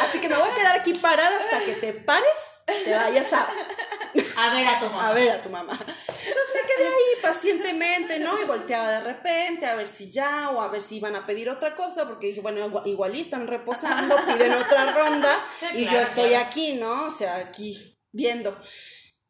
Así 0.01 0.19
que 0.19 0.27
me 0.29 0.35
voy 0.35 0.49
a 0.49 0.55
quedar 0.55 0.79
aquí 0.79 0.93
parada 0.95 1.37
hasta 1.39 1.59
que 1.63 1.73
te 1.73 1.93
pares, 1.93 2.25
te 2.65 2.95
vayas 2.95 3.33
a, 3.33 3.47
A 4.37 4.53
ver 4.53 4.67
a 4.67 4.79
tu 4.79 4.85
mamá. 4.85 5.09
a 5.09 5.13
ver 5.13 5.29
a 5.31 5.41
tu 5.41 5.49
mamá. 5.49 5.73
Entonces 5.73 6.55
me 6.55 6.67
quedé 6.67 6.87
ahí 6.87 7.21
pacientemente, 7.21 8.19
¿no? 8.19 8.39
Y 8.41 8.45
volteaba 8.45 8.89
de 8.91 8.99
repente 9.01 9.65
a 9.65 9.75
ver 9.75 9.87
si 9.87 10.11
ya 10.11 10.49
o 10.51 10.61
a 10.61 10.67
ver 10.69 10.81
si 10.81 10.97
iban 10.97 11.15
a 11.15 11.25
pedir 11.25 11.49
otra 11.49 11.75
cosa, 11.75 12.07
porque 12.07 12.27
dije, 12.27 12.41
bueno, 12.41 12.65
igual, 12.65 12.87
igual 12.87 13.15
y 13.15 13.21
están 13.21 13.47
reposando, 13.47 14.15
piden 14.27 14.53
otra 14.53 14.91
ronda 14.93 15.29
Sí, 15.59 15.65
y 15.73 15.85
yo 15.85 15.99
estoy 15.99 16.29
claro. 16.29 16.45
aquí, 16.47 16.73
¿no? 16.73 17.05
O 17.07 17.11
sea, 17.11 17.35
aquí 17.37 17.99
viendo. 18.11 18.55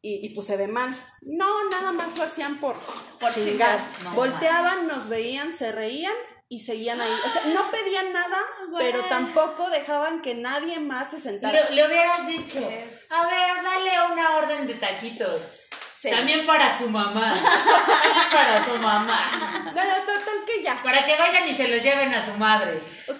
Y, 0.02 0.26
y 0.26 0.34
pues 0.34 0.46
se 0.46 0.56
ve 0.58 0.66
mal. 0.68 0.94
No, 1.22 1.68
nada 1.70 1.92
más 1.92 2.16
lo 2.18 2.24
hacían 2.24 2.60
por, 2.60 2.76
Por 3.18 3.32
chingar. 3.32 3.78
No, 4.04 4.14
Volteaban, 4.14 4.86
nos 4.86 5.08
veían, 5.08 5.50
se 5.52 5.72
reían 5.72 6.12
y 6.48 6.60
seguían 6.60 7.00
ahí. 7.00 7.12
O 7.24 7.28
sea, 7.28 7.42
no 7.46 7.70
pedían 7.70 8.12
nada, 8.12 8.38
Güey. 8.70 8.90
pero 8.92 9.04
tampoco 9.06 9.68
dejaban 9.70 10.22
que 10.22 10.34
nadie 10.34 10.78
más 10.80 11.10
se 11.10 11.20
sentara. 11.20 11.64
Le, 11.68 11.74
le 11.74 11.86
hubieras 11.86 12.26
dicho, 12.26 12.58
a 12.58 13.26
ver, 13.26 13.62
dale 13.62 14.12
una 14.12 14.36
orden 14.36 14.66
de 14.66 14.74
taquitos. 14.74 15.42
Sí. 15.98 16.10
También 16.10 16.44
para 16.46 16.76
su 16.76 16.90
mamá. 16.90 17.32
También 17.32 18.26
para 18.30 18.62
su 18.62 18.72
mamá. 18.82 19.70
Bueno, 19.72 19.94
total 20.00 20.44
que 20.46 20.62
ya. 20.62 20.78
Para 20.82 21.04
que 21.06 21.16
vayan 21.16 21.48
y 21.48 21.54
se 21.54 21.66
los 21.68 21.82
lleven 21.82 22.12
a 22.12 22.22
su 22.24 22.32
madre. 22.34 22.78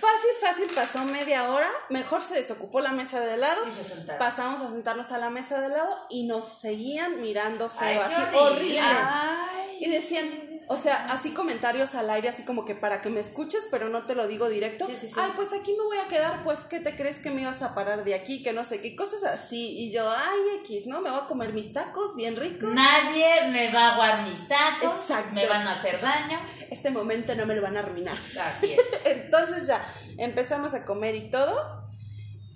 Fácil, 0.00 0.30
fácil, 0.40 0.66
pasó 0.74 1.04
media 1.06 1.50
hora. 1.50 1.68
Mejor 1.90 2.22
se 2.22 2.34
desocupó 2.34 2.80
la 2.80 2.92
mesa 2.92 3.20
de 3.20 3.36
lado. 3.36 3.66
Y 3.66 3.70
se 3.72 3.82
sentaron. 3.84 4.18
Pasamos 4.18 4.60
a 4.60 4.68
sentarnos 4.70 5.10
a 5.12 5.18
la 5.18 5.28
mesa 5.30 5.60
de 5.60 5.68
lado 5.70 6.06
y 6.08 6.26
nos 6.26 6.60
seguían 6.60 7.20
mirando 7.20 7.68
feo, 7.68 8.02
Ay, 8.02 8.08
qué 8.08 8.14
así 8.14 8.36
horrible. 8.36 8.38
horrible. 8.40 8.80
Ay. 8.80 9.78
Y 9.80 9.90
decían, 9.90 10.28
o 10.68 10.76
sea, 10.76 11.06
así 11.10 11.32
comentarios 11.32 11.94
al 11.94 12.10
aire, 12.10 12.28
así 12.28 12.44
como 12.44 12.64
que 12.64 12.74
para 12.74 13.00
que 13.00 13.10
me 13.10 13.20
escuches, 13.20 13.68
pero 13.70 13.88
no 13.88 14.02
te 14.02 14.14
lo 14.14 14.26
digo 14.26 14.48
directo. 14.48 14.86
Sí, 14.86 14.96
sí, 14.98 15.06
sí. 15.06 15.14
Ay, 15.16 15.32
pues 15.36 15.52
aquí 15.52 15.72
me 15.72 15.84
voy 15.84 15.98
a 15.98 16.08
quedar, 16.08 16.42
pues, 16.42 16.60
¿qué 16.60 16.80
te 16.80 16.96
crees 16.96 17.18
que 17.18 17.30
me 17.30 17.42
ibas 17.42 17.62
a 17.62 17.74
parar 17.74 18.04
de 18.04 18.14
aquí? 18.14 18.42
Que 18.42 18.52
no 18.52 18.64
sé 18.64 18.80
qué, 18.80 18.96
cosas 18.96 19.24
así. 19.24 19.78
Y 19.78 19.92
yo, 19.92 20.10
ay, 20.10 20.38
X, 20.64 20.86
¿no? 20.86 21.00
Me 21.00 21.10
voy 21.10 21.20
a 21.20 21.26
comer 21.26 21.52
mis 21.52 21.72
tacos 21.72 22.16
bien 22.16 22.36
ricos. 22.36 22.72
Nadie 22.72 23.48
me 23.50 23.72
va 23.72 23.88
a 23.88 23.92
aguar 23.94 24.28
mis 24.28 24.48
tacos. 24.48 24.94
Exacto. 24.94 25.34
Me 25.34 25.46
van 25.46 25.66
a 25.66 25.72
hacer 25.72 26.00
daño. 26.00 26.40
Este 26.70 26.90
momento 26.90 27.34
no 27.34 27.46
me 27.46 27.54
lo 27.54 27.62
van 27.62 27.76
a 27.76 27.80
arruinar. 27.80 28.18
Así 28.42 28.72
es. 28.72 29.04
Entonces 29.06 29.66
ya 29.66 29.80
empezamos 30.18 30.74
a 30.74 30.84
comer 30.84 31.14
y 31.14 31.30
todo. 31.30 31.78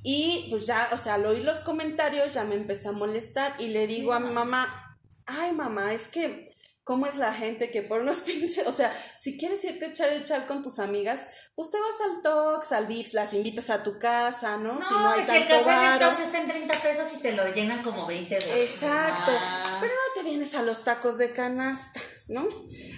Y 0.02 0.48
pues 0.50 0.66
ya, 0.66 0.88
o 0.92 0.98
sea, 0.98 1.14
al 1.14 1.26
oír 1.26 1.44
los 1.44 1.60
comentarios 1.60 2.34
ya 2.34 2.44
me 2.44 2.56
empecé 2.56 2.88
a 2.88 2.92
molestar 2.92 3.54
y 3.58 3.68
le 3.68 3.86
digo 3.86 4.12
a 4.12 4.20
mi 4.20 4.32
mamá, 4.32 4.98
ay 5.26 5.52
mamá, 5.52 5.92
es 5.92 6.08
que, 6.08 6.51
¿cómo 6.84 7.06
es 7.06 7.16
la 7.16 7.32
gente 7.32 7.70
que 7.70 7.82
por 7.82 8.00
unos 8.00 8.20
pinches, 8.26 8.66
o 8.66 8.72
sea, 8.72 8.92
si 9.20 9.38
quieres 9.38 9.64
irte 9.64 9.86
a 9.86 9.88
echar 9.88 10.12
el 10.12 10.24
chal 10.24 10.46
con 10.46 10.62
tus 10.62 10.78
amigas, 10.78 11.26
pues 11.54 11.70
te 11.70 11.78
vas 11.78 12.10
al 12.10 12.22
Tox, 12.22 12.72
al 12.72 12.86
Vips, 12.86 13.14
las 13.14 13.32
invitas 13.32 13.70
a 13.70 13.82
tu 13.82 13.98
casa, 13.98 14.56
¿no? 14.56 14.74
No, 14.74 14.80
si 14.80 14.94
no 14.94 15.10
hay 15.10 15.22
si 15.22 15.30
el 15.30 15.46
tanto 15.46 15.64
café 15.64 15.70
el 15.70 15.98
varo. 15.98 16.10
Tox 16.10 16.20
está 16.20 16.40
en 16.40 16.48
30 16.48 16.78
pesos 16.78 17.12
y 17.14 17.22
te 17.22 17.32
lo 17.32 17.52
llenan 17.52 17.82
como 17.82 18.06
20 18.06 18.34
veces. 18.34 18.54
Exacto. 18.54 19.32
Ah. 19.34 19.78
Pero 19.80 19.92
no 19.92 20.22
te 20.22 20.28
vienes 20.28 20.54
a 20.54 20.62
los 20.62 20.84
tacos 20.84 21.18
de 21.18 21.32
canasta, 21.32 22.00
¿no? 22.28 22.46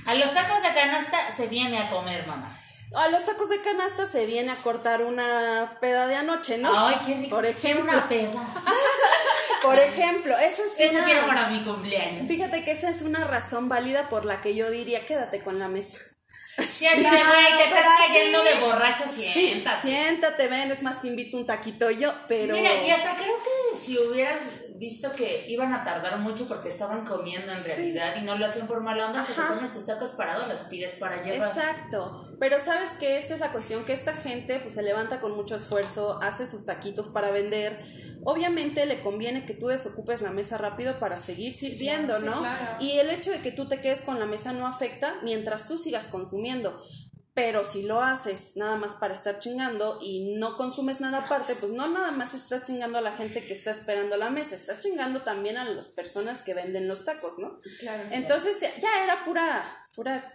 A 0.07 0.15
los 0.15 0.33
tacos 0.33 0.63
de 0.63 0.75
canasta 0.75 1.31
se 1.31 1.47
viene 1.49 1.79
a 1.79 1.91
comer, 1.91 2.27
mamá. 2.27 2.59
A 2.95 3.09
los 3.09 3.25
tacos 3.25 3.49
de 3.49 3.61
canasta 3.61 4.07
se 4.07 4.25
viene 4.25 4.53
a 4.53 4.57
cortar 4.57 5.03
una 5.03 5.79
peda 5.81 6.07
de 6.07 6.15
anoche, 6.15 6.59
¿no? 6.59 6.71
Ay, 6.73 6.97
qué 7.05 7.15
rico. 7.17 7.35
Por 7.35 7.45
ejemplo. 7.45 7.91
una 7.91 8.09
peda. 8.09 8.31
Por 9.65 9.79
ejemplo, 9.79 10.37
eso 10.39 10.63
es 10.65 10.79
Eso 10.81 10.97
una- 10.97 11.05
quiero 11.05 11.27
para 11.27 11.49
mi 11.49 11.65
cumpleaños. 11.65 12.29
Fíjate 12.29 12.65
que 12.65 12.71
esa 12.73 12.91
es 12.91 13.03
una 13.03 13.25
razón 13.25 13.69
válida 13.69 14.09
por 14.09 14.25
la 14.25 14.41
que 14.41 14.55
yo 14.55 14.71
diría 14.71 15.05
quédate 15.07 15.41
con 15.41 15.59
la 15.59 15.69
mesa. 15.69 15.99
Si 16.57 16.87
así 16.87 17.01
de, 17.03 17.09
güey, 17.09 17.57
te 17.59 17.65
estás 17.65 17.87
cayendo 18.07 18.45
de 18.45 18.55
borracho, 18.61 19.05
siéntate. 19.09 19.89
siéntate, 19.89 20.47
ven, 20.47 20.71
es 20.71 20.83
más 20.83 21.01
te 21.01 21.09
invito 21.09 21.37
un 21.37 21.47
taquito 21.47 21.91
yo, 21.91 22.15
pero 22.29 22.55
Mira, 22.55 22.75
y 22.81 22.91
hasta 22.91 23.17
creo 23.17 23.35
que 23.43 23.77
si 23.77 23.99
hubieras 23.99 24.39
visto 24.77 25.13
que 25.13 25.47
iban 25.49 25.73
a 25.73 25.85
tardar 25.85 26.19
mucho 26.19 26.49
porque 26.49 26.69
estaban 26.69 27.07
comiendo 27.07 27.53
en 27.53 27.63
realidad 27.63 28.17
y 28.21 28.23
no 28.23 28.37
lo 28.37 28.45
hacían 28.45 28.67
por 28.67 28.81
mala 28.81 29.07
onda, 29.07 29.25
que 29.25 29.33
te 29.33 29.41
Ajá. 29.41 29.55
comes 29.55 29.73
tus 29.73 29.87
tacos 29.87 30.11
parados, 30.11 30.49
los 30.49 30.61
pides 30.63 30.93
para 30.99 31.23
llevar. 31.23 31.49
Exacto, 31.49 32.27
pero 32.41 32.59
sabes 32.59 32.91
que 32.99 33.19
esta 33.19 33.35
es 33.35 33.41
la 33.41 33.53
cuestión, 33.53 33.85
que 33.85 33.93
esta 33.93 34.13
gente 34.13 34.59
pues 34.59 34.75
se 34.75 34.83
levanta 34.83 35.21
con 35.21 35.37
mucho 35.37 35.55
esfuerzo, 35.55 36.19
hace 36.23 36.47
sus 36.47 36.67
taquitos 36.67 37.09
para 37.09 37.31
vender, 37.31 37.81
obviamente 38.25 38.85
le 38.87 39.01
conviene 39.01 39.47
que 39.47 39.55
tú 39.55 39.69
desocupes 39.69 40.23
la 40.23 40.31
mesa 40.31 40.59
rápido 40.59 40.99
para 40.99 41.19
seguir 41.19 41.53
sirviendo, 41.53 42.19
sí, 42.19 42.25
¿no? 42.25 42.41
claro. 42.41 42.77
Y 42.81 42.99
el 42.99 43.11
hecho 43.11 43.31
de 43.31 43.39
que 43.39 43.53
tú 43.53 43.69
te 43.69 43.81
quedes 43.81 44.03
con 44.03 44.19
la 44.19 44.27
mesa 44.27 44.53
no 44.53 44.67
afecta 44.67 45.15
mientras 45.23 45.69
tú 45.69 45.79
sigas 45.79 46.09
consumiendo. 46.09 46.83
Pero 47.35 47.65
si 47.65 47.83
lo 47.83 48.01
haces 48.01 48.53
nada 48.57 48.77
más 48.77 48.95
para 48.95 49.13
estar 49.13 49.41
chingando 49.41 49.99
y 50.01 50.37
no 50.39 50.57
consumes 50.57 51.01
nada 51.01 51.19
aparte, 51.19 51.55
pues 51.57 51.73
no 51.73 51.89
nada 51.89 52.13
más 52.13 52.33
estás 52.33 52.65
chingando 52.65 52.99
a 52.99 53.01
la 53.01 53.11
gente 53.13 53.45
que 53.45 53.53
está 53.53 53.73
esperando 53.73 54.17
la 54.17 54.31
mesa, 54.31 54.55
estás 54.55 54.79
chingando 54.81 55.23
también 55.23 55.57
a 55.57 55.65
las 55.65 55.89
personas 55.89 56.43
que 56.43 56.55
venden 56.55 56.87
los 56.87 57.05
tacos, 57.05 57.41
¿no? 57.41 57.59
Claro. 57.81 58.05
Entonces 58.13 58.61
ya- 58.61 58.75
ya 58.81 59.03
era 59.03 59.25
pura, 59.25 59.79
pura 59.97 60.33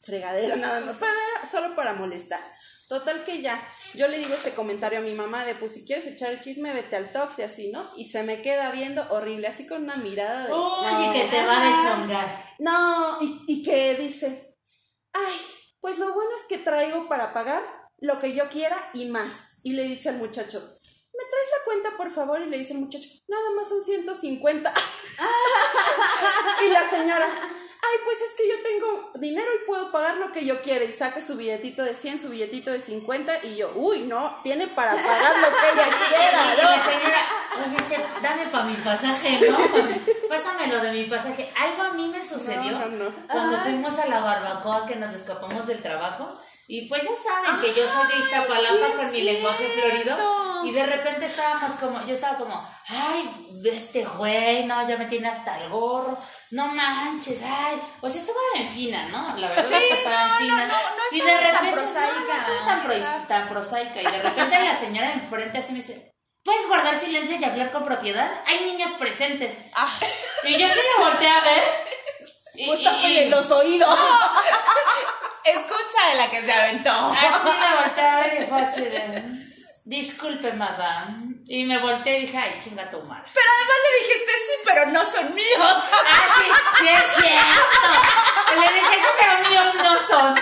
fregadera 0.00 0.56
nada 0.56 0.80
más, 0.82 0.96
para, 0.96 1.46
solo 1.50 1.74
para 1.74 1.94
molestar. 1.94 2.40
Total 2.88 3.24
que 3.24 3.40
ya, 3.40 3.58
yo 3.94 4.06
le 4.08 4.18
digo 4.18 4.34
este 4.34 4.50
comentario 4.52 4.98
a 4.98 5.02
mi 5.02 5.14
mamá 5.14 5.46
de 5.46 5.54
pues 5.54 5.72
si 5.72 5.86
quieres 5.86 6.06
echar 6.06 6.32
el 6.32 6.40
chisme, 6.40 6.74
vete 6.74 6.96
al 6.96 7.10
tox 7.10 7.38
y 7.38 7.42
así, 7.42 7.70
¿no? 7.72 7.88
Y 7.96 8.04
se 8.10 8.22
me 8.24 8.42
queda 8.42 8.70
viendo 8.72 9.06
horrible, 9.08 9.46
así 9.46 9.66
con 9.66 9.84
una 9.84 9.96
mirada 9.96 10.46
de... 10.48 10.52
Oye, 10.52 11.06
no, 11.06 11.12
que 11.14 11.24
te 11.24 11.46
va 11.46 11.60
de 11.62 11.68
ajá. 11.68 11.94
chongar. 11.96 12.44
No, 12.58 13.18
y, 13.22 13.42
y 13.46 13.62
que 13.62 13.94
dice, 13.94 14.58
ay, 15.14 15.34
pues 15.92 16.06
lo 16.08 16.14
bueno 16.14 16.30
es 16.34 16.46
que 16.48 16.56
traigo 16.56 17.06
para 17.06 17.34
pagar 17.34 17.62
lo 17.98 18.18
que 18.18 18.32
yo 18.32 18.48
quiera 18.48 18.78
y 18.94 19.10
más. 19.10 19.58
Y 19.62 19.72
le 19.72 19.82
dice 19.82 20.08
al 20.08 20.16
muchacho, 20.16 20.58
¿me 20.58 21.24
traes 21.24 21.50
la 21.50 21.64
cuenta 21.66 21.96
por 21.98 22.10
favor? 22.10 22.40
Y 22.40 22.46
le 22.46 22.56
dice 22.56 22.72
el 22.72 22.78
muchacho, 22.78 23.10
nada 23.28 23.50
más 23.54 23.68
son 23.68 23.82
150. 23.82 24.72
y 26.66 26.68
la 26.70 26.88
señora, 26.88 27.26
ay, 27.26 27.98
pues 28.06 28.22
es 28.22 28.34
que 28.38 28.48
yo 28.48 28.54
tengo 28.62 29.12
dinero 29.16 29.46
y 29.54 29.66
puedo 29.66 29.92
pagar 29.92 30.16
lo 30.16 30.32
que 30.32 30.46
yo 30.46 30.62
quiera. 30.62 30.82
Y 30.82 30.92
saca 30.92 31.22
su 31.22 31.36
billetito 31.36 31.84
de 31.84 31.94
100, 31.94 32.20
su 32.20 32.30
billetito 32.30 32.70
de 32.70 32.80
50 32.80 33.44
y 33.44 33.56
yo, 33.56 33.70
uy, 33.74 34.00
no, 34.04 34.40
tiene 34.42 34.68
para 34.68 34.94
pagar 34.94 35.36
lo 35.40 35.48
que 35.48 35.72
ella 35.74 35.88
Y 35.90 36.14
quiera, 36.14 36.54
la 36.54 36.76
¿no? 36.78 36.84
señora, 36.84 37.26
oye, 37.66 37.76
este, 37.76 38.04
dame 38.22 38.46
para 38.46 38.64
mi 38.64 38.74
pasaje, 38.74 39.50
¿no? 39.50 39.58
Pásame 40.28 40.66
lo 40.68 40.80
de 40.80 40.92
mi 40.92 41.04
pasaje. 41.04 41.50
Algo 41.58 41.82
a 41.82 41.92
mí 41.94 42.08
me 42.08 42.24
sucedió 42.24 42.72
No, 42.72 42.86
no, 42.86 43.04
no. 43.04 43.10
cuando 43.28 43.58
fuimos 43.58 43.98
a 43.98 44.06
la 44.06 44.20
barbacoa 44.20 44.86
que 44.86 44.96
nos 44.96 45.12
escapamos 45.14 45.66
del 45.66 45.82
trabajo. 45.82 46.28
Y 46.68 46.88
pues 46.88 47.02
ya 47.02 47.10
saben 47.10 47.60
que 47.60 47.74
yo 47.78 47.86
soy 47.86 48.06
de 48.06 48.24
Iztapalapa 48.24 48.86
sí, 48.86 48.92
con 48.96 49.10
mi 49.12 49.22
lenguaje 49.22 49.64
florido. 49.68 50.16
Y 50.64 50.72
de 50.72 50.86
repente 50.86 51.26
estábamos 51.26 51.72
como, 51.72 52.00
yo 52.06 52.14
estaba 52.14 52.38
como, 52.38 52.64
ay, 52.88 53.60
este 53.64 54.04
güey, 54.04 54.64
no, 54.64 54.88
ya 54.88 54.96
me 54.96 55.06
tiene 55.06 55.28
hasta 55.28 55.58
el 55.60 55.68
gorro. 55.68 56.16
No 56.52 56.66
manches, 56.68 57.42
ay. 57.42 57.82
O 58.00 58.08
sea, 58.08 58.20
estaba 58.20 58.38
en 58.54 58.68
fina, 58.68 59.06
¿no? 59.08 59.36
La 59.38 59.48
verdad 59.48 59.72
es 59.72 59.84
que 59.88 59.94
estaba 59.94 60.24
no, 60.28 60.34
en 60.34 60.38
fina. 60.44 60.56
no, 60.66 60.72
no, 60.72 60.72
no 60.72 61.02
y 61.16 61.20
de 61.20 61.32
estabas 61.32 61.52
tan 61.52 61.64
repente, 61.64 61.80
prosaica. 61.80 62.46
no, 62.60 62.66
tan, 62.66 62.82
pro- 62.86 63.26
tan 63.28 63.48
prosaica. 63.48 64.00
Y 64.00 64.04
de 64.04 64.22
repente 64.22 64.58
la 64.64 64.76
señora 64.78 65.08
de 65.08 65.12
enfrente 65.14 65.58
así 65.58 65.72
me 65.72 65.78
dice, 65.78 66.11
¿puedes 66.44 66.66
guardar 66.68 66.98
silencio 66.98 67.36
y 67.38 67.44
hablar 67.44 67.70
con 67.70 67.84
propiedad? 67.84 68.42
Hay 68.46 68.64
niños 68.64 68.90
presentes. 68.98 69.54
Ah, 69.74 69.88
Y 70.44 70.58
yo 70.58 70.68
sí 70.68 70.80
me 70.98 71.04
volteé 71.04 71.28
a 71.28 71.40
ver. 71.40 71.64
Y- 72.54 73.28
los 73.30 73.50
oídos. 73.50 73.98
escucha 75.44 76.08
de 76.10 76.14
la 76.16 76.30
que 76.30 76.42
se 76.42 76.52
aventó. 76.52 76.90
Así 76.92 77.48
me 77.58 77.76
volteé 77.80 78.04
a 78.04 78.16
ver 78.18 78.42
y 78.42 78.46
fue 78.46 78.60
así 78.60 78.82
de, 78.82 79.22
disculpe, 79.84 80.52
madame. 80.52 81.32
Y 81.46 81.64
me 81.64 81.78
volteé 81.78 82.18
y 82.18 82.20
dije, 82.22 82.38
ay, 82.38 82.58
chinga 82.60 82.88
tu 82.88 83.00
madre. 83.02 83.28
Pero 83.34 83.46
además 83.56 83.76
le 83.90 83.98
dijiste 83.98 84.32
sí, 84.32 84.54
pero 84.64 84.86
no 84.86 85.04
son 85.04 85.34
míos. 85.34 85.58
Ah, 85.58 86.26
sí, 86.38 86.44
sí 86.78 86.88
es 86.88 87.24
cierto. 87.24 88.60
Le 88.60 88.74
dije, 88.74 88.94
sí, 88.94 89.08
pero 89.18 89.48
míos 89.48 89.74
no 89.82 90.06
son. 90.06 90.34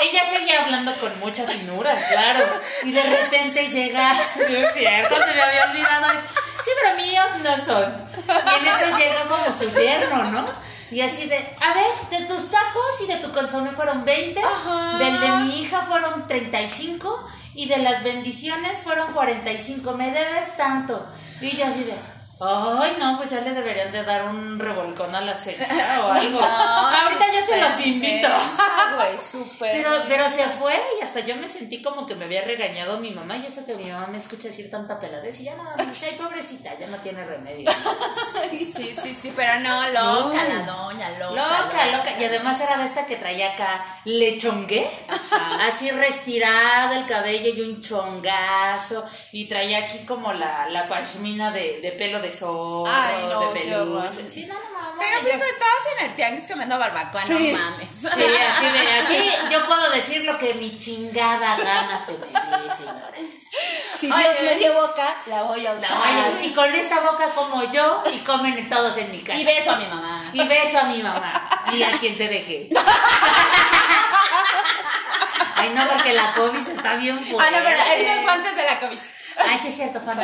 Ella 0.00 0.22
seguía 0.24 0.62
hablando 0.62 0.94
con 0.96 1.18
mucha 1.20 1.44
finura, 1.46 1.94
claro. 2.10 2.44
Y 2.84 2.92
de 2.92 3.02
repente 3.02 3.68
llega, 3.68 4.14
sí 4.46 4.56
es 4.56 4.72
cierto, 4.72 5.14
se 5.14 5.34
me 5.34 5.42
había 5.42 5.64
olvidado. 5.70 6.12
dice, 6.12 6.24
Sí, 6.64 6.70
pero 6.82 6.96
míos 6.96 7.26
no 7.42 7.64
son. 7.64 8.04
Y 8.26 8.58
en 8.58 8.66
eso 8.66 8.96
llega 8.98 9.24
como 9.26 9.44
su 9.44 9.80
yerno, 9.80 10.24
¿no? 10.24 10.46
Y 10.90 11.00
así 11.02 11.26
de, 11.26 11.36
a 11.60 11.72
ver, 11.72 11.86
de 12.10 12.26
tus 12.26 12.50
tacos 12.50 13.00
y 13.02 13.06
de 13.06 13.16
tu 13.16 13.30
consomé 13.32 13.70
fueron 13.70 14.04
20, 14.04 14.40
Ajá. 14.42 14.98
del 14.98 15.20
de 15.20 15.28
mi 15.44 15.60
hija 15.60 15.82
fueron 15.82 16.26
35 16.26 17.28
y 17.54 17.68
de 17.68 17.78
las 17.78 18.02
bendiciones 18.02 18.80
fueron 18.82 19.12
45. 19.12 19.92
Me 19.92 20.10
debes 20.10 20.56
tanto. 20.56 21.06
Y 21.40 21.56
yo 21.56 21.64
así 21.66 21.84
de, 21.84 21.94
ay, 22.40 22.96
no, 22.98 23.16
pues 23.18 23.30
ya 23.30 23.40
le 23.42 23.52
deberían 23.52 23.92
de 23.92 24.02
dar 24.02 24.24
un 24.24 24.58
revolcón 24.58 25.14
a 25.14 25.20
la 25.20 25.34
señora 25.34 26.06
o 26.06 26.12
algo. 26.12 26.40
Ahorita 26.40 27.26
yo 27.34 27.46
se 27.46 27.60
los 27.60 27.86
invito. 27.86 28.28
Güey, 28.96 29.18
súper. 29.18 29.72
Pero, 29.72 29.90
pero 30.08 30.28
se 30.28 30.44
fue 30.44 30.80
y 30.98 31.04
hasta 31.04 31.20
yo 31.20 31.36
me 31.36 31.48
sentí 31.48 31.82
como 31.82 32.06
que 32.06 32.14
me 32.14 32.24
había 32.24 32.42
regañado 32.42 32.98
mi 32.98 33.10
mamá. 33.10 33.36
Y 33.36 33.46
eso 33.46 33.66
que 33.66 33.74
mi 33.76 33.90
mamá 33.90 34.06
me 34.06 34.18
escucha 34.18 34.48
decir 34.48 34.70
tanta 34.70 34.98
peladez 34.98 35.38
y 35.40 35.44
ya 35.44 35.54
nada 35.54 35.76
más 35.76 36.02
ay, 36.02 36.16
pobrecita, 36.18 36.78
ya 36.78 36.86
no 36.86 36.96
tiene 36.98 37.24
remedio. 37.24 37.70
Sí, 38.50 38.66
sí, 39.00 39.14
sí, 39.14 39.32
pero 39.36 39.60
no, 39.60 39.88
loca 39.88 40.42
la 40.44 40.62
doña, 40.62 41.10
loca. 41.18 41.30
Loca, 41.30 41.86
loca. 41.96 42.18
Y 42.18 42.24
además 42.24 42.60
era 42.60 42.78
de 42.78 42.84
esta 42.84 43.06
que 43.06 43.16
traía 43.16 43.52
acá 43.52 43.84
lechongué. 44.04 44.88
Así 45.60 45.90
retirado 45.90 46.94
el 46.94 47.06
cabello 47.06 47.52
y 47.54 47.60
un 47.60 47.80
chongazo. 47.80 49.04
Y 49.32 49.46
traía 49.46 49.78
aquí 49.84 49.98
como 50.06 50.32
la, 50.32 50.68
la 50.68 50.88
pashmina 50.88 51.50
de, 51.50 51.80
de 51.80 51.92
pelo 51.92 52.20
de 52.20 52.29
zorro, 52.32 52.84
Ay, 52.86 53.26
no, 53.28 53.40
de 53.52 53.60
peluche. 53.60 54.30
Sí, 54.30 54.46
no, 54.46 54.54
no, 54.54 54.60
no. 54.60 54.98
Pero 55.00 55.16
yo- 55.18 55.28
Frigo, 55.28 55.44
estabas 55.44 55.84
en 55.98 56.06
el 56.06 56.14
tianguis 56.16 56.46
comiendo 56.48 56.78
barbacoa, 56.78 57.22
Sí. 57.22 57.52
no 57.52 57.58
mames. 57.58 57.90
Sí, 57.90 58.06
así 58.08 58.66
de 58.66 58.92
aquí 59.00 59.32
yo 59.52 59.66
puedo 59.66 59.90
decir 59.90 60.24
lo 60.24 60.38
que 60.38 60.54
mi 60.54 60.76
chingada 60.78 61.56
gana 61.56 62.04
se 62.04 62.12
me 62.12 62.26
dé, 62.26 62.32
señora. 62.76 63.10
Si 63.98 64.10
Oye. 64.10 64.22
Dios 64.22 64.42
me 64.44 64.56
dio 64.56 64.72
boca, 64.74 65.16
la 65.26 65.42
voy 65.42 65.66
a 65.66 65.72
usar. 65.72 65.90
y 66.42 66.50
con 66.52 66.72
esta 66.74 67.00
boca 67.00 67.30
como 67.34 67.62
yo 67.70 68.02
y 68.12 68.18
comen 68.18 68.68
todos 68.70 68.96
en 68.96 69.10
mi 69.10 69.20
casa. 69.20 69.38
Y 69.38 69.44
beso 69.44 69.72
a 69.72 69.76
mi 69.76 69.86
mamá. 69.86 70.30
Y 70.32 70.46
beso 70.48 70.78
a 70.78 70.84
mi 70.84 71.02
mamá 71.02 71.32
y 71.72 71.82
a 71.82 71.90
quien 71.92 72.16
se 72.16 72.28
deje. 72.28 72.68
Ay, 75.56 75.70
no, 75.74 75.86
porque 75.88 76.12
la 76.14 76.32
COVID 76.34 76.58
está 76.68 76.94
bien 76.94 77.18
fuerte. 77.18 77.44
Ah, 77.54 77.58
no, 77.58 77.64
pero 77.64 77.76
eso 78.00 78.22
fue 78.22 78.32
antes 78.32 78.56
de 78.56 78.64
la 78.64 78.80
COVID. 78.80 78.98
Ay, 79.48 79.58
sí 79.60 79.68
es 79.68 79.74
cierto, 79.76 80.00
la 80.04 80.14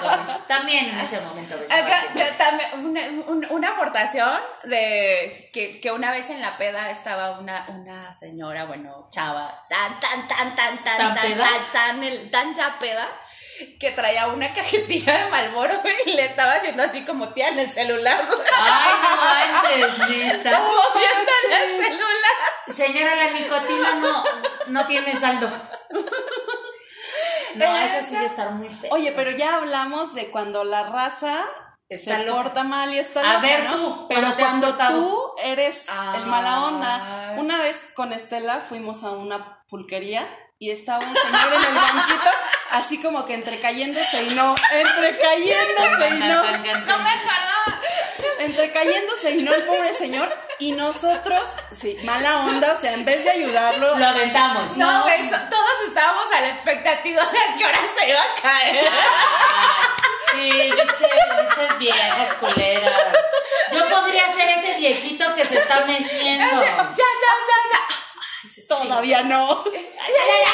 COVID. 0.00 0.30
También 0.48 0.86
en 0.90 0.98
ese 0.98 1.20
momento 1.20 1.54
Acá, 1.70 2.02
también 2.38 2.68
una, 2.84 3.00
un- 3.30 3.46
una 3.50 3.68
aportación 3.70 4.30
de 4.64 5.50
que, 5.52 5.80
que 5.80 5.90
una 5.92 6.10
vez 6.10 6.30
en 6.30 6.40
la 6.40 6.56
peda 6.56 6.90
estaba 6.90 7.38
una, 7.38 7.64
una 7.68 8.12
señora, 8.12 8.64
bueno, 8.64 9.08
chava, 9.10 9.52
tan, 9.68 9.98
tan, 10.00 10.28
tan, 10.28 10.54
tan, 10.56 10.78
tan, 10.84 10.96
¿Tan 10.98 11.14
tan, 11.14 11.22
peda? 11.32 11.48
tan, 11.72 12.02
el- 12.04 12.30
tan 12.30 12.54
ya 12.54 12.78
peda, 12.78 13.06
que 13.80 13.90
traía 13.90 14.26
una 14.28 14.52
cajetilla 14.52 15.16
de 15.16 15.30
Malboro 15.30 15.80
y 16.04 16.12
le 16.12 16.26
estaba 16.26 16.52
haciendo 16.52 16.82
así 16.82 17.04
como 17.06 17.30
tía 17.32 17.48
en 17.48 17.58
el 17.58 17.70
celular. 17.70 18.28
Ay, 18.60 18.92
no 19.02 19.16
manches, 19.16 19.98
neta. 20.08 20.50
Moviéndole 20.60 21.64
el 21.64 21.84
celular. 21.84 22.36
Señora, 22.74 23.14
la 23.16 23.30
nicotina 23.30 23.94
no, 23.94 24.24
no 24.66 24.86
tiene 24.86 25.18
saldo. 25.18 25.48
No, 27.54 27.76
eso 27.76 28.06
sí 28.08 28.16
de 28.16 28.26
estar 28.26 28.50
muy 28.52 28.68
feo. 28.68 28.90
Oye, 28.92 29.12
pero 29.12 29.30
ya 29.30 29.56
hablamos 29.56 30.14
de 30.14 30.30
cuando 30.30 30.64
la 30.64 30.84
raza 30.84 31.44
Está 31.88 32.16
se 32.18 32.24
loca. 32.24 32.42
porta 32.42 32.64
mal 32.64 32.92
y 32.92 32.98
está 32.98 33.20
A 33.20 33.34
loca, 33.34 33.40
ver, 33.40 33.64
¿no? 33.64 33.76
tú, 33.76 34.08
pero 34.08 34.22
¿cómo 34.22 34.34
te 34.36 34.42
has 34.42 34.48
cuando 34.48 34.76
tú 34.88 35.32
eres 35.44 35.86
el 36.16 36.26
mala 36.26 36.64
onda. 36.64 37.34
Una 37.38 37.58
vez 37.58 37.80
con 37.94 38.12
Estela 38.12 38.60
fuimos 38.60 39.04
a 39.04 39.12
una 39.12 39.62
pulquería 39.68 40.26
y 40.58 40.70
estaba 40.70 40.98
un 40.98 41.14
señor 41.16 41.54
en 41.54 41.64
el 41.64 41.74
banquito, 41.74 42.30
así 42.72 43.00
como 43.00 43.24
que 43.24 43.34
entre 43.34 43.60
cayéndose 43.60 44.22
y 44.24 44.34
no, 44.34 44.54
entre 44.72 45.18
cayéndose 45.18 46.08
y 46.08 46.18
no, 46.20 46.42
No 46.44 46.98
me 46.98 47.10
acordaba. 47.10 47.80
entre 48.40 48.72
cayéndose 48.72 49.30
y 49.32 49.42
no 49.42 49.54
el 49.54 49.62
pobre 49.64 49.92
señor 49.92 50.28
y 50.58 50.72
nosotros, 50.72 51.50
sí, 51.70 51.98
mala 52.04 52.40
onda, 52.40 52.72
o 52.72 52.76
sea, 52.76 52.92
en 52.92 53.04
vez 53.04 53.24
de 53.24 53.30
ayudarlo, 53.30 53.96
Lo 53.98 54.06
aventamos. 54.06 54.76
No, 54.76 55.02
güey, 55.02 55.28
so- 55.28 55.36
todos 55.50 55.70
estábamos 55.88 56.24
a 56.34 56.40
la 56.40 56.48
expectativa 56.48 57.22
de 57.24 57.38
a 57.38 57.54
qué 57.56 57.64
hora 57.66 57.78
se 57.98 58.08
iba 58.08 58.20
a 58.20 58.34
caer. 58.42 58.90
Sí, 60.32 60.50
biches 60.50 61.78
viejas 61.78 62.34
culeras. 62.40 63.00
Yo 63.72 63.88
podría 63.88 64.32
ser 64.34 64.48
ese 64.50 64.74
viejito 64.76 65.34
que 65.34 65.44
se 65.44 65.58
está 65.58 65.84
meciendo. 65.86 66.44
Ya, 66.62 66.76
ya, 66.76 66.76
ya, 66.96 67.58
ya. 67.72 67.80
Ay, 68.44 68.50
se 68.50 68.62
todavía 68.66 69.22
no. 69.22 69.64
Ay, 69.66 69.72
ya, 69.72 70.24
ya, 70.26 70.44
ya. 70.44 70.50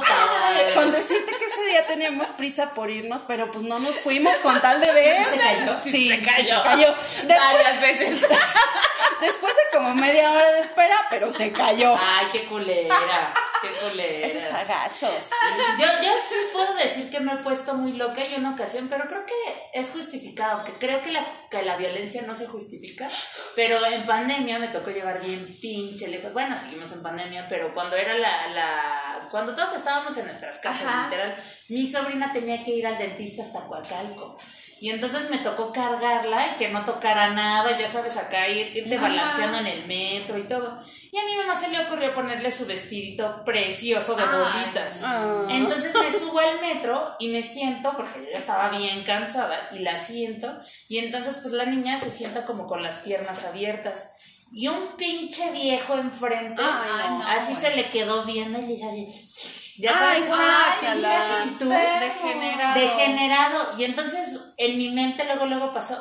Madre. 0.00 0.74
Con 0.74 0.92
decirte 0.92 1.32
que 1.38 1.44
ese 1.44 1.64
día 1.66 1.86
teníamos 1.86 2.28
prisa 2.30 2.70
por 2.70 2.90
irnos, 2.90 3.22
pero 3.22 3.50
pues 3.50 3.64
no 3.64 3.78
nos 3.78 3.96
fuimos 3.96 4.34
con 4.38 4.60
tal 4.60 4.80
de 4.80 4.92
ver. 4.92 5.24
¿Sí 5.24 5.30
se 5.30 5.38
cayó? 5.38 5.82
Sí, 5.82 6.10
se 6.10 6.20
cayó. 6.20 6.62
se 6.62 6.68
cayó. 6.68 6.86
Después, 6.86 7.38
Varias 7.38 7.80
veces. 7.80 8.20
después 9.20 9.54
de 9.54 9.78
como 9.78 9.94
media 9.94 10.30
hora 10.30 10.52
de 10.52 10.60
espera, 10.60 10.96
pero 11.10 11.32
se 11.32 11.52
cayó. 11.52 11.96
Ay, 12.00 12.26
qué 12.32 12.44
culera. 12.46 13.32
Qué 13.62 13.68
culera. 13.68 14.26
Eso 14.26 14.38
está 14.38 14.64
gacho. 14.64 15.08
sí. 15.20 15.34
Yo, 15.78 15.86
yo 15.86 16.12
sí 16.28 16.34
puedo 16.52 16.74
decir 16.74 17.10
que 17.10 17.20
me 17.20 17.32
he 17.32 17.36
puesto 17.38 17.74
muy 17.74 17.92
loca 17.92 18.22
en 18.22 18.40
una 18.40 18.50
ocasión, 18.50 18.88
pero 18.88 19.06
creo 19.06 19.24
que 19.26 19.70
es 19.72 19.90
justificado, 19.90 20.58
aunque 20.58 20.74
creo 20.74 21.02
que 21.02 21.12
la, 21.12 21.24
que 21.50 21.62
la 21.62 21.76
violencia 21.76 22.22
no 22.22 22.34
se 22.34 22.46
justifica. 22.46 23.08
Pero 23.54 23.84
en 23.86 24.04
pandemia 24.04 24.58
me 24.58 24.68
tocó 24.68 24.90
llevar 24.90 25.20
bien 25.20 25.46
pinche 25.60 26.08
lejos. 26.08 26.32
Bueno, 26.32 26.56
seguimos 26.58 26.92
en 26.92 27.02
pandemia, 27.02 27.46
pero 27.48 27.72
cuando 27.74 27.96
era 27.96 28.14
la. 28.14 28.48
la 28.48 29.28
cuando 29.30 29.54
todos 29.64 29.78
estábamos 29.78 30.16
en 30.16 30.26
nuestras 30.26 30.58
casas, 30.58 30.86
Ajá. 30.86 31.04
literal, 31.04 31.34
mi 31.68 31.86
sobrina 31.86 32.32
tenía 32.32 32.62
que 32.62 32.72
ir 32.72 32.86
al 32.86 32.98
dentista 32.98 33.42
hasta 33.42 33.66
Coacalco. 33.66 34.36
Y 34.80 34.90
entonces 34.90 35.30
me 35.30 35.38
tocó 35.38 35.72
cargarla 35.72 36.48
y 36.48 36.56
que 36.56 36.68
no 36.68 36.84
tocara 36.84 37.30
nada, 37.30 37.78
ya 37.78 37.88
sabes, 37.88 38.16
acá 38.18 38.48
ir, 38.48 38.76
irte 38.76 38.96
Ajá. 38.96 39.08
balanceando 39.08 39.58
en 39.58 39.66
el 39.66 39.86
metro 39.86 40.36
y 40.36 40.46
todo. 40.46 40.78
Y 41.10 41.16
a 41.16 41.24
mi 41.24 41.36
mamá 41.36 41.58
se 41.58 41.68
le 41.68 41.86
ocurrió 41.86 42.12
ponerle 42.12 42.50
su 42.50 42.66
vestidito 42.66 43.44
precioso 43.44 44.14
de 44.14 44.24
bolitas. 44.24 45.00
Entonces 45.48 45.94
me 45.94 46.10
subo 46.10 46.40
al 46.40 46.60
metro 46.60 47.14
y 47.18 47.28
me 47.28 47.42
siento, 47.42 47.92
porque 47.96 48.24
yo 48.24 48.32
ya 48.32 48.38
estaba 48.38 48.68
bien 48.76 49.04
cansada, 49.04 49.70
y 49.72 49.78
la 49.78 49.96
siento, 49.96 50.52
y 50.88 50.98
entonces 50.98 51.38
pues 51.40 51.54
la 51.54 51.64
niña 51.64 51.98
se 51.98 52.10
sienta 52.10 52.44
como 52.44 52.66
con 52.66 52.82
las 52.82 52.96
piernas 52.96 53.44
abiertas. 53.44 54.13
Y 54.56 54.68
un 54.68 54.96
pinche 54.96 55.50
viejo 55.50 55.94
enfrente, 55.94 56.62
Ay, 56.64 57.10
no. 57.18 57.26
así 57.26 57.56
se 57.56 57.74
le 57.74 57.90
quedó 57.90 58.24
viendo 58.24 58.58
y 58.60 58.62
le 58.62 58.68
dice 58.68 58.86
así, 58.86 59.82
ya 59.82 59.90
Ay, 59.90 60.22
sabes, 60.22 60.78
pinche 60.80 61.08
actitud 61.08 61.68
Degenerado. 61.68 62.80
degenerado. 62.80 63.78
Y 63.78 63.84
entonces 63.84 64.40
en 64.56 64.78
mi 64.78 64.90
mente 64.90 65.24
luego, 65.24 65.46
luego 65.46 65.74
pasó, 65.74 66.00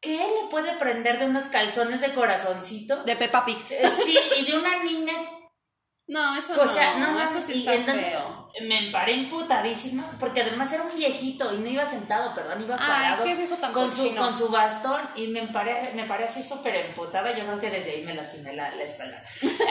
¿qué 0.00 0.16
le 0.16 0.48
puede 0.48 0.72
prender 0.76 1.18
de 1.18 1.26
unos 1.26 1.44
calzones 1.44 2.00
de 2.00 2.14
corazoncito? 2.14 3.02
De 3.04 3.16
Peppa 3.16 3.44
Pig. 3.44 3.58
Eh, 3.68 3.82
Sí, 4.06 4.18
y 4.38 4.50
de 4.50 4.58
una 4.58 4.82
niña 4.82 5.12
No, 6.06 6.36
eso 6.36 6.60
O 6.60 6.66
sea, 6.66 6.94
no, 6.94 7.08
no, 7.08 7.12
no, 7.12 7.22
eso 7.22 7.40
sí 7.40 7.52
está 7.52 7.74
entonces 7.74 8.04
feo. 8.06 8.43
Me 8.62 8.90
paré 8.92 9.14
emputadísima, 9.14 10.04
porque 10.20 10.42
además 10.42 10.72
era 10.72 10.84
un 10.84 10.94
viejito 10.96 11.52
y 11.52 11.58
no 11.58 11.68
iba 11.68 11.84
sentado, 11.84 12.32
perdón, 12.34 12.62
iba 12.62 12.76
Ay, 12.78 12.86
parado 12.86 13.24
qué 13.24 13.34
viejo 13.34 13.56
tan 13.56 13.72
con 13.72 13.90
su 13.90 14.14
con 14.14 14.36
su 14.36 14.48
bastón 14.48 15.00
y 15.16 15.26
me 15.28 15.42
paré, 15.48 15.90
me 15.94 16.04
paré 16.04 16.24
así 16.26 16.42
súper 16.42 16.76
emputada, 16.76 17.36
yo 17.36 17.44
creo 17.44 17.58
que 17.58 17.70
desde 17.70 17.90
ahí 17.92 18.04
me 18.04 18.14
lastimé 18.14 18.52
la, 18.54 18.70
la 18.76 18.82
espalda. 18.84 19.20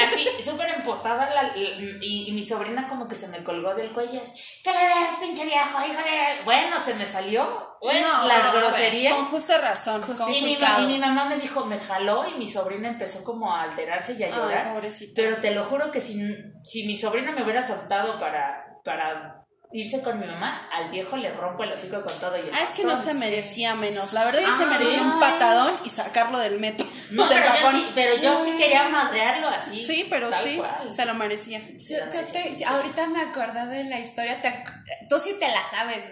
Así, 0.05 0.27
súper 0.43 0.69
emputada 0.73 1.29
la- 1.29 1.55
y, 1.57 2.25
y 2.27 2.31
mi 2.33 2.43
sobrina 2.43 2.87
como 2.87 3.07
que 3.07 3.15
se 3.15 3.27
me 3.29 3.43
colgó 3.43 3.73
del 3.73 3.91
cuello, 3.93 4.21
así, 4.21 4.41
¿qué 4.63 4.71
le 4.71 4.79
ves, 4.85 5.19
pinche 5.21 5.45
viejo, 5.45 5.79
hijo 5.79 6.01
de...? 6.01 6.43
Bueno, 6.43 6.77
se 6.83 6.93
me 6.95 7.05
salió, 7.05 7.77
bueno, 7.81 8.07
No, 8.19 8.27
las 8.27 8.53
groserías. 8.53 9.13
Con 9.15 9.25
justa 9.25 9.57
razón. 9.59 10.01
con 10.01 10.29
Y 10.31 10.41
mi, 10.41 10.57
y 10.95 10.97
mamá 10.99 11.25
me 11.25 11.37
dijo, 11.37 11.65
me 11.65 11.77
jaló 11.79 12.27
y 12.27 12.37
mi 12.37 12.49
sobrina 12.49 12.89
empezó 12.89 13.23
como 13.23 13.53
a 13.53 13.63
alterarse 13.63 14.13
y 14.19 14.23
a 14.23 14.29
llorar. 14.29 14.73
pero 15.15 15.37
te 15.37 15.51
lo 15.51 15.63
juro 15.63 15.91
que 15.91 15.99
si, 16.01 16.21
si 16.63 16.85
mi 16.85 16.97
sobrina 16.97 17.31
me 17.31 17.43
hubiera 17.43 17.65
soltado 17.65 18.17
para, 18.19 18.72
para 18.83 19.39
irse 19.75 20.03
con 20.03 20.19
mi 20.19 20.27
mamá, 20.27 20.69
al 20.71 20.91
viejo 20.91 21.17
le 21.17 21.31
rompo 21.31 21.63
el 21.63 21.71
hocico 21.73 21.99
con 22.03 22.13
todo 22.19 22.37
y 22.37 22.41
el 22.41 22.53
Ah, 22.53 22.59
es 22.61 22.69
que 22.71 22.83
no 22.83 22.95
se 22.95 23.15
merecía 23.15 23.73
menos. 23.73 24.13
La 24.13 24.23
verdad 24.23 24.43
es 24.43 24.49
que 24.49 24.55
se 24.57 24.63
Ah, 24.65 24.77
merecía 24.77 25.01
un 25.01 25.19
patadón 25.19 25.79
y 25.83 25.89
sacarlo 25.89 26.37
del 26.37 26.59
metro. 26.59 26.85
No, 27.09 27.27
del 27.27 27.39
pero 27.41 27.55
yo, 27.59 27.71
sí, 27.71 27.91
pero 27.95 28.15
yo 28.21 28.35
sí 28.35 28.51
quería 28.57 28.87
madrearlo 28.89 29.47
así. 29.47 29.79
Sí, 29.79 30.05
pero 30.11 30.29
sí, 30.31 30.57
cual. 30.57 30.91
se 30.93 31.05
lo 31.05 31.15
merecía. 31.15 31.59
Yo, 31.59 31.97
yo 32.13 32.23
te, 32.31 32.63
ahorita 32.65 33.07
me 33.07 33.21
acordé 33.21 33.65
de 33.65 33.83
la 33.85 33.99
historia, 33.99 34.39
te 34.43 34.63
tú 35.09 35.19
sí 35.19 35.37
te 35.39 35.47
la 35.47 35.63
sabes, 35.69 36.03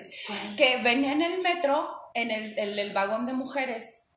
que 0.58 0.78
venía 0.78 1.12
en 1.12 1.22
el 1.22 1.42
metro, 1.42 1.88
en 2.16 2.32
el, 2.32 2.58
en 2.58 2.80
el 2.80 2.92
vagón 2.94 3.28
de 3.28 3.34
mujeres, 3.34 4.11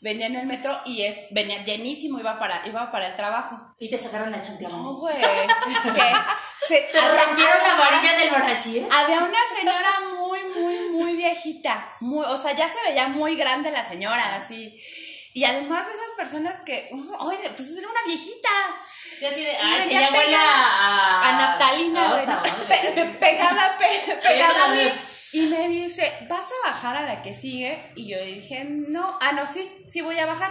venía 0.00 0.26
en 0.26 0.36
el 0.36 0.46
metro 0.46 0.78
y 0.84 1.02
es, 1.02 1.16
venía 1.30 1.62
llenísimo, 1.64 2.18
iba 2.20 2.38
para, 2.38 2.66
iba 2.66 2.90
para 2.90 3.06
el 3.08 3.16
trabajo. 3.16 3.74
Y 3.78 3.90
te 3.90 3.98
sacaron 3.98 4.30
la 4.30 4.42
chancla. 4.42 4.68
No, 4.68 4.94
güey, 4.94 5.16
que 5.16 5.22
se, 6.68 6.80
Te 6.92 7.00
rompieron 7.00 7.58
la 7.62 7.74
varilla 7.74 8.16
del 8.18 8.30
brasier. 8.30 8.86
Había 8.92 9.18
una 9.18 9.38
señora 9.58 9.90
muy, 10.18 10.40
muy, 10.60 10.78
muy 10.90 11.16
viejita, 11.16 11.96
muy, 12.00 12.24
o 12.26 12.38
sea, 12.38 12.52
ya 12.52 12.68
se 12.68 12.82
veía 12.88 13.08
muy 13.08 13.36
grande 13.36 13.70
la 13.70 13.88
señora, 13.88 14.36
así. 14.36 14.78
Y 15.34 15.44
además 15.44 15.86
de 15.86 15.92
esas 15.92 16.10
personas 16.16 16.62
que, 16.62 16.88
uh, 16.92 17.14
oye, 17.26 17.38
pues 17.54 17.68
era 17.76 17.86
una 17.88 18.00
viejita. 18.06 18.48
Sí, 19.18 19.26
así 19.26 19.44
de, 19.44 19.52
Y 19.52 19.56
ay, 19.62 19.78
venía 19.80 19.98
ella 19.98 20.10
huele 20.10 20.24
pegada 20.24 20.66
a... 20.66 21.28
a 21.28 21.32
naftalina, 21.32 22.08
güey. 22.08 22.26
Pe- 22.68 23.04
pegada, 23.20 23.76
pe- 23.78 24.18
pegada 24.22 24.64
a 24.64 24.68
mí. 24.68 24.92
Y 25.32 25.42
me 25.42 25.68
dice, 25.68 26.12
¿vas 26.28 26.46
a 26.46 26.70
bajar 26.70 26.96
a 26.96 27.02
la 27.02 27.22
que 27.22 27.34
sigue? 27.34 27.92
Y 27.96 28.08
yo 28.08 28.22
dije, 28.22 28.64
no, 28.64 29.18
ah, 29.20 29.32
no, 29.32 29.46
sí, 29.46 29.70
sí 29.88 30.00
voy 30.00 30.18
a 30.18 30.26
bajar. 30.26 30.50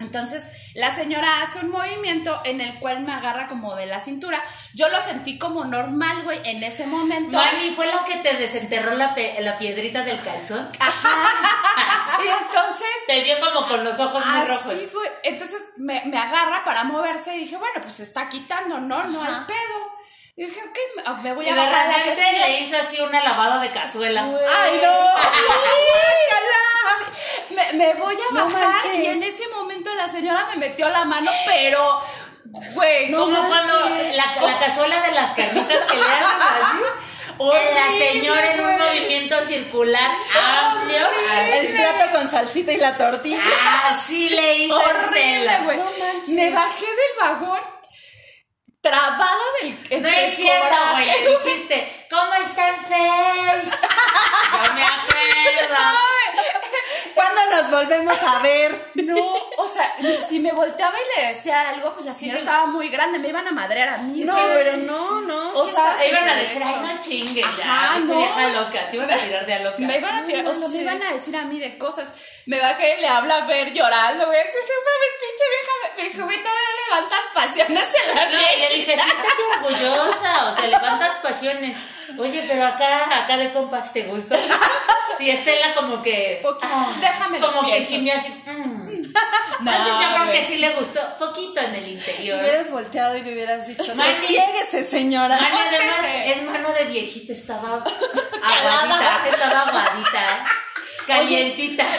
Entonces, 0.00 0.42
la 0.74 0.94
señora 0.94 1.26
hace 1.42 1.60
un 1.60 1.70
movimiento 1.70 2.38
en 2.44 2.60
el 2.60 2.78
cual 2.80 3.00
me 3.00 3.14
agarra 3.14 3.48
como 3.48 3.74
de 3.76 3.86
la 3.86 3.98
cintura. 3.98 4.42
Yo 4.74 4.90
lo 4.90 5.00
sentí 5.00 5.38
como 5.38 5.64
normal, 5.64 6.22
güey, 6.24 6.38
en 6.44 6.62
ese 6.62 6.86
momento. 6.86 7.38
Mami, 7.38 7.70
¿fue 7.70 7.86
lo 7.90 8.04
que 8.04 8.16
te 8.16 8.36
desenterró 8.36 8.94
la, 8.94 9.14
la 9.40 9.56
piedrita 9.56 10.02
del 10.02 10.20
calzón? 10.20 10.70
Y 12.24 12.28
entonces, 12.28 12.88
Te 13.06 13.22
dio 13.22 13.34
como 13.40 13.66
con 13.66 13.84
los 13.84 13.98
ojos 14.00 14.24
muy 14.24 14.46
rojos. 14.46 14.72
así, 14.72 14.88
güey, 14.92 15.10
entonces 15.24 15.68
me, 15.78 16.02
me 16.06 16.16
agarra 16.16 16.64
para 16.64 16.84
moverse 16.84 17.36
y 17.36 17.40
dije, 17.40 17.56
bueno, 17.56 17.80
pues 17.82 17.94
se 17.94 18.04
está 18.04 18.28
quitando, 18.28 18.80
¿no? 18.80 19.04
No 19.04 19.22
hay 19.22 19.34
pedo. 19.46 19.95
Y 20.38 20.44
dije, 20.44 20.60
ok, 20.60 20.78
me- 21.16 21.22
me 21.22 21.32
voy 21.34 21.46
Y 21.46 21.48
a 21.48 21.54
de 21.54 21.60
bajar 21.60 21.86
a 21.86 21.98
la 22.06 22.14
sigue. 22.14 22.32
le 22.38 22.60
hizo 22.60 22.76
así 22.76 23.00
una 23.00 23.22
lavada 23.24 23.58
de 23.58 23.70
cazuela. 23.72 24.20
¡Ay, 24.22 24.80
no! 24.82 24.92
Me, 27.56 27.72
me 27.72 27.94
voy 27.94 28.14
a 28.14 28.34
No 28.34 28.44
bajar 28.44 28.68
manches. 28.68 28.94
y 28.96 29.06
en 29.06 29.22
ese 29.22 29.48
momento 29.48 29.94
la 29.94 30.08
señora 30.08 30.46
me 30.50 30.56
metió 30.56 30.88
la 30.90 31.04
mano, 31.06 31.30
pero, 31.46 32.00
güey, 32.74 33.08
No 33.08 33.20
Como 33.20 33.48
cuando 33.48 33.80
la, 34.14 34.36
la 34.42 34.58
cazuela 34.58 35.00
de 35.00 35.12
las 35.12 35.30
carnitas 35.32 35.80
que 35.86 35.96
le 35.96 36.02
haces 36.02 36.42
así. 36.62 36.78
Horrible, 37.38 37.74
la 37.74 37.88
señora 37.98 38.46
en 38.54 38.60
un 38.60 38.78
movimiento 38.78 39.42
circular 39.44 40.10
amplio. 40.38 41.08
El 41.54 41.72
plato 41.74 42.12
con 42.12 42.30
salsita 42.30 42.72
y 42.72 42.76
la 42.78 42.96
tortilla. 42.96 43.40
Así 43.86 44.28
le 44.30 44.54
hizo 44.58 44.76
horrible, 44.76 45.58
güey. 45.64 45.76
No 45.78 45.84
me 46.34 46.50
bajé 46.50 46.84
del 46.86 47.16
vagón 47.20 47.60
trabada 48.88 49.38
del 49.60 49.72
No 49.72 49.78
entre 49.90 50.28
es 50.28 50.36
cierto, 50.36 50.76
güey. 50.92 51.10
Dijiste, 51.44 52.06
¿cómo 52.10 52.34
está 52.34 52.68
en 52.68 52.76
Face? 52.76 53.78
Yo 54.52 54.74
me 54.74 54.82
acuerdo. 54.82 55.76
¿Cuándo 57.16 57.40
nos 57.50 57.70
volvemos 57.70 58.18
a 58.22 58.38
ver? 58.40 58.90
No, 58.94 59.16
o 59.56 59.68
sea, 59.72 59.96
si 60.28 60.38
me 60.38 60.52
volteaba 60.52 60.94
y 60.98 61.20
le 61.20 61.28
decía 61.32 61.70
algo, 61.70 61.92
pues 61.94 62.04
la 62.04 62.12
señora 62.12 62.38
te- 62.38 62.44
estaba 62.44 62.66
muy 62.66 62.90
grande, 62.90 63.18
me 63.18 63.28
iban 63.28 63.48
a 63.48 63.52
madrear 63.52 63.88
a 63.88 63.98
mí. 63.98 64.20
No, 64.22 64.34
¿sabes? 64.36 64.50
pero 64.58 64.76
no, 64.76 65.20
no. 65.22 65.52
O 65.54 65.66
sí 65.66 65.72
sea, 65.74 65.96
Te 65.96 66.08
iban 66.10 66.28
a 66.28 66.34
decir, 66.34 66.62
ay, 66.64 66.74
no 66.82 67.00
chingues, 67.00 67.44
Ajá, 67.44 67.94
ya, 67.94 67.98
no. 68.00 68.18
vieja 68.18 68.48
loca. 68.48 68.90
Te 68.90 68.96
iban 68.96 69.10
a 69.10 69.16
tirar 69.16 69.46
de 69.46 69.54
a 69.54 69.58
loca. 69.60 69.76
Me 69.78 69.96
iban 69.98 70.14
a 70.14 70.26
tirar, 70.26 70.44
No 70.44 70.50
o 70.50 70.54
sea, 70.54 70.68
me 70.68 70.78
iban 70.82 71.02
a 71.02 71.12
decir 71.14 71.36
a 71.36 71.42
mí 71.44 71.58
de 71.58 71.78
cosas. 71.78 72.08
Me 72.44 72.60
bajé 72.60 72.96
y 72.98 73.00
le 73.00 73.08
habla 73.08 73.36
a 73.36 73.46
ver 73.46 73.72
llorando, 73.72 74.26
güey. 74.26 74.38
Dice, 74.44 74.58
"No 74.68 74.76
mames, 74.86 75.12
pinche 75.22 75.44
vieja. 75.50 75.96
Me 75.96 76.02
dijo, 76.10 76.24
güey, 76.24 76.38
todavía 76.42 76.86
levantas 76.88 77.20
pasiones 77.34 77.94
en 77.94 78.14
la 78.14 78.24
No, 78.26 78.30
y 78.56 78.60
le 78.60 78.68
dije, 78.76 78.94
siéntate 79.02 79.42
orgullosa, 79.58 80.46
o 80.52 80.56
sea, 80.56 80.66
levantas 80.68 81.16
pasiones. 81.22 81.76
Oye, 82.18 82.44
pero 82.46 82.66
acá, 82.66 83.22
acá 83.24 83.36
de 83.38 83.52
compas, 83.52 83.92
¿te 83.94 84.02
gusta? 84.02 84.36
Y 85.18 85.30
Estela 85.30 85.72
como 85.74 86.02
que... 86.02 86.40
Poquito. 86.42 86.68
ah, 86.70 86.92
Como 87.40 87.60
que 87.62 87.72
pienso. 87.72 87.90
gimió 87.90 88.14
así. 88.14 88.28
mm. 88.46 88.86
No, 89.60 89.70
Entonces 89.70 89.94
yo 90.02 90.14
creo 90.14 90.32
que 90.32 90.42
sí 90.42 90.58
le 90.58 90.70
gustó 90.74 91.00
poquito 91.18 91.60
en 91.60 91.74
el 91.74 91.88
interior. 91.88 92.38
Hubieras 92.40 92.70
volteado 92.70 93.16
y 93.16 93.22
le 93.22 93.32
hubieras 93.32 93.66
dicho, 93.66 93.94
Mani. 93.94 94.14
sosiéguese, 94.14 94.84
señora. 94.84 95.38
Mani, 95.40 95.56
además, 95.68 95.96
es 96.26 96.42
mano 96.44 96.72
de 96.72 96.84
viejita, 96.84 97.32
estaba 97.32 97.82
aguadita, 98.42 99.28
estaba 99.30 99.60
aguadita, 99.62 100.46
calientita. 101.06 101.84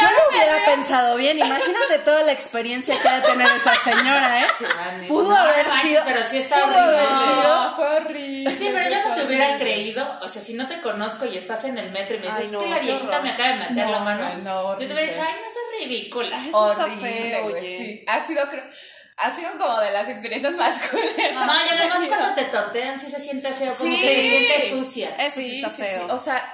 Yo 0.00 0.08
lo 0.10 0.28
hubiera 0.28 0.64
pensado 0.66 1.16
bien. 1.16 1.38
Imagínate 1.38 1.98
toda 2.04 2.22
la 2.24 2.32
experiencia 2.32 2.94
que 3.00 3.08
ha 3.08 3.20
de 3.20 3.28
tener 3.28 3.46
esa 3.46 3.74
señora, 3.76 4.40
¿eh? 4.42 4.46
Sí. 4.58 4.64
Pudo 5.06 5.28
No, 5.30 5.36
haber 5.36 5.66
manches, 5.66 5.82
sido. 5.90 6.02
Pero 6.04 6.20
sí 6.28 6.38
está 6.38 6.56
pudo 6.64 6.74
haber 6.80 7.06
horrible. 7.06 7.24
sido. 7.24 7.64
No, 7.64 7.76
fue 7.76 7.88
horrible. 7.96 8.56
Sí, 8.56 8.70
pero 8.74 8.90
yo 8.90 9.08
no 9.08 9.14
te 9.14 9.24
hubiera 9.24 9.56
creído, 9.56 10.18
o 10.20 10.26
sea, 10.28 10.42
si 10.42 10.54
no 10.54 10.66
te 10.68 10.80
conozco 10.80 11.26
y 11.26 11.36
estás 11.38 11.64
en 11.64 11.78
el 11.78 11.90
metro 11.92 12.16
y 12.16 12.20
me 12.20 12.26
dices, 12.26 12.40
Ay, 12.46 12.50
no, 12.50 12.58
es 12.60 12.64
que 12.64 12.70
la 12.70 12.78
viejita 12.80 13.20
me 13.20 13.30
acaba 13.30 13.48
de 13.50 13.54
meter 13.56 13.86
No, 13.86 13.90
la 13.92 13.98
mano, 14.00 14.34
no, 14.42 14.72
yo 14.80 14.86
te 14.86 14.92
hubiera 14.92 15.02
dicho, 15.12 15.20
ay, 15.24 15.34
no 15.34 15.50
seas 15.50 15.88
ridícula. 15.88 16.36
Eso 16.44 16.70
está 16.72 16.84
Horrible, 16.84 17.10
feo, 17.12 17.42
güey, 17.44 17.54
oye. 17.54 17.78
sí. 17.78 18.04
Ha 18.08 18.26
sido, 18.26 18.48
creo, 18.48 18.64
ha 19.18 19.34
sido 19.34 19.50
como 19.58 19.78
de 19.80 19.90
las 19.92 20.08
experiencias 20.08 20.54
más 20.54 20.78
culeras. 20.90 21.36
No, 21.36 21.54
y 21.54 21.68
además 21.78 22.00
cuando 22.08 22.34
te 22.34 22.44
tortean 22.46 22.98
sí 22.98 23.08
se 23.10 23.20
siente 23.20 23.48
feo, 23.52 23.72
como 23.72 23.90
Sí. 23.90 23.98
que 23.98 24.06
te 24.08 24.20
sientes 24.28 24.70
sucia. 24.70 25.16
Eso 25.20 25.40
sí, 25.40 25.56
está 25.62 25.70
feo. 25.70 26.06
O 26.10 26.18
sea, 26.18 26.52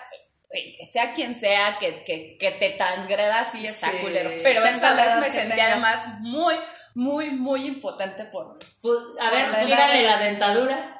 sea 0.85 1.13
quien 1.13 1.35
sea 1.35 1.79
que, 1.79 2.03
que, 2.05 2.37
que 2.39 2.51
te 2.53 2.71
transgreda, 2.71 3.49
sí 3.51 3.67
está 3.67 3.91
Sí. 3.91 3.99
culero. 3.99 4.31
Pero 4.43 4.65
esa 4.65 4.95
vez 4.95 5.17
me 5.21 5.27
que 5.27 5.33
sentí 5.33 5.51
tenga. 5.57 5.67
además 5.73 6.07
muy, 6.21 6.55
muy, 6.95 7.31
muy 7.31 7.67
impotente 7.67 8.25
por. 8.25 8.59
Pues, 8.83 8.97
a 9.21 9.31
ver, 9.31 9.49
Por 9.49 9.69
la 9.69 10.19
dentadura. 10.19 10.97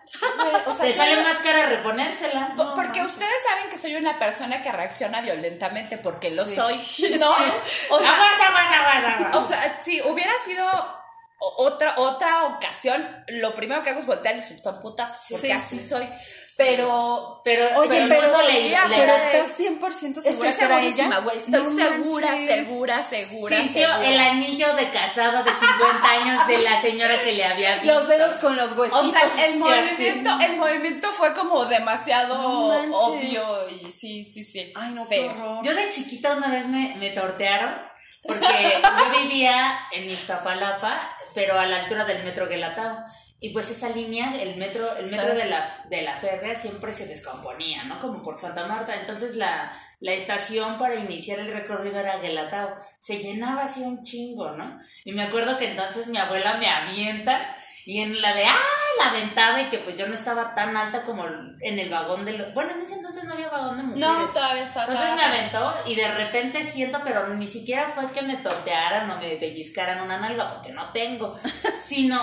O 0.67 0.73
sea, 0.73 0.87
Te 0.87 0.93
sale 0.93 1.17
no- 1.17 1.23
más 1.23 1.39
cara 1.39 1.67
reponérsela. 1.67 2.55
Po- 2.57 2.75
porque 2.75 3.01
ustedes 3.03 3.35
saben 3.49 3.71
que 3.71 3.79
soy 3.79 3.95
una 3.97 4.19
persona 4.19 4.61
que 4.63 4.71
reacciona 4.73 5.21
violentamente 5.21 5.99
porque 5.99 6.31
lo 6.31 6.45
Sí. 6.45 6.55
soy. 6.57 6.77
Sí. 6.79 7.17
¿No? 7.19 7.31
O 7.31 7.35
sea, 7.35 8.15
Aguas, 8.15 8.41
aguas, 8.49 8.75
aguas, 8.75 9.15
aguas. 9.15 9.37
o 9.37 9.47
sea, 9.49 9.79
si 9.83 10.01
hubiera 10.03 10.33
sido 10.45 11.00
otra, 11.41 11.95
otra 11.99 12.45
ocasión, 12.47 13.25
lo 13.29 13.55
primero 13.55 13.83
que 13.83 13.91
hago 13.91 13.99
es 14.01 14.07
voltear 14.07 14.37
y 14.37 14.43
soltar 14.43 14.81
putas, 14.81 15.11
porque 15.31 15.47
Sí, 15.47 15.53
así 15.53 15.79
sí. 15.79 15.89
soy. 15.89 16.09
Pero. 16.57 17.41
Pero, 17.43 17.65
Oye, 17.81 17.89
pero, 17.89 18.09
pero, 18.09 18.33
no 18.33 18.43
le, 18.43 18.67
ella, 18.67 18.85
le- 18.87 18.97
pero 18.97 19.17
le- 19.17 19.25
estás 19.41 19.57
100% 19.57 20.21
segura 20.21 20.51
Estoy 20.51 20.53
que 20.53 20.65
era 20.65 20.83
ella. 20.83 21.19
güey. 21.21 21.39
Estoy 21.39 21.53
No 21.53 21.65
segura, 21.65 22.27
manches. 22.27 22.49
segura, 22.59 23.09
segura. 23.09 23.57
sintió 23.57 23.89
segura. 23.89 24.09
el 24.09 24.19
anillo 24.21 24.75
de 24.75 24.91
casado 24.91 25.43
de 25.43 25.51
50 25.51 26.11
años 26.11 26.47
de 26.47 26.59
la 26.59 26.83
señora 26.83 27.15
que 27.25 27.33
le 27.33 27.45
había 27.47 27.77
visto. 27.77 27.95
Los 27.99 28.09
dedos 28.09 28.35
con 28.37 28.57
los 28.57 28.73
huesitos. 28.77 29.07
O 29.07 29.11
sea, 29.11 29.23
el 29.47 29.53
Sí, 29.55 29.59
movimiento, 29.59 30.31
el 30.45 30.57
movimiento 30.59 31.11
fue 31.13 31.33
como 31.33 31.65
demasiado 31.65 32.37
No 32.37 32.97
obvio 33.07 33.43
y 33.83 33.91
sí, 33.91 34.25
sí, 34.25 34.45
sí. 34.45 34.71
Ay, 34.77 34.91
no, 34.93 35.05
horror. 35.05 35.65
Yo 35.65 35.75
de 35.75 35.89
chiquita 35.89 36.35
una 36.35 36.49
vez 36.51 36.67
me, 36.67 36.95
me 36.97 37.09
tortearon 37.11 37.75
porque 38.23 38.83
yo 38.83 39.23
vivía 39.23 39.79
en 39.93 40.09
Iztapalapa, 40.09 41.01
pero 41.35 41.59
a 41.59 41.67
la 41.67 41.83
altura 41.83 42.05
del 42.05 42.25
metro 42.25 42.49
Guelatao. 42.49 43.05
Y 43.43 43.55
pues 43.55 43.71
esa 43.71 43.89
línea, 43.89 44.35
el 44.39 44.57
metro, 44.57 44.85
el 44.99 45.11
metro 45.11 45.35
de 45.35 45.47
la, 45.47 45.75
de 45.89 46.03
la 46.03 46.15
férrea 46.21 46.55
siempre 46.55 46.93
se 46.93 47.07
descomponía, 47.07 47.85
¿no? 47.85 47.99
Como 47.99 48.23
por 48.23 48.37
Santa 48.37 48.67
Marta. 48.67 48.95
Entonces 48.95 49.37
la, 49.37 49.73
la 50.01 50.13
estación 50.13 50.77
para 50.79 50.97
iniciar 50.97 51.39
el 51.39 51.51
recorrido 51.51 52.01
era 52.01 52.19
Guelatao. 52.19 52.69
Se 53.01 53.19
llenaba 53.19 53.63
así 53.63 53.81
un 53.81 54.03
chingo, 54.03 54.51
¿no? 54.51 54.79
Y 55.05 55.13
me 55.13 55.23
acuerdo 55.23 55.57
que 55.57 55.71
entonces 55.71 56.09
mi 56.09 56.19
abuela 56.19 56.59
me 56.59 56.69
avienta 56.69 57.57
y 57.87 58.01
en 58.01 58.21
la 58.21 58.35
de, 58.35 58.45
¡ah! 58.45 58.57
La 58.99 59.13
ventada 59.13 59.63
y 59.63 59.67
que 59.67 59.79
pues 59.79 59.97
yo 59.97 60.07
no 60.07 60.15
estaba 60.15 60.55
tan 60.55 60.77
alta 60.77 61.03
como 61.03 61.25
en 61.25 61.79
el 61.79 61.89
vagón 61.89 62.25
de 62.25 62.35
los... 62.35 62.53
Bueno, 62.53 62.73
en 62.73 62.83
ese 62.83 62.97
entonces 62.97 63.25
no 63.25 63.33
había 63.33 63.49
vagón 63.49 63.77
de 63.77 63.83
mujeres. 63.85 64.09
No, 64.09 64.27
todavía 64.27 64.63
está. 64.63 64.85
Entonces 64.85 65.15
me 65.15 65.23
aventó 65.23 65.75
y 65.87 65.95
de 65.95 66.15
repente 66.15 66.65
siento, 66.65 67.01
pero 67.03 67.29
ni 67.29 67.47
siquiera 67.47 67.91
fue 67.95 68.11
que 68.13 68.23
me 68.23 68.37
tortearan 68.37 69.11
o 69.11 69.17
me 69.17 69.37
pellizcaran 69.37 70.03
una 70.03 70.19
nalga, 70.19 70.49
porque 70.49 70.73
no 70.73 70.91
tengo, 70.93 71.35
sino 71.83 72.21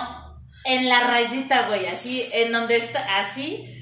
en 0.64 0.88
la 0.88 1.00
rayita, 1.00 1.68
güey, 1.68 1.86
así, 1.86 2.28
en 2.34 2.52
donde 2.52 2.76
está, 2.76 3.18
así, 3.18 3.74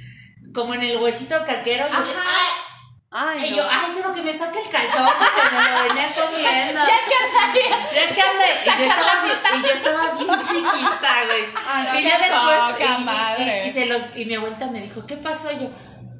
como 0.55 0.75
en 0.75 0.83
el 0.83 0.97
huesito 0.97 1.37
caquero. 1.45 1.87
Y 1.89 1.93
yo. 1.93 1.99
¡ay! 1.99 2.67
Ay, 3.11 3.47
Y 3.47 3.51
no. 3.51 3.57
yo, 3.59 3.69
ay, 3.71 3.93
pero 3.95 4.13
que 4.13 4.23
me 4.23 4.33
saque 4.33 4.59
el 4.61 4.69
calzón 4.69 5.07
porque 5.07 5.57
me 5.57 5.63
lo 5.71 5.89
venía 5.89 6.11
comiendo. 6.15 6.81
Ya 6.87 6.99
que 7.09 7.61
Ya 7.95 8.09
que 8.15 8.21
ande, 8.21 8.45
y 8.63 8.67
yo, 8.67 8.91
estaba 8.91 9.57
y 9.57 9.63
yo 9.63 9.69
estaba 9.73 10.11
bien 10.15 10.43
chiquita, 10.43 11.25
güey. 11.27 11.45
Ay, 11.69 12.01
y 12.01 12.03
ya 12.05 12.19
después, 12.19 12.91
y- 13.01 13.05
madre. 13.05 13.63
y, 13.65 13.69
y 13.69 13.73
se 13.73 13.87
lo, 13.87 13.97
y 14.17 14.25
mi 14.27 14.35
abuelita 14.35 14.67
me 14.67 14.81
dijo, 14.81 15.07
¿qué 15.07 15.17
pasó? 15.17 15.51
Y 15.53 15.59
yo, 15.61 15.71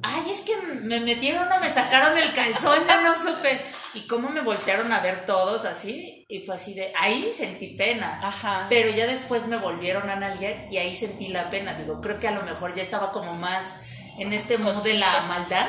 ay, 0.03 0.29
es 0.31 0.41
que 0.41 0.55
me 0.57 0.99
metieron 1.01 1.51
o 1.51 1.59
me 1.59 1.71
sacaron 1.73 2.17
el 2.17 2.31
calzón, 2.33 2.79
ya 2.87 3.01
no 3.01 3.15
supe. 3.21 3.59
Y 3.93 4.01
cómo 4.07 4.29
me 4.29 4.41
voltearon 4.41 4.91
a 4.93 4.99
ver 4.99 5.25
todos 5.25 5.65
así, 5.65 6.23
y 6.29 6.39
fue 6.45 6.55
así 6.55 6.73
de, 6.73 6.93
ahí 6.99 7.31
sentí 7.35 7.69
pena. 7.75 8.19
Ajá. 8.23 8.65
Pero 8.69 8.89
ya 8.91 9.07
después 9.07 9.47
me 9.47 9.57
volvieron 9.57 10.09
a 10.09 10.15
nalguear 10.15 10.67
y 10.71 10.77
ahí 10.77 10.95
sentí 10.95 11.27
la 11.29 11.49
pena. 11.49 11.73
Digo, 11.73 11.99
creo 12.01 12.19
que 12.19 12.27
a 12.27 12.31
lo 12.31 12.43
mejor 12.43 12.73
ya 12.75 12.81
estaba 12.83 13.11
como 13.11 13.33
más 13.33 13.77
en 14.19 14.33
este 14.33 14.57
mood 14.57 14.83
de 14.83 14.95
la 14.95 15.21
maldad, 15.21 15.67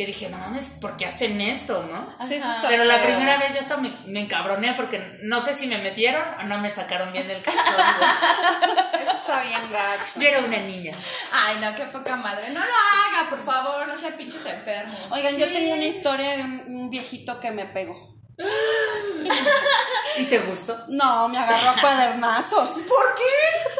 que 0.00 0.06
dije, 0.06 0.30
no 0.30 0.38
mames, 0.38 0.70
¿por 0.80 0.96
qué 0.96 1.04
hacen 1.04 1.38
esto, 1.42 1.86
no? 1.92 2.26
Sí, 2.26 2.36
eso 2.36 2.50
está 2.50 2.68
Pero 2.68 2.84
la 2.84 2.94
feo. 2.96 3.04
primera 3.04 3.36
vez 3.36 3.52
ya 3.52 3.60
hasta 3.60 3.76
me, 3.76 3.92
me 4.06 4.20
encabroné 4.20 4.72
porque 4.72 5.18
no 5.24 5.42
sé 5.42 5.54
si 5.54 5.66
me 5.66 5.76
metieron 5.76 6.22
o 6.40 6.44
no 6.44 6.56
me 6.56 6.70
sacaron 6.70 7.12
bien 7.12 7.30
el 7.30 7.42
calzón. 7.42 7.64
Eso 9.02 9.10
está 9.12 9.42
bien 9.42 9.60
gacho. 9.70 10.12
Yo 10.18 10.26
era 10.26 10.38
una 10.38 10.56
niña. 10.60 10.92
Ay, 11.32 11.56
no, 11.60 11.74
qué 11.76 11.84
poca 11.84 12.16
madre. 12.16 12.48
No 12.48 12.60
lo 12.60 12.64
haga, 12.64 13.28
por 13.28 13.44
favor, 13.44 13.86
no 13.88 13.98
sean 13.98 14.14
pinches 14.14 14.46
enfermos. 14.46 14.96
Oigan, 15.10 15.36
yo 15.36 15.52
tengo 15.52 15.74
una 15.74 15.84
historia 15.84 16.36
de 16.38 16.42
un, 16.44 16.62
un 16.66 16.88
viejito 16.90 17.38
que 17.38 17.50
me 17.50 17.66
pegó. 17.66 17.94
¿Y 20.16 20.24
te 20.24 20.38
gustó? 20.38 20.78
No, 20.88 21.28
me 21.28 21.38
agarró 21.38 21.68
a 21.70 21.80
cuadernazos. 21.80 22.70
¿Por 22.70 23.14
qué? 23.16 23.79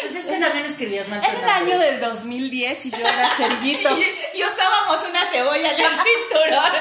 Pues 0.00 0.14
es 0.14 0.26
que 0.26 0.38
también 0.38 0.64
escribías 0.64 1.08
mal. 1.08 1.22
Era 1.22 1.38
el 1.38 1.48
año 1.48 1.78
del 1.78 2.00
2010 2.00 2.86
y 2.86 2.90
yo 2.90 2.98
era 2.98 3.30
cerillito. 3.36 3.88
Y, 3.96 4.38
y 4.38 4.44
usábamos 4.44 5.04
una 5.04 5.24
cebolla 5.26 5.72
en 5.72 5.80
el 5.80 5.92
cinturón. 5.92 6.72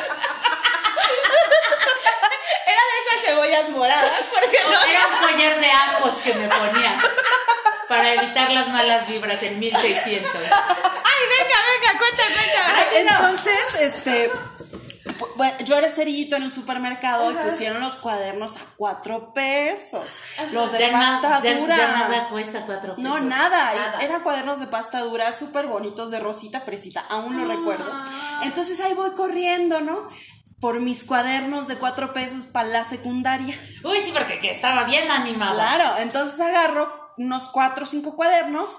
Era 2.65 2.82
de 2.82 2.97
esas 3.05 3.26
cebollas 3.26 3.70
moradas, 3.70 4.24
porque 4.32 4.59
no 4.63 4.82
Era 4.84 5.07
un 5.07 5.28
collar 5.28 5.59
de 5.59 5.72
ajos 5.72 6.13
que 6.24 6.34
me 6.36 6.47
ponía 6.47 6.99
para 7.88 8.13
evitar 8.13 8.51
las 8.51 8.67
malas 8.70 9.07
vibras 9.07 9.41
en 9.43 9.59
1600. 9.59 10.32
Ay, 10.34 11.24
venga, 11.38 11.57
venga, 11.72 11.97
cuenta, 11.97 12.24
cuenta. 12.34 12.61
Entonces, 12.93 13.76
este. 13.82 14.32
Bueno, 15.36 15.57
yo 15.65 15.76
era 15.76 15.89
cerillito 15.89 16.36
en 16.36 16.43
el 16.43 16.51
supermercado 16.51 17.32
y 17.32 17.36
pusieron 17.36 17.80
los 17.82 17.97
cuadernos 17.97 18.57
a 18.57 18.65
cuatro 18.78 19.34
pesos. 19.34 20.05
Los 20.51 20.72
de 20.72 20.80
Ya, 20.80 20.91
pasta 20.91 21.39
ya- 21.41 21.57
dura. 21.59 21.78
ya 21.78 21.88
nada 21.88 22.28
cuesta 22.30 22.65
cuatro 22.65 22.95
pesos. 22.95 23.03
No, 23.09 23.20
nada. 23.20 23.74
Nada. 23.74 24.01
Eran 24.01 24.22
cuadernos 24.22 24.59
de 24.59 24.67
pasta 24.67 24.99
dura 25.01 25.32
súper 25.34 25.67
bonitos 25.67 26.11
de 26.11 26.20
rosita 26.20 26.61
fresita. 26.61 27.03
Aún 27.09 27.38
lo 27.38 27.45
recuerdo. 27.45 27.91
Entonces 28.43 28.80
ahí 28.80 28.93
voy 28.93 29.11
corriendo, 29.11 29.82
¿no? 29.82 30.07
Por 30.61 30.82
mis 30.82 31.03
cuadernos 31.05 31.67
de 31.67 31.76
cuatro 31.78 32.13
pesos 32.13 32.45
para 32.45 32.67
la 32.70 32.84
secundaria. 32.86 33.57
Uy, 33.84 33.99
sí, 34.01 34.11
porque 34.13 34.39
que 34.39 34.51
estaba 34.51 34.84
bien 34.84 35.09
animada. 35.09 35.53
Claro, 35.53 35.97
entonces 35.99 36.39
agarro 36.39 37.13
unos 37.17 37.45
cuatro 37.51 37.84
o 37.84 37.88
cinco 37.88 38.15
cuadernos 38.15 38.70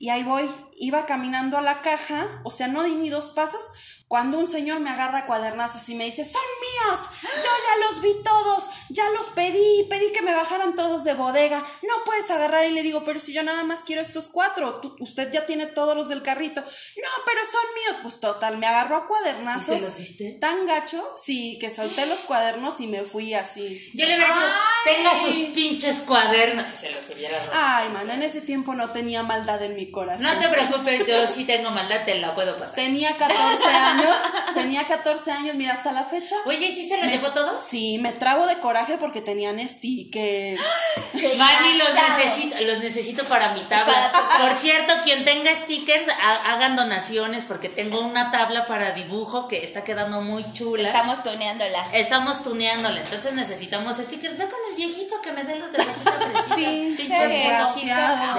y 0.00 0.10
ahí 0.10 0.22
voy. 0.24 0.48
Iba 0.80 1.06
caminando 1.06 1.56
a 1.58 1.62
la 1.62 1.80
caja, 1.82 2.40
o 2.44 2.50
sea, 2.50 2.68
no 2.68 2.82
di 2.82 2.94
ni 2.94 3.10
dos 3.10 3.30
pasos, 3.30 3.62
cuando 4.08 4.38
un 4.38 4.48
señor 4.48 4.80
me 4.80 4.88
agarra 4.90 5.26
cuadernazos 5.26 5.86
y 5.90 5.94
me 5.94 6.06
dice, 6.06 6.24
son 6.24 6.40
míos, 6.62 7.00
yo 7.22 7.28
ya 7.28 7.86
los 7.86 8.00
vi 8.00 8.14
todos, 8.24 8.64
ya 8.88 9.08
los 9.10 9.26
pedí, 9.28 9.84
pedí 9.90 10.10
que 10.12 10.22
me 10.22 10.34
bajaran 10.34 10.74
todos 10.74 11.04
de 11.04 11.12
bodega, 11.12 11.58
no 11.82 11.94
puedes 12.06 12.30
agarrar 12.30 12.64
y 12.66 12.70
le 12.70 12.82
digo, 12.82 13.04
pero 13.04 13.20
si 13.20 13.34
yo 13.34 13.42
nada 13.42 13.64
más 13.64 13.82
quiero 13.82 14.00
estos 14.00 14.30
cuatro, 14.30 14.76
tú- 14.80 14.96
usted 15.00 15.30
ya 15.30 15.44
tiene 15.44 15.66
todos 15.66 15.94
los 15.94 16.08
del 16.08 16.22
carrito, 16.22 16.62
no, 16.62 17.08
pero 17.26 17.40
son 17.44 17.60
míos, 17.84 17.96
pues 18.02 18.18
total, 18.18 18.56
me 18.56 18.66
agarró 18.66 18.96
a 18.96 19.06
cuadernazos. 19.06 19.76
¿Y 19.76 19.80
se 19.80 19.86
los 19.86 19.96
diste? 19.98 20.30
Tan 20.40 20.64
gacho, 20.66 21.04
sí, 21.22 21.58
que 21.60 21.70
solté 21.70 22.06
los 22.06 22.20
cuadernos 22.20 22.80
y 22.80 22.86
me 22.86 23.02
fui 23.04 23.34
así. 23.34 23.90
Yo 23.94 24.06
le 24.06 24.16
hubiera 24.16 24.32
dicho, 24.34 24.46
tenga 24.84 25.10
sus 25.20 25.34
pinches 25.54 26.00
cuadernos 26.00 26.66
y 26.72 26.76
se 26.78 26.90
los 26.92 27.10
hubiera 27.10 27.38
robado. 27.44 27.60
Ay, 27.62 27.88
man, 27.90 28.10
en 28.10 28.22
ese 28.22 28.40
tiempo 28.40 28.74
no 28.74 28.90
tenía 28.90 29.22
maldad 29.22 29.62
en 29.62 29.76
mi 29.76 29.90
corazón. 29.90 30.22
No 30.22 30.38
te 30.38 30.48
preocupes, 30.48 31.06
yo 31.06 31.26
sí 31.26 31.44
tengo 31.44 31.70
maldad, 31.72 32.06
te 32.06 32.14
la 32.14 32.32
puedo 32.32 32.56
pasar. 32.56 32.76
Tenía 32.76 33.14
14 33.16 33.64
años, 33.68 33.97
tenía 34.54 34.84
14 34.86 35.30
años, 35.32 35.54
mira, 35.56 35.74
hasta 35.74 35.92
la 35.92 36.04
fecha. 36.04 36.36
Oye, 36.46 36.66
¿y 36.66 36.72
sí 36.74 36.88
se 36.88 36.96
los 36.96 37.06
me- 37.06 37.12
llevó 37.12 37.32
todos? 37.32 37.64
Sí, 37.64 37.98
me 38.00 38.12
trago 38.12 38.46
de 38.46 38.58
coraje 38.58 38.96
porque 38.98 39.20
tenían 39.20 39.58
stickers. 39.66 40.60
Mani, 41.38 41.78
los 41.78 41.88
necesito, 41.94 42.56
los 42.60 42.78
necesito 42.78 43.24
para 43.24 43.52
mi 43.54 43.60
tabla. 43.62 44.10
Para 44.12 44.38
Por 44.48 44.58
cierto, 44.58 44.92
quien 45.04 45.24
tenga 45.24 45.54
stickers, 45.54 46.06
ha- 46.08 46.52
hagan 46.54 46.76
donaciones 46.76 47.44
porque 47.46 47.68
tengo 47.68 48.00
una 48.00 48.30
tabla 48.30 48.66
para 48.66 48.92
dibujo 48.92 49.48
que 49.48 49.64
está 49.64 49.84
quedando 49.84 50.20
muy 50.20 50.50
chula. 50.52 50.88
Estamos 50.88 51.22
tuneándola. 51.22 51.82
Estamos 51.92 52.42
tuneándola, 52.42 53.00
entonces 53.00 53.32
necesitamos 53.34 53.96
stickers. 53.96 54.38
Ve 54.38 54.44
con 54.46 54.58
el 54.70 54.76
viejito 54.76 55.20
que 55.22 55.32
me 55.32 55.44
dé 55.44 55.56
los 55.56 55.72
de 55.72 55.78
fresita. 55.82 56.54
Sí, 56.56 56.94
desgraciado. 56.96 58.34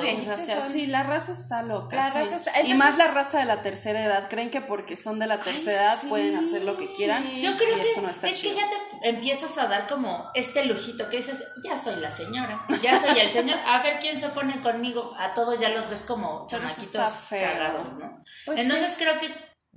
Desgraciado. 0.00 0.68
Sí, 0.72 0.86
la 0.86 1.02
raza 1.02 1.32
está 1.32 1.62
loca. 1.62 1.96
La 1.96 2.10
sí. 2.12 2.18
raza 2.18 2.36
está- 2.36 2.50
Y 2.62 2.70
entonces- 2.72 2.78
más 2.78 2.98
la 2.98 3.08
raza 3.08 3.38
de 3.38 3.44
la 3.44 3.62
tercera 3.62 4.02
edad. 4.04 4.28
Creen 4.28 4.47
que 4.50 4.60
porque 4.60 4.96
son 4.96 5.18
de 5.18 5.26
la 5.26 5.40
tercera 5.42 5.80
edad 5.82 5.98
pueden 6.08 6.36
hacer 6.36 6.62
lo 6.62 6.76
que 6.76 6.92
quieran. 6.94 7.22
Yo 7.40 7.56
creo 7.56 7.76
y 7.76 7.80
que 7.80 7.90
eso 7.90 8.02
no 8.02 8.10
está 8.10 8.28
es 8.28 8.40
chido. 8.40 8.54
que 8.54 8.60
ya 8.60 8.68
te 9.00 9.08
empiezas 9.08 9.56
a 9.58 9.66
dar 9.66 9.86
como 9.86 10.30
este 10.34 10.64
lujito 10.64 11.08
que 11.08 11.18
dices, 11.18 11.42
ya 11.64 11.76
soy 11.76 11.96
la 11.96 12.10
señora, 12.10 12.64
ya 12.82 13.00
soy 13.00 13.18
el 13.18 13.32
señor, 13.32 13.58
a 13.66 13.82
ver 13.82 13.98
quién 14.00 14.18
se 14.18 14.28
pone 14.30 14.60
conmigo. 14.60 15.14
A 15.18 15.34
todos 15.34 15.58
ya 15.60 15.68
los 15.70 15.88
ves 15.88 16.02
como 16.02 16.46
chamaquitos 16.48 17.08
cagados, 17.30 17.94
¿no? 17.98 18.22
Pues 18.46 18.58
Entonces 18.58 18.94
creo 18.98 19.18
que, 19.18 19.34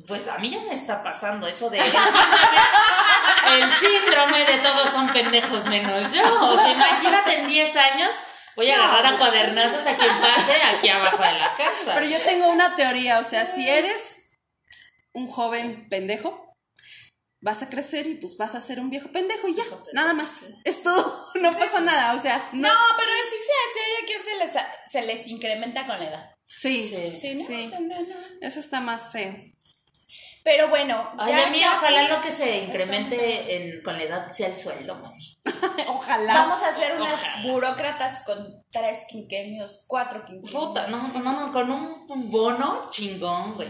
pues 0.08 0.28
a 0.28 0.38
mí 0.40 0.50
ya 0.50 0.60
me 0.62 0.74
está 0.74 1.04
pasando 1.04 1.48
eso 1.48 1.70
de 1.70 1.80
el 1.80 1.86
síndrome, 1.92 3.64
el 3.64 3.74
síndrome 3.74 4.46
de 4.46 4.58
todos 4.60 4.90
son 4.90 5.08
pendejos 5.10 5.66
menos 5.66 6.12
yo. 6.14 6.22
O 6.24 6.58
sea, 6.58 6.72
imagínate 6.72 7.42
en 7.42 7.48
10 7.48 7.76
años. 7.78 8.10
Voy 8.56 8.70
a 8.70 8.76
agarrar 8.76 9.14
a 9.14 9.18
cuadernazos 9.18 9.88
a 9.88 9.96
quien 9.96 10.12
pase 10.20 10.54
aquí 10.76 10.90
abajo 10.90 11.24
de 11.24 11.32
la 11.40 11.56
casa. 11.56 11.94
Pero 11.96 12.06
yo 12.06 12.20
tengo 12.20 12.50
una 12.50 12.76
teoría, 12.76 13.20
o 13.20 13.24
sea, 13.24 13.46
si 13.46 13.68
eres 13.68 14.21
un 15.14 15.28
joven 15.28 15.88
pendejo, 15.90 16.56
vas 17.42 17.64
a 17.64 17.70
crecer 17.70 18.08
y 18.08 18.16
pues 18.16 18.38
vas 18.38 18.56
a 18.56 18.62
ser 18.62 18.80
un 18.80 18.90
viejo 18.90 19.12
pendejo 19.12 19.48
y 19.48 19.56
ya, 19.56 19.64
nada 19.94 20.14
más. 20.14 20.44
Es 20.64 20.84
todo, 20.84 21.28
no 21.42 21.52
pasa 21.58 21.82
nada, 21.82 22.14
o 22.14 22.20
sea, 22.20 22.38
no. 22.54 22.68
No, 22.68 22.80
pero 22.98 23.12
sí 23.30 23.36
se 23.48 23.54
hace 23.66 24.06
que 24.08 24.24
se 24.24 24.38
les, 24.38 24.66
se 24.86 25.02
les 25.02 25.28
incrementa 25.28 25.86
con 25.86 26.00
la 26.00 26.08
edad. 26.08 26.36
Sí, 26.46 26.84
Sí. 26.84 27.12
Sí, 27.12 27.36
¿no? 27.36 27.46
Sí. 27.46 27.72
No, 27.80 28.02
no. 28.02 28.16
eso 28.42 28.60
está 28.60 28.82
más 28.82 29.12
feo. 29.12 29.34
Pero 30.44 30.70
bueno, 30.70 31.12
Ay, 31.20 31.32
ya 31.34 31.48
a 31.48 31.50
mí 31.52 31.62
ojalá 31.64 32.08
lo 32.10 32.22
que 32.22 32.32
se 32.32 32.58
incremente 32.60 33.56
en, 33.56 33.84
con 33.84 33.96
la 33.98 34.04
edad 34.04 34.32
sea 34.32 34.48
el 34.48 34.58
sueldo, 34.58 34.96
mami. 34.96 35.28
Ojalá. 35.88 36.34
Vamos 36.34 36.62
a 36.62 36.70
hacer 36.70 36.96
unas 37.00 37.14
Ojalá. 37.14 37.44
burócratas 37.44 38.22
con 38.26 38.64
tres 38.72 39.00
quinquenios, 39.10 39.86
cuatro 39.88 40.24
quinquenios. 40.26 40.52
Puta, 40.52 40.86
no, 40.88 40.98
no, 41.20 41.34
no, 41.34 41.52
con 41.52 41.70
un, 41.72 42.06
un 42.10 42.30
bono 42.30 42.88
chingón, 42.92 43.56
güey. 43.56 43.68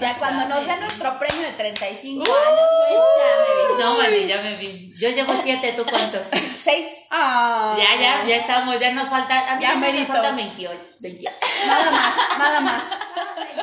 Ya 0.00 0.16
cuando 0.18 0.46
nos 0.46 0.64
den 0.66 0.80
nuestro 0.80 1.18
premio 1.18 1.42
de 1.42 1.52
35 1.52 2.22
Uh. 2.22 2.32
años, 2.32 2.68
güey, 2.78 2.98
ya 2.98 3.76
me 3.76 3.82
No, 3.84 3.98
mami, 3.98 4.26
ya 4.26 4.42
me 4.42 4.56
vi. 4.56 4.94
Yo 4.96 5.08
llevo 5.10 5.32
siete, 5.42 5.72
¿tú 5.72 5.84
cuántos? 5.84 6.30
vi. 6.30 6.38
Seis. 6.64 6.86
Ah, 7.10 7.76
Ya, 7.78 8.00
ya, 8.00 8.24
ya 8.26 8.36
estamos, 8.36 8.78
ya 8.80 8.92
nos 8.92 9.08
falta. 9.08 9.36
A 9.52 9.56
mí 9.56 9.62
Ya 9.62 9.74
me 9.76 9.90
28. 9.92 10.80
28. 11.00 11.36
Nada 11.66 11.90
más, 11.90 12.14
nada 12.38 12.60
más. 12.60 12.82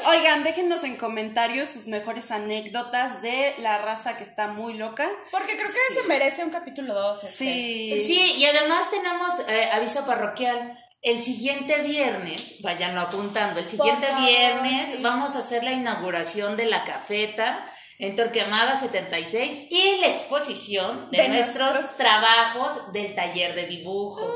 Oigan, 0.07 0.43
déjenos 0.43 0.83
en 0.83 0.97
comentarios 0.97 1.69
sus 1.69 1.87
mejores 1.87 2.31
anécdotas 2.31 3.21
de 3.21 3.55
la 3.59 3.77
raza 3.77 4.17
que 4.17 4.23
está 4.23 4.47
muy 4.47 4.73
loca. 4.73 5.07
Porque 5.31 5.55
creo 5.55 5.67
que 5.67 6.01
se 6.01 6.07
merece 6.07 6.43
un 6.43 6.49
capítulo 6.49 6.93
este. 7.11 7.25
2. 7.25 7.31
Sí. 7.31 8.03
Sí, 8.05 8.33
y 8.37 8.45
además 8.45 8.89
tenemos 8.89 9.29
eh, 9.47 9.69
aviso 9.71 10.05
parroquial. 10.05 10.77
El 11.01 11.21
siguiente 11.21 11.81
viernes, 11.81 12.61
vayanlo 12.61 13.01
apuntando, 13.01 13.59
el 13.59 13.67
siguiente 13.67 14.05
favor, 14.05 14.23
viernes 14.23 14.87
sí. 14.87 14.99
vamos 15.01 15.35
a 15.35 15.39
hacer 15.39 15.63
la 15.63 15.71
inauguración 15.71 16.55
de 16.55 16.65
la 16.65 16.83
cafeta 16.83 17.65
en 18.01 18.15
Torquemada 18.15 18.77
76 18.77 19.67
y 19.69 19.97
la 20.01 20.07
exposición 20.07 21.09
de, 21.11 21.21
De 21.21 21.29
nuestros, 21.29 21.71
nuestros- 21.73 21.97
trabajos 21.97 22.91
del 22.91 23.13
taller 23.15 23.55
de 23.55 23.67
dibujo. 23.67 24.27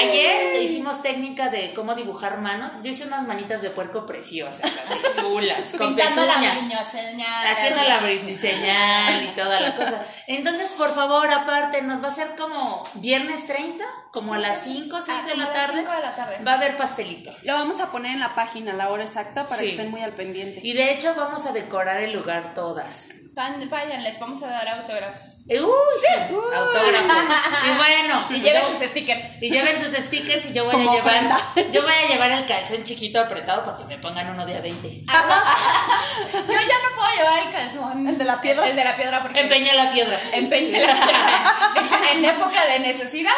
Ayer 0.00 0.62
hicimos 0.62 1.02
técnica 1.02 1.48
de 1.50 1.74
cómo 1.74 1.94
dibujar 1.94 2.38
manos. 2.40 2.72
Yo 2.82 2.90
hice 2.90 3.04
unas 3.06 3.26
manitas 3.26 3.60
de 3.60 3.70
puerco 3.70 4.06
preciosas, 4.06 4.62
así 4.64 4.98
chulas, 5.20 5.68
con 5.76 5.94
Pintando 5.94 6.24
la 6.24 6.34
pezuña 6.40 7.50
haciendo 7.50 7.82
la 7.84 8.00
señal 8.40 9.22
y 9.24 9.26
toda 9.36 9.60
la 9.60 9.74
cosa. 9.74 10.02
Entonces, 10.26 10.72
por 10.72 10.94
favor, 10.94 11.30
aparte, 11.30 11.82
nos 11.82 12.02
va 12.02 12.08
a 12.08 12.12
ser 12.12 12.34
como 12.36 12.82
viernes 12.94 13.46
30, 13.46 13.84
como 14.12 14.34
a 14.34 14.38
las 14.38 14.62
5 14.64 14.96
o 14.96 15.00
6 15.00 15.18
Ah, 15.22 15.26
de 15.26 15.36
la 15.36 15.52
tarde. 15.52 15.78
5 15.80 15.92
de 15.92 16.00
la 16.00 16.16
tarde. 16.16 16.44
Va 16.46 16.52
a 16.52 16.54
haber 16.54 16.76
pastelito. 16.76 17.30
Lo 17.42 17.54
vamos 17.54 17.80
a 17.80 17.90
poner 17.92 18.12
en 18.12 18.20
la 18.20 18.34
página 18.34 18.72
la 18.72 18.90
hora 18.90 19.02
exacta 19.02 19.44
para 19.44 19.56
Sí. 19.56 19.64
que 19.66 19.70
estén 19.72 19.90
muy 19.90 20.02
al 20.02 20.12
pendiente. 20.14 20.60
Y 20.62 20.72
de 20.72 20.92
hecho, 20.92 21.12
vamos 21.16 21.44
a 21.46 21.52
decorar 21.52 22.00
el 22.00 22.12
lugar 22.12 22.54
todas. 22.74 23.08
Van- 23.32 23.70
vayan, 23.70 24.02
les 24.04 24.18
vamos 24.18 24.42
a 24.42 24.48
dar 24.48 24.68
autógrafos. 24.68 25.22
Uy, 25.48 25.56
sí, 25.56 26.14
autógrafo. 26.34 27.34
Y 27.66 27.76
bueno, 27.76 28.26
Y 28.30 28.40
lleven 28.40 28.62
yo- 28.62 28.68
sus 28.68 28.88
stickers. 28.88 29.28
y 29.42 29.50
lleven 29.50 29.78
sus 29.80 29.92
stickers 29.92 30.46
y 30.46 30.52
yo 30.52 30.64
voy 30.64 30.72
Como 30.72 30.90
a 30.90 30.94
llevar 30.94 31.14
ofrenda. 31.14 31.40
yo 31.72 31.82
voy 31.82 31.92
a 31.92 32.08
llevar 32.08 32.30
el 32.32 32.44
calzón 32.46 32.82
chiquito 32.84 33.20
apretado 33.20 33.62
para 33.64 33.76
que 33.78 33.84
me 33.84 33.98
pongan 33.98 34.30
uno 34.30 34.44
de 34.46 34.56
a 34.56 34.60
20. 34.60 34.88
Yo 34.88 35.06
ya 35.06 36.78
no 36.82 36.96
puedo 36.96 37.10
llevar 37.16 37.38
el 37.46 37.50
calzón. 37.52 38.06
¿El 38.08 38.18
de 38.18 38.24
la 38.24 38.40
piedra? 38.40 38.68
El 38.68 38.76
de 38.76 38.84
la 38.84 38.96
piedra 38.96 39.22
porque. 39.22 39.40
Empeña 39.40 39.74
la 39.74 39.90
piedra. 39.92 40.20
Empeñé 40.32 40.80
la 40.86 40.94
piedra. 41.06 41.54
en 42.12 42.24
época 42.24 42.64
de 42.66 42.78
necesidad. 42.80 43.32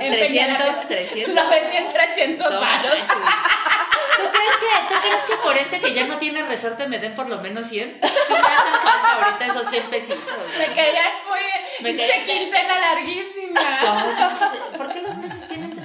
empeñé 0.00 0.46
la 0.48 0.56
300, 0.58 0.58
piedra. 0.58 0.88
300. 0.88 1.34
Lo 1.34 1.50
vendí 1.50 1.76
en 1.76 1.88
300 1.88 2.50
No, 2.52 2.60
varos. 2.60 2.96
Sí. 4.22 4.28
¿Tú 4.28 4.32
crees, 4.32 4.56
que, 4.56 4.94
¿Tú 4.94 5.00
crees 5.00 5.24
que 5.24 5.36
por 5.36 5.56
este 5.56 5.80
que 5.80 5.94
ya 5.94 6.06
no 6.06 6.18
tiene 6.18 6.42
resorte 6.42 6.86
me 6.86 6.98
den 6.98 7.14
por 7.14 7.28
lo 7.28 7.38
menos 7.38 7.66
100? 7.66 8.00
Sí 8.02 8.32
me 8.32 8.38
hacen 8.38 8.74
falta 8.84 9.12
ahorita 9.14 9.46
esos 9.46 9.68
100 9.68 9.82
pesitos. 9.84 10.34
Me 10.58 10.66
caían 10.74 11.12
muy 11.28 11.40
Me 11.82 11.92
bien. 11.92 12.06
Pinche 12.06 12.24
quincena 12.24 12.78
larguísima. 12.78 13.60
No. 13.82 14.78
¿Por 14.78 14.92
qué 14.92 15.00
los 15.00 15.16
meses 15.16 15.48
tienen 15.48 15.81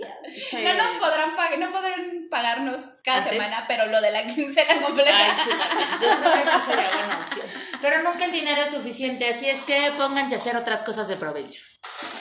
31 0.00 0.60
días? 0.62 0.76
No 0.76 0.84
nos 0.84 0.92
podrán 1.00 1.36
pagar, 1.36 1.58
no 1.58 1.70
podrán 1.70 2.28
pagarnos 2.30 2.80
cada 3.04 3.18
¿Antes? 3.18 3.32
semana, 3.32 3.64
pero 3.68 3.86
lo 3.86 4.00
de 4.00 4.10
la 4.10 4.26
quincena 4.26 4.74
completa. 4.82 5.16
Ay, 5.16 5.30
sí, 5.44 5.50
yo 6.02 6.20
creo 6.20 6.32
que 6.32 6.42
eso 6.42 6.60
sería 6.66 6.88
buena 6.88 7.18
opción. 7.18 7.46
Pero 7.80 8.02
nunca 8.02 8.24
el 8.24 8.32
dinero 8.32 8.62
es 8.62 8.70
suficiente, 8.70 9.28
así 9.28 9.48
es 9.48 9.60
que 9.62 9.92
pónganse 9.96 10.34
a 10.34 10.38
hacer 10.38 10.56
otras 10.56 10.82
cosas 10.82 11.08
de 11.08 11.16
provecho. 11.16 11.60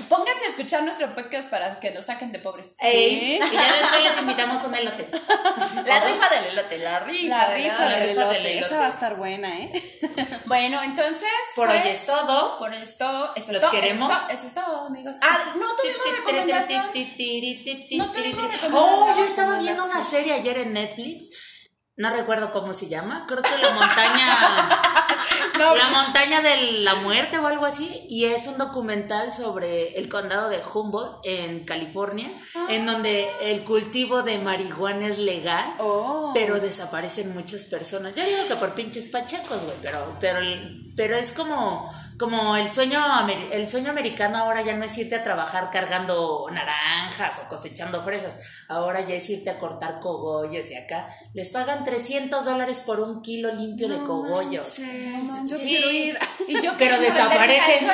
Pónganse 0.10 0.46
a 0.46 0.50
escuchar 0.50 0.84
nuestro 0.84 1.14
podcast 1.16 1.50
para 1.50 1.80
que 1.80 1.92
nos 1.92 2.06
saquen 2.06 2.32
de 2.32 2.40
pobres. 2.40 2.76
Ey, 2.80 3.36
Y 3.36 3.40
ya 3.40 3.74
después 3.78 4.04
les 4.04 4.22
invitamos 4.22 4.64
un 4.64 4.76
elote. 4.76 5.10
La 5.86 6.00
rifa 6.04 6.30
del 6.30 6.46
elote, 6.52 6.78
la 6.78 7.00
rifa. 7.00 7.38
La 7.38 7.50
del 7.50 7.64
rifa 7.64 7.86
la 7.86 7.90
del 7.98 8.10
rifa 8.10 8.22
elote. 8.22 8.34
del 8.36 8.46
elote. 8.46 8.66
Esa 8.66 8.80
va 8.80 8.86
a 8.86 8.90
estar 8.90 9.16
buena, 9.16 9.60
¿eh? 9.60 9.72
Bueno, 10.46 10.82
entonces. 10.84 11.30
Por 11.56 11.68
pues, 11.68 11.84
hoy 11.84 11.90
es 11.92 12.06
todo. 12.06 12.58
Por 12.58 12.72
hoy 12.72 12.78
es 12.82 12.98
todo. 12.98 13.32
Eso 13.36 13.52
Los 13.52 13.62
todo, 13.62 13.72
queremos. 13.72 14.12
Eso 14.12 14.22
es 14.22 14.28
todo, 14.28 14.34
eso 14.34 14.48
es 14.48 14.54
todo, 14.54 14.86
amigos. 14.88 15.16
Ah, 15.22 15.54
no 15.56 15.76
tuvimos 15.76 16.18
recomendación. 16.18 16.86
No. 17.92 18.12
Oh, 18.74 19.16
yo 19.18 19.24
estaba 19.24 19.60
viendo 19.60 19.84
una 19.86 20.02
serie 20.02 20.34
ayer 20.34 20.58
en 20.58 20.74
Netflix. 20.74 21.30
No 21.98 22.10
recuerdo 22.10 22.52
cómo 22.52 22.74
se 22.74 22.90
llama. 22.90 23.26
Creo 23.28 23.42
que 23.42 23.50
la 23.62 23.74
montaña. 23.74 24.28
La 25.58 25.88
montaña 25.88 26.42
de 26.42 26.82
la 26.82 26.96
muerte 26.96 27.38
o 27.38 27.48
algo 27.48 27.66
así. 27.66 28.06
Y 28.10 28.26
es 28.26 28.48
un 28.48 28.58
documental 28.58 29.34
sobre 29.34 29.98
el 29.98 30.10
condado 30.10 30.50
de 30.50 30.62
Humboldt 30.62 31.22
en 31.24 31.64
California. 31.64 32.30
En 32.70 32.86
donde 32.86 33.30
el 33.42 33.64
cultivo 33.64 34.22
de 34.22 34.38
marihuana 34.40 35.08
es 35.08 35.18
legal. 35.18 35.74
Oh. 35.80 36.32
Pero 36.34 36.60
desaparecen 36.60 37.34
muchas 37.34 37.66
personas. 37.66 38.14
Yo 38.16 38.26
digo 38.26 38.46
que 38.46 38.56
por 38.56 38.74
pinches 38.74 39.06
pachecos, 39.06 39.64
güey, 39.64 39.78
pero, 39.82 40.18
pero, 40.20 40.40
pero 40.98 41.16
es 41.16 41.32
como, 41.32 41.90
como 42.20 42.56
el 42.56 42.70
sueño 42.70 43.00
el 43.52 43.70
sueño 43.70 43.90
americano 43.90 44.38
ahora 44.38 44.62
ya 44.62 44.76
no 44.76 44.84
es 44.84 44.98
irte 44.98 45.16
a 45.16 45.24
trabajar 45.24 45.70
cargando 45.72 46.46
naranjas 46.52 47.42
o 47.44 47.50
cosechando 47.50 48.02
fresas. 48.02 48.40
Ahora 48.68 49.02
ya 49.02 49.16
es 49.16 49.30
irte 49.30 49.50
a 49.50 49.58
cortar 49.58 50.00
cogollos 50.00 50.70
y 50.72 50.76
acá 50.76 51.08
les 51.34 51.50
pagan 51.50 51.84
300 51.84 52.46
dólares 52.46 52.82
por 52.86 53.00
un 53.00 53.22
kilo 53.22 53.54
limpio 53.54 53.90
de 53.90 53.98
cogollos. 53.98 54.66
Sí, 54.66 55.24
quiero 55.64 55.92
ir. 55.92 56.18
Y 56.48 56.62
yo 56.62 56.74
pero 56.78 57.00
desaparecen. 57.00 57.90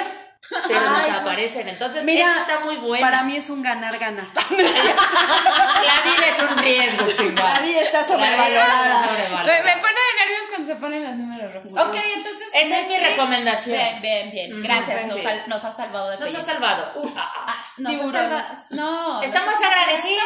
Pero 0.50 0.80
Ay, 0.96 1.06
desaparecen. 1.12 1.68
Entonces, 1.70 2.04
Mira, 2.04 2.30
eso 2.32 2.42
está 2.42 2.60
muy 2.60 2.76
bueno. 2.78 3.06
para 3.06 3.24
mí 3.24 3.38
es 3.38 3.50
un 3.50 3.62
ganar-ganar. 3.62 4.28
La 4.52 6.02
vida 6.04 6.28
es 6.28 6.40
un 6.40 6.58
riesgo, 6.58 7.06
chingada. 7.16 7.54
La 7.56 7.60
vida 7.62 7.82
está 7.82 8.04
sobrevalorada. 8.04 9.02
Me, 9.46 9.64
me 9.64 9.76
pone 9.82 9.94
de 9.94 10.20
nervios 10.20 10.42
cuando 10.50 10.68
se 10.68 10.76
ponen 10.76 11.04
los 11.04 11.14
números 11.16 11.54
rojos. 11.54 11.72
Ok, 11.72 11.96
entonces. 12.16 12.48
Esa 12.54 12.80
es 12.80 12.88
mi 12.88 12.98
recomendación. 12.98 13.78
Bien, 13.78 14.02
bien, 14.02 14.32
bien. 14.32 14.64
Gracias. 14.64 15.06
Nos, 15.06 15.16
sí. 15.16 15.24
sal- 15.24 15.44
nos 15.48 15.64
ha 15.64 15.72
salvado 15.72 16.10
de 16.10 16.18
Nos 16.20 16.36
ha 16.36 16.42
salvado. 16.44 16.92
Ah, 17.16 17.34
ah. 17.48 17.56
Nos 17.78 17.94
ha 17.94 17.98
Tiburón. 17.98 18.22
salvado. 18.22 18.44
No. 18.72 19.22
Estamos 19.24 19.54
agradecidos. 19.56 20.24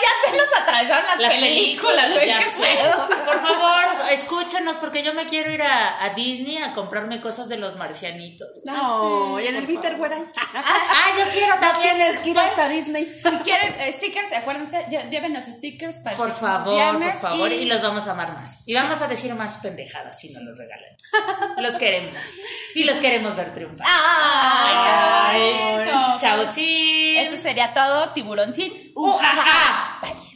Ya 0.00 0.30
se 0.30 0.36
nos 0.36 0.52
atravesaron 0.62 1.06
las, 1.06 1.18
Las 1.18 1.32
películas, 1.34 2.08
ya 2.26 2.38
Qué. 2.38 2.78
Por 3.24 3.40
favor, 3.40 3.84
escúchanos 4.10 4.76
porque 4.76 5.02
yo 5.02 5.12
me 5.14 5.26
quiero 5.26 5.50
ir 5.50 5.62
a, 5.62 6.02
a 6.02 6.10
Disney 6.10 6.58
a 6.58 6.72
comprarme 6.72 7.20
cosas 7.20 7.48
de 7.48 7.56
los 7.58 7.76
marcianitos. 7.76 8.48
No, 8.64 8.99
y 9.40 9.46
en 9.46 9.56
el 9.56 9.66
favor. 9.66 9.96
güey. 9.96 10.10
Ah, 10.54 11.06
yo 11.16 11.24
quiero 11.32 11.54
No 11.54 11.60
también. 11.60 11.96
tienes 11.96 12.18
que 12.18 12.30
ir 12.30 12.38
hasta 12.38 12.68
Disney. 12.68 13.04
Si 13.22 13.36
quieren 13.44 13.74
eh, 13.78 13.92
stickers, 13.92 14.32
acuérdense, 14.36 14.84
llévenos 15.10 15.44
stickers 15.44 15.96
para 16.00 16.16
Por 16.16 16.30
favor, 16.32 16.74
viernes 16.74 17.12
por 17.16 17.30
favor. 17.30 17.50
y- 17.52 17.54
Y 17.54 17.64
los 17.66 17.82
vamos 17.82 18.06
a 18.06 18.12
amar 18.12 18.32
más. 18.34 18.60
Y 18.66 18.74
vamos 18.74 19.00
a 19.02 19.06
decir 19.08 19.34
más 19.34 19.58
pendejadas 19.58 20.18
si 20.20 20.30
nos 20.30 20.42
los 20.42 20.58
regalan. 20.58 20.96
Los 21.58 21.76
queremos. 21.76 22.14
Y 22.74 22.84
los 22.84 22.96
queremos 22.96 23.36
ver 23.36 23.52
triunfar. 23.54 23.86
¡Ay! 23.88 24.74
Ay, 24.76 25.84
qué 25.84 25.92
bonito. 25.92 26.18
Chau, 26.18 26.46
sí. 26.54 27.16
Eso 27.18 27.36
sería 27.40 27.72
todo, 27.72 28.10
tiburoncín. 28.10 28.72
Uh, 28.94 29.18
ajá. 29.18 30.00
Bye. 30.02 30.29